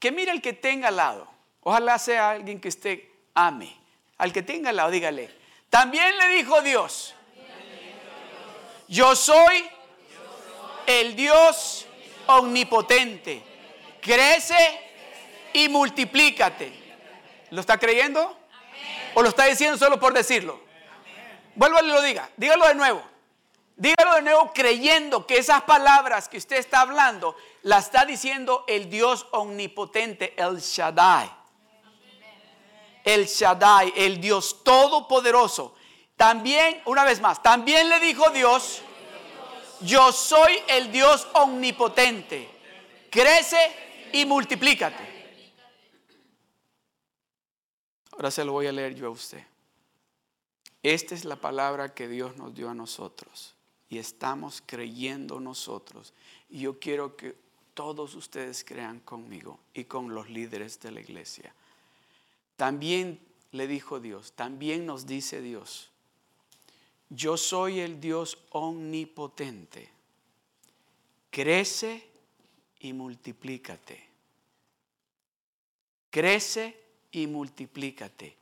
que 0.00 0.10
mire 0.10 0.32
el 0.32 0.42
que 0.42 0.52
tenga 0.52 0.88
al 0.88 0.96
lado. 0.96 1.28
Ojalá 1.60 1.98
sea 2.00 2.30
alguien 2.30 2.60
que 2.60 2.68
esté 2.68 3.12
ame. 3.34 3.76
Al 4.18 4.32
que 4.32 4.42
tenga 4.42 4.70
al 4.70 4.76
lado, 4.76 4.90
dígale. 4.90 5.30
También 5.70 6.18
le 6.18 6.28
dijo 6.30 6.60
Dios. 6.62 7.14
Yo 8.88 9.14
soy 9.14 9.70
el 10.86 11.14
Dios 11.14 11.86
omnipotente. 12.26 13.42
Crece 14.00 14.80
y 15.52 15.68
multiplícate. 15.68 16.72
¿Lo 17.50 17.60
está 17.60 17.78
creyendo? 17.78 18.36
¿O 19.14 19.22
lo 19.22 19.28
está 19.28 19.44
diciendo 19.44 19.78
solo 19.78 20.00
por 20.00 20.12
decirlo? 20.12 20.60
Vuélvale 21.54 21.88
y 21.88 21.92
lo 21.92 22.02
diga. 22.02 22.28
Dígalo 22.36 22.66
de 22.66 22.74
nuevo. 22.74 23.11
De 24.14 24.20
nuevo 24.20 24.52
creyendo 24.52 25.26
que 25.26 25.38
esas 25.38 25.62
palabras 25.62 26.28
que 26.28 26.36
usted 26.36 26.56
está 26.56 26.82
hablando 26.82 27.34
las 27.62 27.86
está 27.86 28.04
diciendo 28.04 28.64
el 28.68 28.90
Dios 28.90 29.26
omnipotente, 29.30 30.34
el 30.36 30.58
Shaddai. 30.58 31.30
El 33.04 33.26
Shaddai, 33.26 33.92
el 33.96 34.20
Dios 34.20 34.62
todopoderoso. 34.62 35.74
También, 36.16 36.82
una 36.84 37.04
vez 37.04 37.20
más, 37.20 37.42
también 37.42 37.88
le 37.88 38.00
dijo 38.00 38.28
Dios, 38.30 38.82
yo 39.80 40.12
soy 40.12 40.62
el 40.68 40.92
Dios 40.92 41.26
omnipotente. 41.32 42.48
Crece 43.10 44.10
y 44.12 44.26
multiplícate. 44.26 45.10
Ahora 48.12 48.30
se 48.30 48.44
lo 48.44 48.52
voy 48.52 48.66
a 48.66 48.72
leer 48.72 48.94
yo 48.94 49.06
a 49.06 49.10
usted. 49.10 49.42
Esta 50.82 51.14
es 51.14 51.24
la 51.24 51.36
palabra 51.36 51.94
que 51.94 52.08
Dios 52.08 52.36
nos 52.36 52.54
dio 52.54 52.68
a 52.68 52.74
nosotros 52.74 53.54
y 53.92 53.98
estamos 53.98 54.62
creyendo 54.64 55.38
nosotros. 55.38 56.14
Y 56.48 56.60
yo 56.60 56.78
quiero 56.78 57.14
que 57.14 57.36
todos 57.74 58.14
ustedes 58.14 58.64
crean 58.64 59.00
conmigo 59.00 59.60
y 59.74 59.84
con 59.84 60.14
los 60.14 60.30
líderes 60.30 60.80
de 60.80 60.92
la 60.92 61.00
iglesia. 61.02 61.54
También 62.56 63.20
le 63.50 63.66
dijo 63.66 64.00
Dios, 64.00 64.32
también 64.32 64.86
nos 64.86 65.06
dice 65.06 65.42
Dios, 65.42 65.90
yo 67.10 67.36
soy 67.36 67.80
el 67.80 68.00
Dios 68.00 68.38
omnipotente. 68.52 69.90
Crece 71.28 72.08
y 72.80 72.94
multiplícate. 72.94 74.08
Crece 76.08 76.82
y 77.10 77.26
multiplícate. 77.26 78.38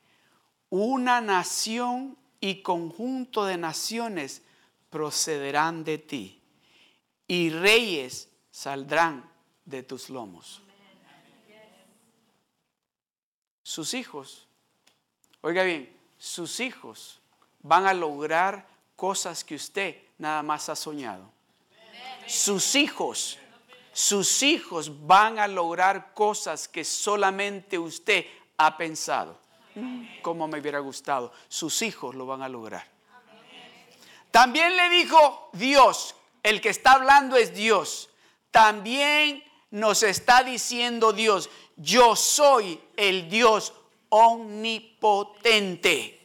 Una 0.68 1.20
nación 1.20 2.16
y 2.40 2.62
conjunto 2.62 3.46
de 3.46 3.58
naciones 3.58 4.42
procederán 4.90 5.84
de 5.84 5.98
ti 5.98 6.42
y 7.26 7.50
reyes 7.50 8.28
saldrán 8.50 9.30
de 9.64 9.82
tus 9.84 10.10
lomos. 10.10 10.62
Sus 13.62 13.94
hijos, 13.94 14.48
oiga 15.42 15.62
bien, 15.62 15.96
sus 16.18 16.58
hijos 16.58 17.20
van 17.62 17.86
a 17.86 17.94
lograr 17.94 18.66
cosas 18.96 19.44
que 19.44 19.54
usted 19.54 19.96
nada 20.18 20.42
más 20.42 20.68
ha 20.68 20.74
soñado. 20.74 21.30
Sus 22.26 22.74
hijos, 22.74 23.38
sus 23.92 24.42
hijos 24.42 25.06
van 25.06 25.38
a 25.38 25.46
lograr 25.46 26.12
cosas 26.14 26.66
que 26.66 26.84
solamente 26.84 27.78
usted 27.78 28.26
ha 28.56 28.76
pensado. 28.76 29.38
Como 30.22 30.48
me 30.48 30.58
hubiera 30.58 30.80
gustado. 30.80 31.32
Sus 31.48 31.80
hijos 31.82 32.14
lo 32.14 32.26
van 32.26 32.42
a 32.42 32.48
lograr. 32.48 32.86
También 34.30 34.76
le 34.76 34.88
dijo 34.90 35.50
Dios, 35.52 36.14
el 36.42 36.60
que 36.60 36.70
está 36.70 36.92
hablando 36.92 37.36
es 37.36 37.54
Dios. 37.54 38.10
También 38.50 39.44
nos 39.70 40.02
está 40.02 40.42
diciendo 40.42 41.12
Dios, 41.12 41.50
yo 41.76 42.16
soy 42.16 42.80
el 42.96 43.28
Dios 43.28 43.74
omnipotente. 44.08 46.16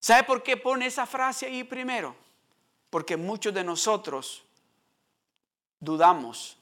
¿Sabe 0.00 0.24
por 0.24 0.42
qué 0.42 0.56
pone 0.56 0.86
esa 0.86 1.06
frase 1.06 1.46
ahí 1.46 1.62
primero? 1.64 2.16
Porque 2.90 3.16
muchos 3.16 3.52
de 3.52 3.64
nosotros 3.64 4.44
dudamos. 5.80 6.56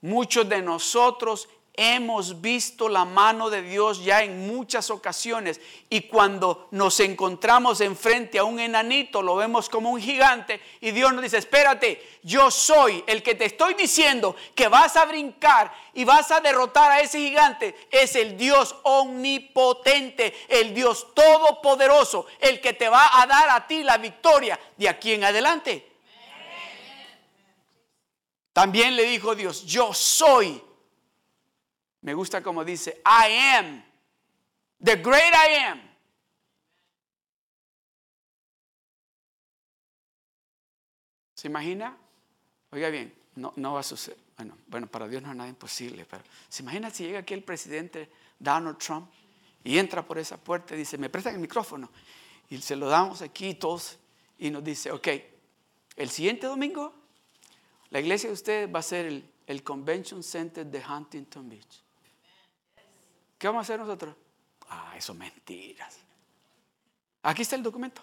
Muchos 0.00 0.48
de 0.48 0.62
nosotros 0.62 1.48
hemos 1.76 2.40
visto 2.40 2.88
la 2.88 3.04
mano 3.04 3.50
de 3.50 3.60
Dios 3.62 4.04
ya 4.04 4.22
en 4.22 4.46
muchas 4.46 4.90
ocasiones 4.90 5.60
y 5.90 6.02
cuando 6.02 6.68
nos 6.70 7.00
encontramos 7.00 7.80
enfrente 7.80 8.38
a 8.38 8.44
un 8.44 8.60
enanito 8.60 9.20
lo 9.22 9.34
vemos 9.34 9.68
como 9.68 9.90
un 9.90 10.00
gigante 10.00 10.60
y 10.80 10.92
Dios 10.92 11.12
nos 11.12 11.22
dice, 11.22 11.38
espérate, 11.38 12.18
yo 12.22 12.50
soy 12.50 13.02
el 13.08 13.24
que 13.24 13.34
te 13.34 13.46
estoy 13.46 13.74
diciendo 13.74 14.36
que 14.54 14.68
vas 14.68 14.96
a 14.96 15.04
brincar 15.04 15.74
y 15.94 16.04
vas 16.04 16.30
a 16.30 16.40
derrotar 16.40 16.92
a 16.92 17.00
ese 17.00 17.18
gigante. 17.18 17.74
Es 17.90 18.14
el 18.14 18.36
Dios 18.36 18.74
omnipotente, 18.84 20.34
el 20.48 20.74
Dios 20.74 21.08
todopoderoso, 21.12 22.26
el 22.40 22.60
que 22.60 22.72
te 22.72 22.88
va 22.88 23.20
a 23.20 23.26
dar 23.26 23.50
a 23.50 23.66
ti 23.66 23.82
la 23.82 23.98
victoria 23.98 24.58
de 24.76 24.88
aquí 24.88 25.12
en 25.12 25.24
adelante. 25.24 25.90
También 28.52 28.94
le 28.94 29.02
dijo 29.02 29.34
Dios, 29.34 29.66
yo 29.66 29.92
soy 29.92 30.62
me 32.04 32.12
gusta 32.12 32.42
como 32.42 32.62
dice, 32.62 33.00
I 33.06 33.32
am, 33.56 33.82
the 34.82 34.96
great 34.96 35.32
I 35.32 35.54
am. 35.54 35.80
¿Se 41.34 41.48
imagina? 41.48 41.96
Oiga 42.72 42.90
bien, 42.90 43.14
no, 43.36 43.54
no 43.56 43.72
va 43.72 43.80
a 43.80 43.82
suceder. 43.82 44.18
Bueno, 44.36 44.58
bueno, 44.66 44.86
para 44.86 45.08
Dios 45.08 45.22
no 45.22 45.30
es 45.30 45.36
nada 45.36 45.48
imposible, 45.48 46.04
pero 46.04 46.22
¿se 46.50 46.62
imagina 46.62 46.90
si 46.90 47.04
llega 47.04 47.20
aquí 47.20 47.32
el 47.32 47.42
presidente 47.42 48.10
Donald 48.38 48.76
Trump 48.76 49.10
y 49.62 49.78
entra 49.78 50.04
por 50.04 50.18
esa 50.18 50.36
puerta 50.36 50.74
y 50.74 50.78
dice, 50.78 50.98
me 50.98 51.08
prestan 51.08 51.36
el 51.36 51.40
micrófono? 51.40 51.90
Y 52.50 52.58
se 52.58 52.76
lo 52.76 52.86
damos 52.90 53.22
aquí 53.22 53.54
todos 53.54 53.96
y 54.38 54.50
nos 54.50 54.62
dice, 54.62 54.90
ok, 54.90 55.08
el 55.96 56.10
siguiente 56.10 56.46
domingo 56.48 56.92
la 57.88 58.00
iglesia 58.00 58.28
de 58.28 58.34
ustedes 58.34 58.74
va 58.74 58.80
a 58.80 58.82
ser 58.82 59.06
el, 59.06 59.30
el 59.46 59.62
Convention 59.62 60.22
Center 60.22 60.66
de 60.66 60.82
Huntington 60.86 61.48
Beach. 61.48 61.83
¿Qué 63.44 63.48
vamos 63.48 63.60
a 63.60 63.74
hacer 63.74 63.78
nosotros? 63.78 64.16
Ah, 64.70 64.94
eso 64.96 65.12
mentiras. 65.12 65.98
Aquí 67.22 67.42
está 67.42 67.56
el 67.56 67.62
documento. 67.62 68.00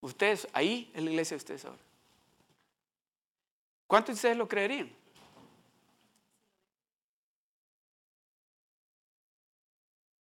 Ustedes, 0.00 0.48
ahí 0.54 0.90
en 0.94 1.04
la 1.04 1.10
iglesia 1.10 1.34
de 1.34 1.36
ustedes 1.36 1.66
ahora. 1.66 1.82
¿Cuántos 3.86 4.14
de 4.14 4.16
ustedes 4.16 4.36
lo 4.38 4.48
creerían? 4.48 4.90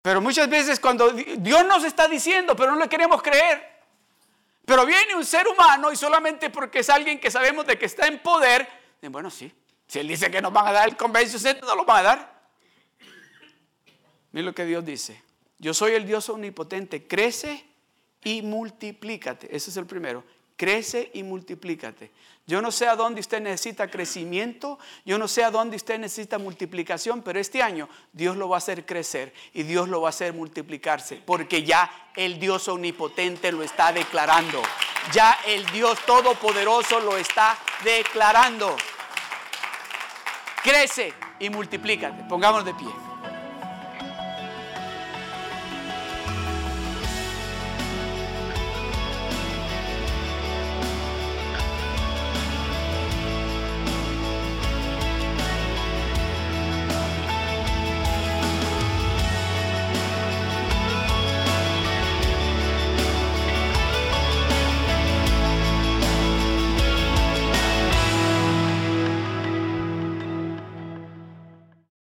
Pero 0.02 0.20
muchas 0.20 0.50
veces 0.50 0.78
cuando 0.78 1.12
Dios 1.12 1.66
nos 1.66 1.86
está 1.86 2.10
diciendo, 2.10 2.58
pero 2.58 2.74
no 2.74 2.82
le 2.82 2.90
queremos 2.90 3.22
creer. 3.22 3.66
Pero 4.66 4.86
viene 4.86 5.16
un 5.16 5.24
ser 5.24 5.48
humano 5.48 5.90
y 5.90 5.96
solamente 5.96 6.50
porque 6.50 6.80
es 6.80 6.90
alguien 6.90 7.18
que 7.18 7.32
sabemos 7.32 7.66
de 7.66 7.80
que 7.80 7.86
está 7.86 8.08
en 8.08 8.20
poder, 8.22 8.68
bueno, 9.04 9.32
sí, 9.32 9.50
si 9.88 10.00
Él 10.00 10.10
dice 10.10 10.30
que 10.30 10.42
nos 10.42 10.52
van 10.52 10.68
a 10.68 10.74
dar 10.74 10.90
el 10.90 10.98
convenio, 10.98 11.40
no 11.62 11.76
lo 11.78 11.86
van 11.86 12.00
a 12.00 12.04
dar. 12.04 12.39
Mira 14.32 14.46
lo 14.46 14.54
que 14.54 14.66
Dios 14.66 14.86
dice. 14.86 15.22
Yo 15.58 15.74
soy 15.74 15.94
el 15.94 16.06
Dios 16.06 16.30
omnipotente. 16.30 17.08
Crece 17.08 17.66
y 18.24 18.42
multiplícate. 18.42 19.56
Ese 19.56 19.70
es 19.70 19.78
el 19.78 19.86
primero. 19.86 20.24
Crece 20.56 21.10
y 21.14 21.24
multiplícate. 21.24 22.12
Yo 22.46 22.62
no 22.62 22.72
sé 22.72 22.88
a 22.88 22.96
dónde 22.96 23.22
usted 23.22 23.40
necesita 23.42 23.92
crecimiento, 23.92 24.80
yo 25.06 25.20
no 25.20 25.28
sé 25.28 25.44
a 25.44 25.52
dónde 25.52 25.76
usted 25.76 26.00
necesita 26.00 26.40
multiplicación, 26.40 27.22
pero 27.22 27.40
este 27.40 27.62
año 27.62 27.88
Dios 28.12 28.36
lo 28.36 28.50
va 28.50 28.58
a 28.58 28.58
hacer 28.58 28.88
crecer 28.88 29.34
y 29.54 29.62
Dios 29.62 29.88
lo 29.88 30.02
va 30.02 30.08
a 30.08 30.10
hacer 30.10 30.34
multiplicarse, 30.34 31.22
porque 31.24 31.64
ya 31.64 32.10
el 32.16 32.40
Dios 32.40 32.68
omnipotente 32.68 33.52
lo 33.52 33.62
está 33.62 33.94
declarando. 33.94 34.64
Ya 35.14 35.38
el 35.46 35.64
Dios 35.68 36.00
todopoderoso 36.08 37.00
lo 37.00 37.18
está 37.18 37.56
declarando. 37.84 38.76
Crece 40.64 41.14
y 41.40 41.52
multiplícate. 41.52 42.24
Pongámonos 42.24 42.66
de 42.66 42.74
pie. 42.74 43.09